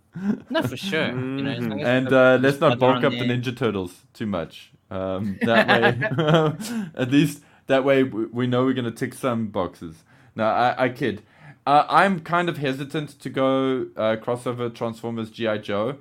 [0.49, 1.07] No, for sure.
[1.07, 3.19] You know, as And uh, let's not bulk up the.
[3.19, 4.71] Ninja Turtles too much.
[4.89, 10.03] Um, that way, at least that way we, we know we're gonna tick some boxes.
[10.35, 11.23] No, I, I kid.
[11.65, 15.97] Uh, I'm kind of hesitant to go uh, crossover Transformers GI Joe,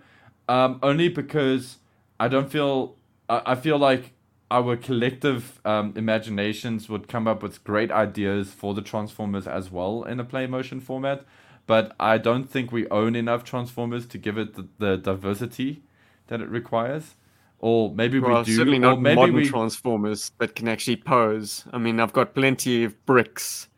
[0.48, 1.78] um, only because
[2.20, 2.96] I don't feel
[3.28, 4.12] I, I feel like
[4.50, 10.04] our collective um, imaginations would come up with great ideas for the Transformers as well
[10.04, 11.24] in a play motion format.
[11.66, 15.82] But I don't think we own enough Transformers to give it the, the diversity
[16.26, 17.16] that it requires.
[17.58, 18.56] Or maybe Well, we do.
[18.56, 21.64] certainly not maybe modern we, Transformers that can actually pose.
[21.72, 23.68] I mean, I've got plenty of bricks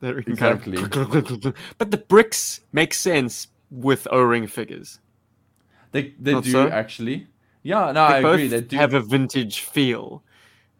[0.00, 1.54] that we can kind of.
[1.78, 4.98] but the bricks make sense with O-ring figures.
[5.92, 6.68] They they Not do so?
[6.68, 7.28] actually.
[7.62, 8.48] Yeah, no, They I agree.
[8.48, 8.76] They do.
[8.76, 10.24] have a vintage feel.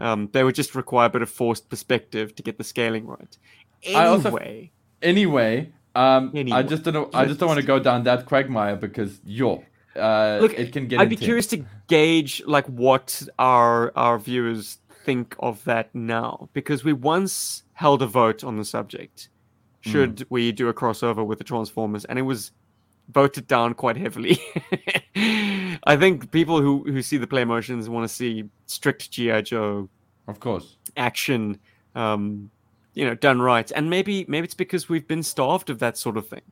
[0.00, 3.36] Um, they would just require a bit of forced perspective to get the scaling right.
[3.94, 4.36] I also-
[5.02, 7.10] Anyway, Anyway, um, I just don't know.
[7.12, 9.64] I just don't want to go down that quagmire because yo,
[9.96, 11.00] uh, Look, it can get.
[11.00, 11.26] I'd be intense.
[11.26, 17.64] curious to gauge like what our our viewers think of that now because we once
[17.72, 19.28] held a vote on the subject.
[19.82, 22.52] Should we do a crossover with the Transformers, and it was
[23.08, 24.38] voted down quite heavily.
[25.84, 29.88] I think people who who see the play motions want to see strict GI Joe
[30.28, 30.76] Of course.
[30.96, 31.58] action,
[31.94, 32.50] um,
[32.94, 33.70] you know, done right.
[33.74, 36.42] And maybe maybe it's because we've been starved of that sort of thing.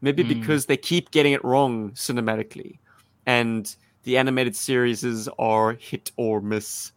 [0.00, 0.28] Maybe Hmm.
[0.40, 2.78] because they keep getting it wrong cinematically,
[3.26, 6.92] and the animated series are hit or miss.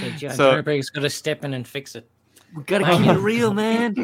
[0.00, 2.08] So John So- Joburg's got to step in and fix it.
[2.56, 3.94] We gotta keep it real, man.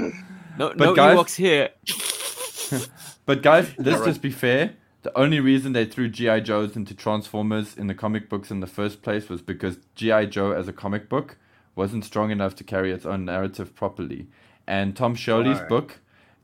[0.59, 1.71] No, no guys- Ewoks here.
[3.27, 4.05] But guys, let's Alright.
[4.09, 4.75] just be fair.
[5.03, 8.67] The only reason they threw GI Joes into Transformers in the comic books in the
[8.67, 11.37] first place was because GI Joe as a comic book
[11.77, 14.29] wasn't strong enough to carry its own narrative properly.
[14.67, 15.69] And Tom Scioli's Right.
[15.69, 16.01] book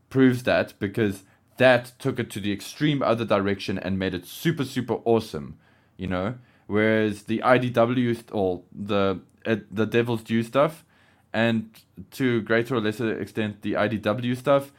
[0.09, 1.25] proves that because
[1.57, 5.57] that took it to the extreme other direction and made it super super awesome,
[5.97, 6.35] you know.
[6.67, 10.85] Whereas the IDW st- or the uh, the Devil's Due stuff,
[11.33, 11.71] and
[12.13, 14.73] to greater or lesser extent the IDW stuff,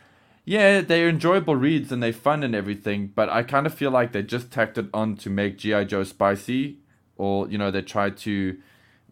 [0.46, 4.12] yeah, they're enjoyable reads and they're fun and everything, but I kind of feel like
[4.12, 5.84] they just tacked it on to make G.I.
[5.86, 6.80] Joe spicy,
[7.16, 8.58] or, you know, they tried to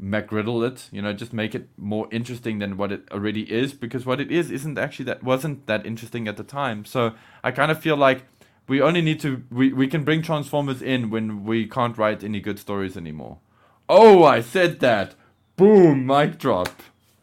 [0.01, 4.05] McGriddle it, you know, just make it more interesting than what it already is, because
[4.05, 6.85] what it is isn't actually that, wasn't that interesting at the time.
[6.85, 7.13] So
[7.43, 8.23] I kind of feel like
[8.67, 12.39] we only need to, we, we can bring Transformers in when we can't write any
[12.39, 13.39] good stories anymore.
[13.89, 15.15] Oh, I said that!
[15.55, 16.69] Boom, mic drop.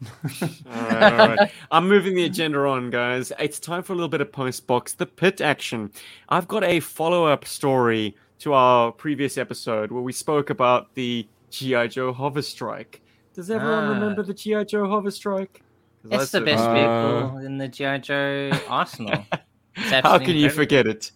[0.04, 1.52] All right, all right.
[1.70, 3.32] I'm moving the agenda on, guys.
[3.38, 5.90] It's time for a little bit of post box, the pit action.
[6.28, 11.26] I've got a follow up story to our previous episode where we spoke about the
[11.50, 13.02] GI Joe hover strike.
[13.34, 13.90] Does everyone Ah.
[13.90, 15.62] remember the GI Joe hover Strike?
[16.10, 19.26] I It's the certainly- best Uh, vehicle in the GI Joe arsenal.
[19.74, 21.10] How can you forget it?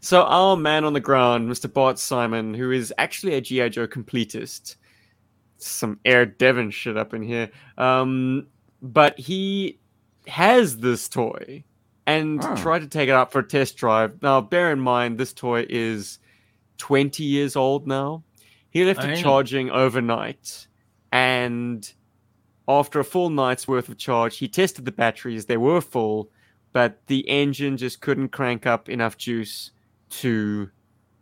[0.00, 1.70] So our man on the ground, Mr.
[1.72, 4.76] Bart Simon, who is actually a GI Joe completist,
[5.58, 7.50] some Air Devon shit up in here.
[7.76, 8.46] Um,
[8.80, 9.78] but he
[10.26, 11.64] has this toy
[12.06, 12.56] and Oh.
[12.56, 14.22] tried to take it out for a test drive.
[14.22, 16.18] Now, bear in mind, this toy is
[16.78, 18.22] 20 years old now.
[18.70, 20.66] He left it charging overnight,
[21.12, 21.90] and
[22.68, 25.46] after a full night's worth of charge, he tested the batteries.
[25.46, 26.30] They were full,
[26.72, 29.70] but the engine just couldn't crank up enough juice
[30.10, 30.70] to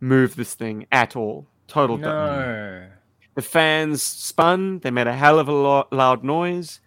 [0.01, 1.47] move this thing at all.
[1.67, 1.97] Total.
[1.97, 2.87] No.
[3.35, 4.79] The fans spun.
[4.79, 6.79] They made a hell of a lo- loud noise.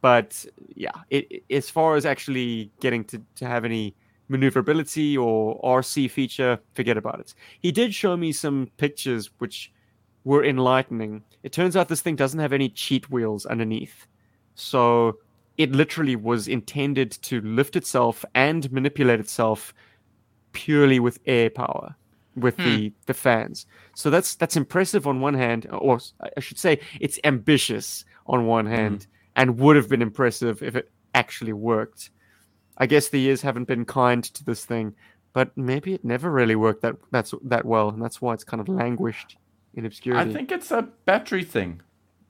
[0.00, 3.94] But yeah, it, it- as far as actually getting to, to have any
[4.28, 7.34] maneuverability or RC feature, forget about it.
[7.60, 9.72] He did show me some pictures which
[10.24, 11.22] were enlightening.
[11.42, 14.06] It turns out this thing doesn't have any cheat wheels underneath.
[14.54, 15.18] So
[15.56, 19.74] it literally was intended to lift itself and manipulate itself
[20.52, 21.94] purely with air power
[22.36, 22.94] with the hmm.
[23.06, 23.66] the fans.
[23.94, 25.98] So that's that's impressive on one hand, or
[26.36, 28.72] I should say it's ambitious on one hmm.
[28.72, 29.06] hand,
[29.36, 32.10] and would have been impressive if it actually worked.
[32.78, 34.94] I guess the years haven't been kind to this thing,
[35.32, 38.60] but maybe it never really worked that that's that well, and that's why it's kind
[38.60, 39.36] of languished
[39.74, 41.80] in I think it's a battery thing.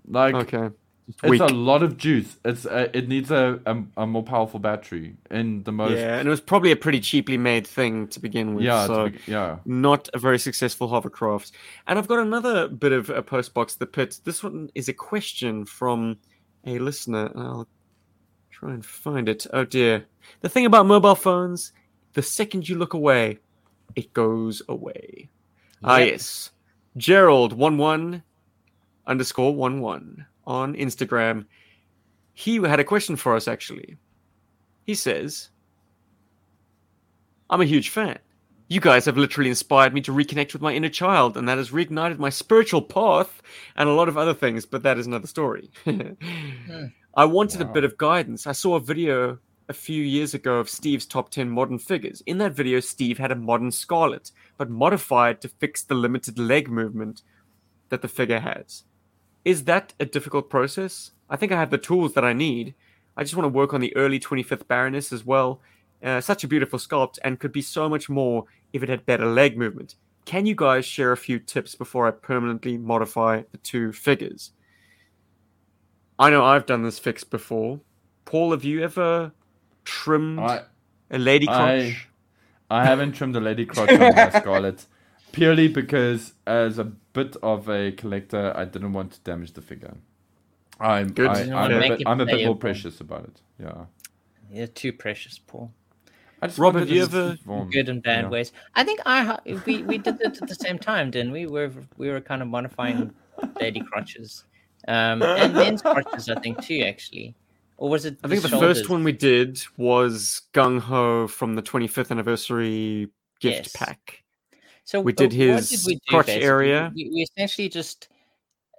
[0.07, 0.75] Like, okay,
[1.07, 1.41] Just It's weak.
[1.41, 2.37] a lot of juice.
[2.45, 6.27] It's uh, it needs a, a a more powerful battery in the most yeah, and
[6.27, 8.65] it was probably a pretty cheaply made thing to begin with.
[8.65, 9.57] yeah so be- yeah.
[9.65, 11.53] not a very successful hovercraft.
[11.87, 14.21] And I've got another bit of a post box the pit.
[14.25, 16.19] This one is a question from
[16.67, 17.33] a listener.
[17.35, 17.69] I'll
[18.51, 19.47] try and find it.
[19.53, 20.05] Oh dear.
[20.43, 21.73] The thing about mobile phones,
[22.13, 23.39] the second you look away,
[23.97, 25.31] it goes away.
[25.83, 26.51] Ah yes.
[26.97, 28.23] Gerald one one
[29.07, 31.47] underscore one one on Instagram.
[32.33, 33.97] He had a question for us actually.
[34.85, 35.51] He says,
[37.49, 38.19] I'm a huge fan.
[38.69, 41.71] You guys have literally inspired me to reconnect with my inner child, and that has
[41.71, 43.43] reignited my spiritual path
[43.75, 45.71] and a lot of other things, but that is another story.
[45.85, 46.87] Hmm.
[47.17, 48.47] I wanted a bit of guidance.
[48.47, 49.39] I saw a video
[49.71, 52.23] a few years ago of Steve's top 10 modern figures.
[52.27, 56.69] In that video, Steve had a modern Scarlett, but modified to fix the limited leg
[56.69, 57.23] movement.
[57.89, 58.85] that the figure has.
[59.45, 61.11] Is that a difficult process?
[61.29, 62.75] I think I have the tools that I need.
[63.17, 65.61] I just want to work on the early 25th Baroness as well.
[66.01, 69.27] Uh, such a beautiful sculpt and could be so much more if it had better
[69.27, 69.97] leg movement.
[70.25, 74.53] Can you guys share a few tips before I permanently modify the two figures?
[76.17, 77.81] I know I've done this fix before.
[78.25, 79.33] Paul, have you ever
[79.91, 80.63] trimmed I,
[81.11, 82.09] a lady I, crotch?
[82.71, 84.87] I haven't trimmed the lady crotch on my Scarlett
[85.33, 89.97] purely because, as a bit of a collector, I didn't want to damage the figure.
[90.79, 91.29] I'm, Good.
[91.29, 93.41] I, I'm, a bit, I'm a bit more precious about it.
[93.59, 93.85] Yeah.
[94.51, 95.73] You're too precious, Paul.
[96.43, 98.31] I just Rob, wanted have you ever- Good and bad Yeah.
[98.31, 98.53] ways.
[98.75, 101.45] I think I we we did it at the same time, didn't we?
[101.47, 103.13] We were we were kind of modifying
[103.61, 104.45] lady crotches,
[104.89, 106.31] um, and men's crotches.
[106.31, 107.35] I think too, actually.
[107.81, 108.19] Or was it?
[108.23, 108.79] I think the shoulders?
[108.79, 113.09] first one we did was Gung Ho from the 25th anniversary
[113.41, 113.73] gift Yes.
[113.73, 114.23] pack.
[114.85, 116.45] So We did his we do, crotch basically?
[116.45, 116.93] area.
[116.95, 118.09] We, we essentially just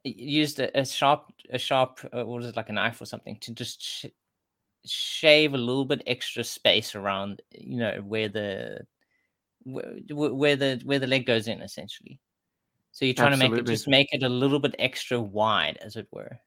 [0.04, 3.38] used a, a sharp, a sharp, uh, what was it like a knife or something
[3.38, 4.06] to just sh-
[4.86, 8.82] shave a little bit extra space around, you know, where the
[9.64, 12.20] where, where the where the leg goes in, essentially.
[12.92, 15.96] So you're trying to make it just make it a little bit extra wide, as
[15.96, 16.40] it were.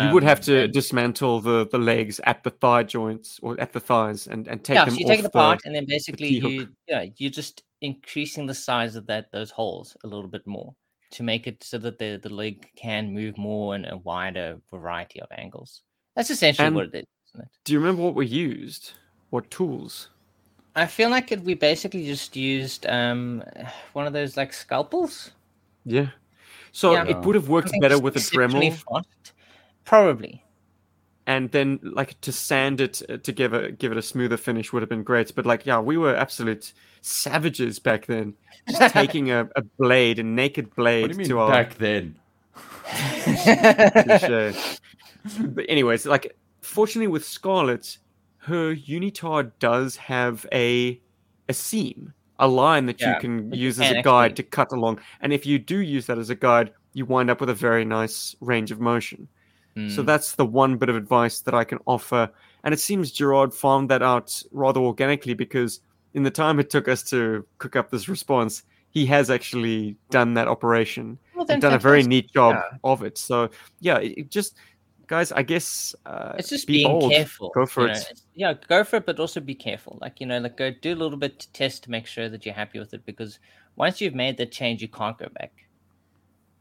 [0.00, 3.60] You would have Um, to and- dismantle the, the legs at the thigh joints or
[3.60, 5.74] at the thighs and, and take yeah, them so you take it the, apart, and
[5.74, 6.50] then basically T-hook.
[6.52, 10.74] you yeah you're just increasing the size of that those holes a little bit more
[11.10, 15.20] to make it so that the the leg can move more in a wider variety
[15.20, 15.82] of angles.
[16.16, 17.04] That's essentially And- what it is,
[17.34, 17.50] isn't it?
[17.64, 18.92] Do you remember what we used?
[19.30, 20.08] What tools?
[20.74, 23.42] I feel like it, we basically just used um
[23.92, 25.32] one of those like scalpels.
[25.84, 26.08] Yeah.
[26.74, 27.04] So Yeah.
[27.08, 28.78] it would have worked better with a Dremel.
[29.84, 30.44] Probably.
[31.26, 34.72] and then like to sand it uh, to give a give it a smoother finish
[34.72, 35.34] would have been great.
[35.34, 38.34] But like, yeah, we were absolute savages back then.
[38.68, 41.74] Just taking a, a blade, a naked blade What do you mean to our back
[41.78, 42.16] then?
[43.22, 44.54] cliche.
[45.40, 47.98] but anyways, like fortunately with Scarlett,
[48.38, 51.00] her unitard does have a
[51.48, 54.44] a seam, a line that Yeah, you can that you use as a guide actually-
[54.44, 55.00] to cut along.
[55.20, 57.84] And if you do use that as a guide, you wind up with a very
[57.84, 59.28] nice range of motion.
[59.74, 60.06] So Mm.
[60.06, 62.30] that's the one bit of advice that I can offer.
[62.64, 65.80] And it seems Gerard found that out rather organically because
[66.14, 70.34] in the time it took us to cook up this response, he has actually done
[70.34, 72.78] that operation Well, then and done a very neat job Yeah.
[72.84, 73.16] of it.
[73.16, 73.48] So
[73.80, 74.56] yeah, it, it just
[75.06, 77.10] guys, I guess uh, it's just be being bold.
[77.12, 77.50] careful.
[77.54, 77.92] Go for it.
[77.94, 78.02] know,
[78.34, 79.96] Yeah, go for it, but also be careful.
[80.02, 82.44] Like you know, like go do a little bit to test to make sure that
[82.44, 83.06] you're happy with it.
[83.06, 83.38] Because
[83.76, 85.52] once you've made the change, you can't go back.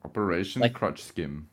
[0.05, 1.47] Operation Like- Crotch Skim.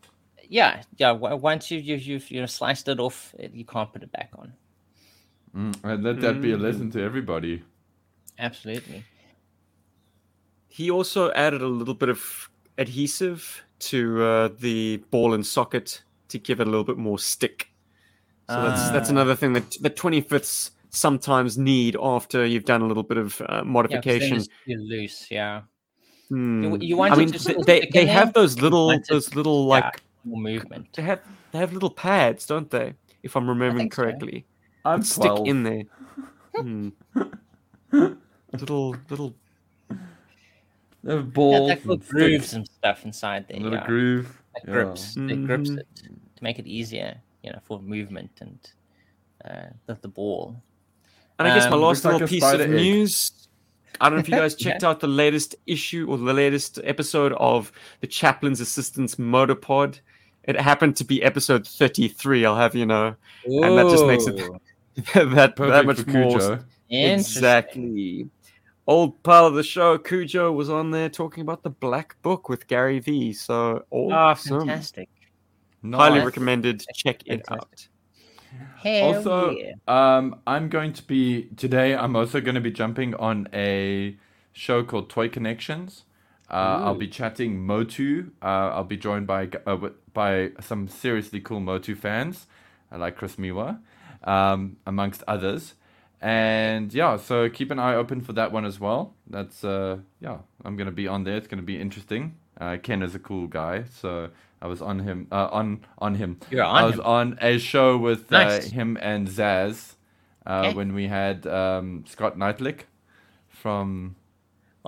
[0.49, 1.09] Yeah, yeah.
[1.13, 4.13] w- Once you've you've, you've you know sliced it off, it- you can't put it
[4.13, 4.53] back on.
[5.55, 6.61] Mm, and let that be a Mm.
[6.63, 7.63] lesson to everybody.
[8.39, 9.05] Absolutely.
[10.69, 12.49] He also added a little bit of
[12.79, 17.71] adhesive to uh, the ball and socket to give it a little bit more stick.
[18.49, 19.13] So that's that's Ah.
[19.13, 23.45] another thing that the 25ths sometimes need after you've done a little bit of uh,
[23.45, 24.37] Yeah, 'cause then modification.
[24.39, 25.31] it's too loose.
[25.31, 25.63] Yeah.
[26.29, 26.77] Hmm.
[26.81, 29.67] you want I mean, to th- sort of they they have those little those little
[29.67, 29.93] like More
[30.25, 30.93] movement.
[30.95, 31.21] they have
[31.53, 32.95] they have little pads, don't they?
[33.23, 34.03] If I'm remembering think so.
[34.03, 34.47] correctly,
[34.85, 35.47] I'm stick 12.
[35.49, 35.83] in there.
[36.57, 36.89] Hmm.
[38.53, 39.35] little little
[41.05, 43.59] They have Yeah, balls like little grooves and stuff inside there.
[43.59, 43.87] a little yeah.
[43.87, 44.43] groove.
[44.55, 44.73] Like yeah.
[44.73, 45.17] grips.
[45.17, 48.59] It grips it to make it easier, you know, for movement and
[49.45, 50.61] uh, the, the ball.
[51.39, 52.71] And I guess my Um, last looks like little a piece of egg.
[52.71, 53.49] news.
[54.01, 54.71] I don't know if you guys Yeah.
[54.73, 57.71] checked out the latest issue or the latest episode of
[58.01, 60.01] the Chaplain's Assistant's Motorpod.
[60.49, 63.15] It happened to be episode 33, I'll have you know.
[63.45, 64.59] And that just makes it- Ooh,
[65.35, 66.65] that that much for more.
[66.91, 68.29] Exactly.
[68.87, 72.67] Old pal of the show, Cujo, was on there talking about the Black Book with
[72.67, 73.35] Gary Vee.
[73.35, 74.61] So Oh, awesome.
[74.61, 75.11] fantastic.
[75.85, 76.85] Highly recommended.
[76.95, 77.51] Check it Fantastic.
[77.53, 77.89] out.
[78.83, 79.73] Hell Also, yeah.
[79.87, 81.95] um, I'm going to be today.
[81.95, 84.17] I'm also going to be jumping on a
[84.55, 86.05] show called Toy Connections.
[86.51, 88.31] Uh, I'll be chatting Motu.
[88.43, 89.77] Uh, I'll be joined by uh,
[90.15, 92.47] by some seriously cool Motu fans,
[92.91, 93.79] uh, like Chris Miwa,
[94.25, 95.75] um, amongst others.
[96.21, 99.15] And yeah, so keep an eye open for that one as well.
[99.29, 101.37] That's uh, yeah, I'm gonna be on there.
[101.37, 102.35] It's gonna be interesting.
[102.61, 104.31] Uh, Ken is a cool guy, so
[104.61, 106.41] I was on him uh, on on him.
[106.51, 107.01] You're I was him.
[107.03, 108.71] on a show with uh, Nice.
[108.71, 109.95] him and Zaz
[110.47, 110.75] uh, Okay.
[110.75, 112.87] when we had um, Scott Knightlick
[113.49, 114.17] from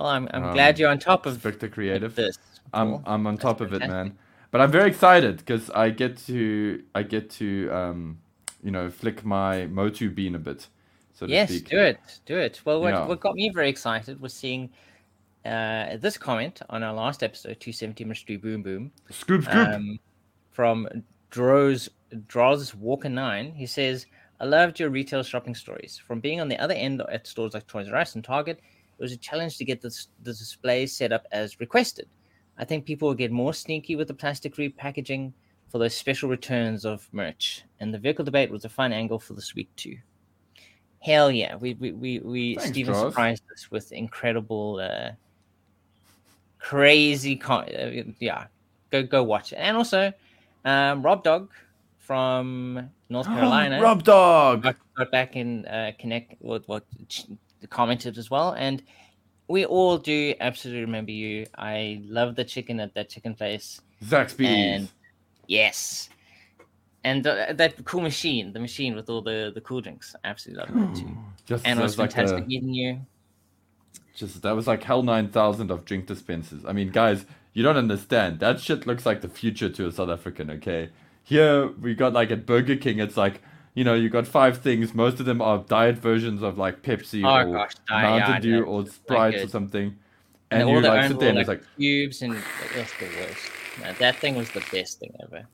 [0.01, 2.15] Well, I'm, I'm um, glad you're on top of Spectre Creative.
[2.15, 2.39] this.
[2.73, 3.03] I'm Paul.
[3.05, 4.17] I'm on That's top of it, man.
[4.49, 8.17] But I'm very excited because I get to I get to um,
[8.63, 10.67] you know flick my Motu bean a bit,
[11.13, 11.69] so Yes, speak.
[11.69, 12.61] do it, do it.
[12.65, 13.05] Well, what, Yeah.
[13.05, 14.71] what got me very excited was seeing
[15.45, 19.55] uh, this comment on our last episode, 270 Mystery Boom Boom, Scoop, scoop.
[19.55, 19.99] um,
[20.51, 20.87] from
[21.29, 21.89] Droz
[22.27, 23.53] Droz Walker Nine.
[23.53, 24.07] He says,
[24.39, 26.01] "I loved your retail shopping stories.
[26.03, 28.59] From being on the other end at stores like Toys R Us and Target,
[29.01, 32.07] it was a challenge to get this, the displays set up as requested.
[32.59, 35.33] I think people will get more sneaky with the plastic repackaging
[35.69, 37.63] for those special returns of merch.
[37.79, 39.97] And the vehicle debate was a fun angle for this week too.
[40.99, 45.13] Hell yeah, we we we, we Thanks, Steven surprised us with incredible, uh,
[46.59, 47.35] crazy.
[47.35, 48.45] Con- uh, yeah,
[48.91, 49.55] go go watch it.
[49.55, 50.13] And also,
[50.63, 51.49] um, Rob Dog
[51.97, 54.61] from North Carolina Rob Dog.
[54.61, 56.85] got, got back in uh, connect with what
[57.67, 58.81] commented as well, and
[59.47, 61.45] we all do absolutely remember you.
[61.57, 64.47] I love the chicken at that chicken place, Zaxby's.
[64.47, 64.91] and
[65.47, 66.09] yes,
[67.03, 70.63] and uh, that cool machine, the machine with all the the cool drinks, I absolutely
[70.63, 71.17] love that too.
[71.45, 73.01] Just And it was was like fantastic the, meeting you.
[74.13, 76.63] just that was like hell nine thousand of drink dispensers.
[76.65, 78.39] I mean, guys, you don't understand.
[78.39, 80.49] That shit looks like the future to a South African.
[80.51, 80.89] Okay,
[81.23, 83.41] here we got like at Burger King, it's like.
[83.73, 84.93] You know, you got five things.
[84.93, 88.41] Most of them are diet versions of like Pepsi Oh, or gosh, diet, yeah, Mountain
[88.41, 88.65] Dew know.
[88.65, 89.95] or Sprite or something.
[90.51, 92.33] And, And, you their like sit there and it's like, like, cubes, and
[92.75, 93.51] that's the worst.
[93.81, 95.45] No, that thing was the best thing ever.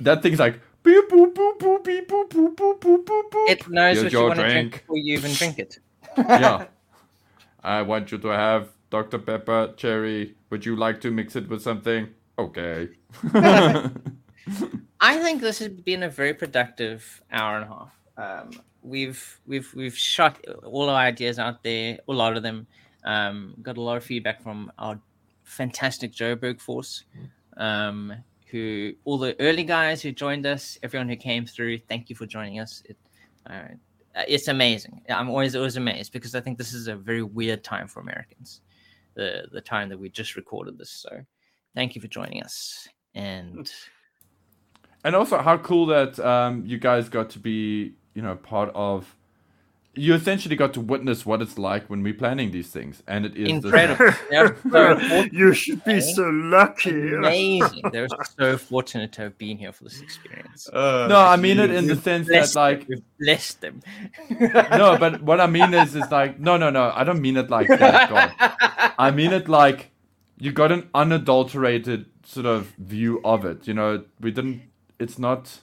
[0.00, 3.50] that thing's like, beep, boop, boop, boop, beep, boop, boop, boop, boop, boop, boop.
[3.50, 4.72] It knows Here's what you your want to drink drink.
[4.72, 5.78] before you even drink it.
[6.16, 6.66] yeah.
[7.62, 9.18] I want you to have Dr.
[9.18, 10.34] Pepper, cherry.
[10.48, 12.08] Would you like to mix it with something?
[12.38, 12.88] Okay.
[15.00, 17.92] I think this has been a very productive hour and a half.
[18.16, 22.66] Um, we've we've we've shot all our ideas out there, a lot of them.
[23.04, 25.00] Um, got a lot of feedback from our
[25.44, 27.04] fantastic Joburg force,
[27.56, 28.12] um,
[28.50, 31.78] who all the early guys who joined us, everyone who came through.
[31.78, 32.82] Thank you for joining us.
[32.86, 32.96] It,
[33.48, 33.68] uh,
[34.26, 35.00] it's amazing.
[35.08, 38.62] I'm always always amazed because I think this is a very weird time for Americans,
[39.14, 40.90] the the time that we just recorded this.
[40.90, 41.20] So,
[41.76, 43.70] thank you for joining us and.
[45.04, 49.14] And also, how cool that um, you guys got to be, you know, part of.
[49.94, 53.36] You essentially got to witness what it's like when we're planning these things, and it
[53.36, 54.14] is this- incredible.
[54.70, 57.14] So you should be so lucky.
[57.14, 57.82] amazing.
[57.90, 58.06] They're
[58.38, 60.68] so fortunate to have been here for this experience.
[60.72, 62.88] Uh, no, I mean it in the sense that like them.
[62.90, 63.80] We've blessed them.
[64.30, 66.92] no, but what I mean is is like no, no, no.
[66.94, 68.08] I don't mean it like that.
[68.10, 68.92] God.
[68.98, 69.90] I mean it like
[70.38, 73.66] you got an unadulterated sort of view of it.
[73.66, 74.62] You know, we didn't.
[74.98, 75.58] It's not.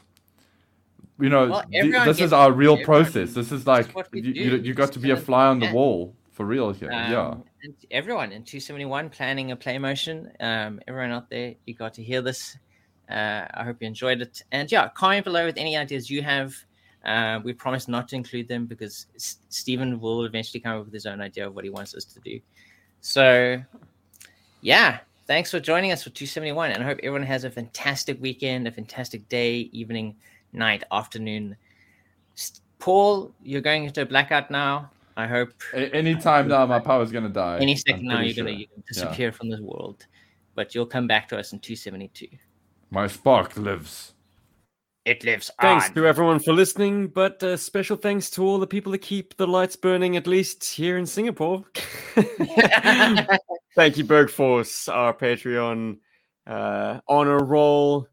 [1.19, 3.33] You know, Well, th- everyone this is our real process.
[3.33, 6.45] This is like you, you, you got to be a fly on the wall for
[6.45, 6.91] real here.
[6.91, 7.27] yeah.
[7.27, 10.29] Um, and everyone in 271 planning a play motion.
[10.41, 12.57] Um, everyone out there, you got to hear this.
[13.09, 14.43] Uh, I hope you enjoyed it.
[14.51, 16.53] And yeah, comment below with any ideas you have.
[17.05, 20.93] Uh, we promise not to include them because S- Stephen will eventually come up with
[20.93, 22.39] his own idea of what he wants us to do.
[23.01, 23.61] So,
[24.61, 26.71] yeah, thanks for joining us for 271.
[26.71, 30.15] And I hope everyone has a fantastic weekend, a fantastic day, evening,
[30.53, 31.55] night, afternoon.
[32.79, 34.91] Paul, you're going into a blackout now.
[35.17, 37.57] I hope A- anytime now, my power's gonna die.
[37.59, 38.67] any I'm second now you're gonna, sure.
[38.67, 40.05] gonna disappear from this world
[40.55, 42.27] but you'll come back to us in 272
[42.89, 44.13] My spark lives.
[45.03, 48.91] it lives Thanks to everyone for listening, but uh, special thanks to all the people
[48.93, 51.63] that keep the lights burning, at least here in Singapore.
[53.75, 55.97] Thank you, Berg Force, our Patreon
[56.47, 58.07] uh, honor roll,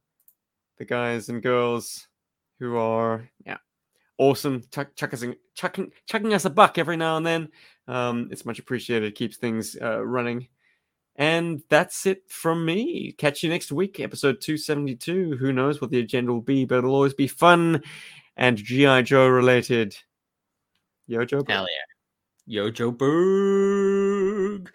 [0.78, 2.08] the guys and girls
[2.58, 3.58] who are yeah
[4.18, 5.24] awesome, chuck, chuck us,
[5.54, 7.48] chucking, chucking us a buck every now and then.
[7.86, 9.08] Um, it's much appreciated.
[9.08, 10.48] It keeps things uh, running.
[11.16, 13.12] And that's it from me.
[13.18, 15.36] Catch you next week, episode 272.
[15.36, 17.82] Who knows what the agenda will be, but it'll always be fun
[18.36, 19.02] and G.I.
[19.02, 19.94] Joe related.
[21.06, 21.44] Yo, Joe.
[21.46, 21.92] hell yeah
[22.46, 24.74] yo joe berg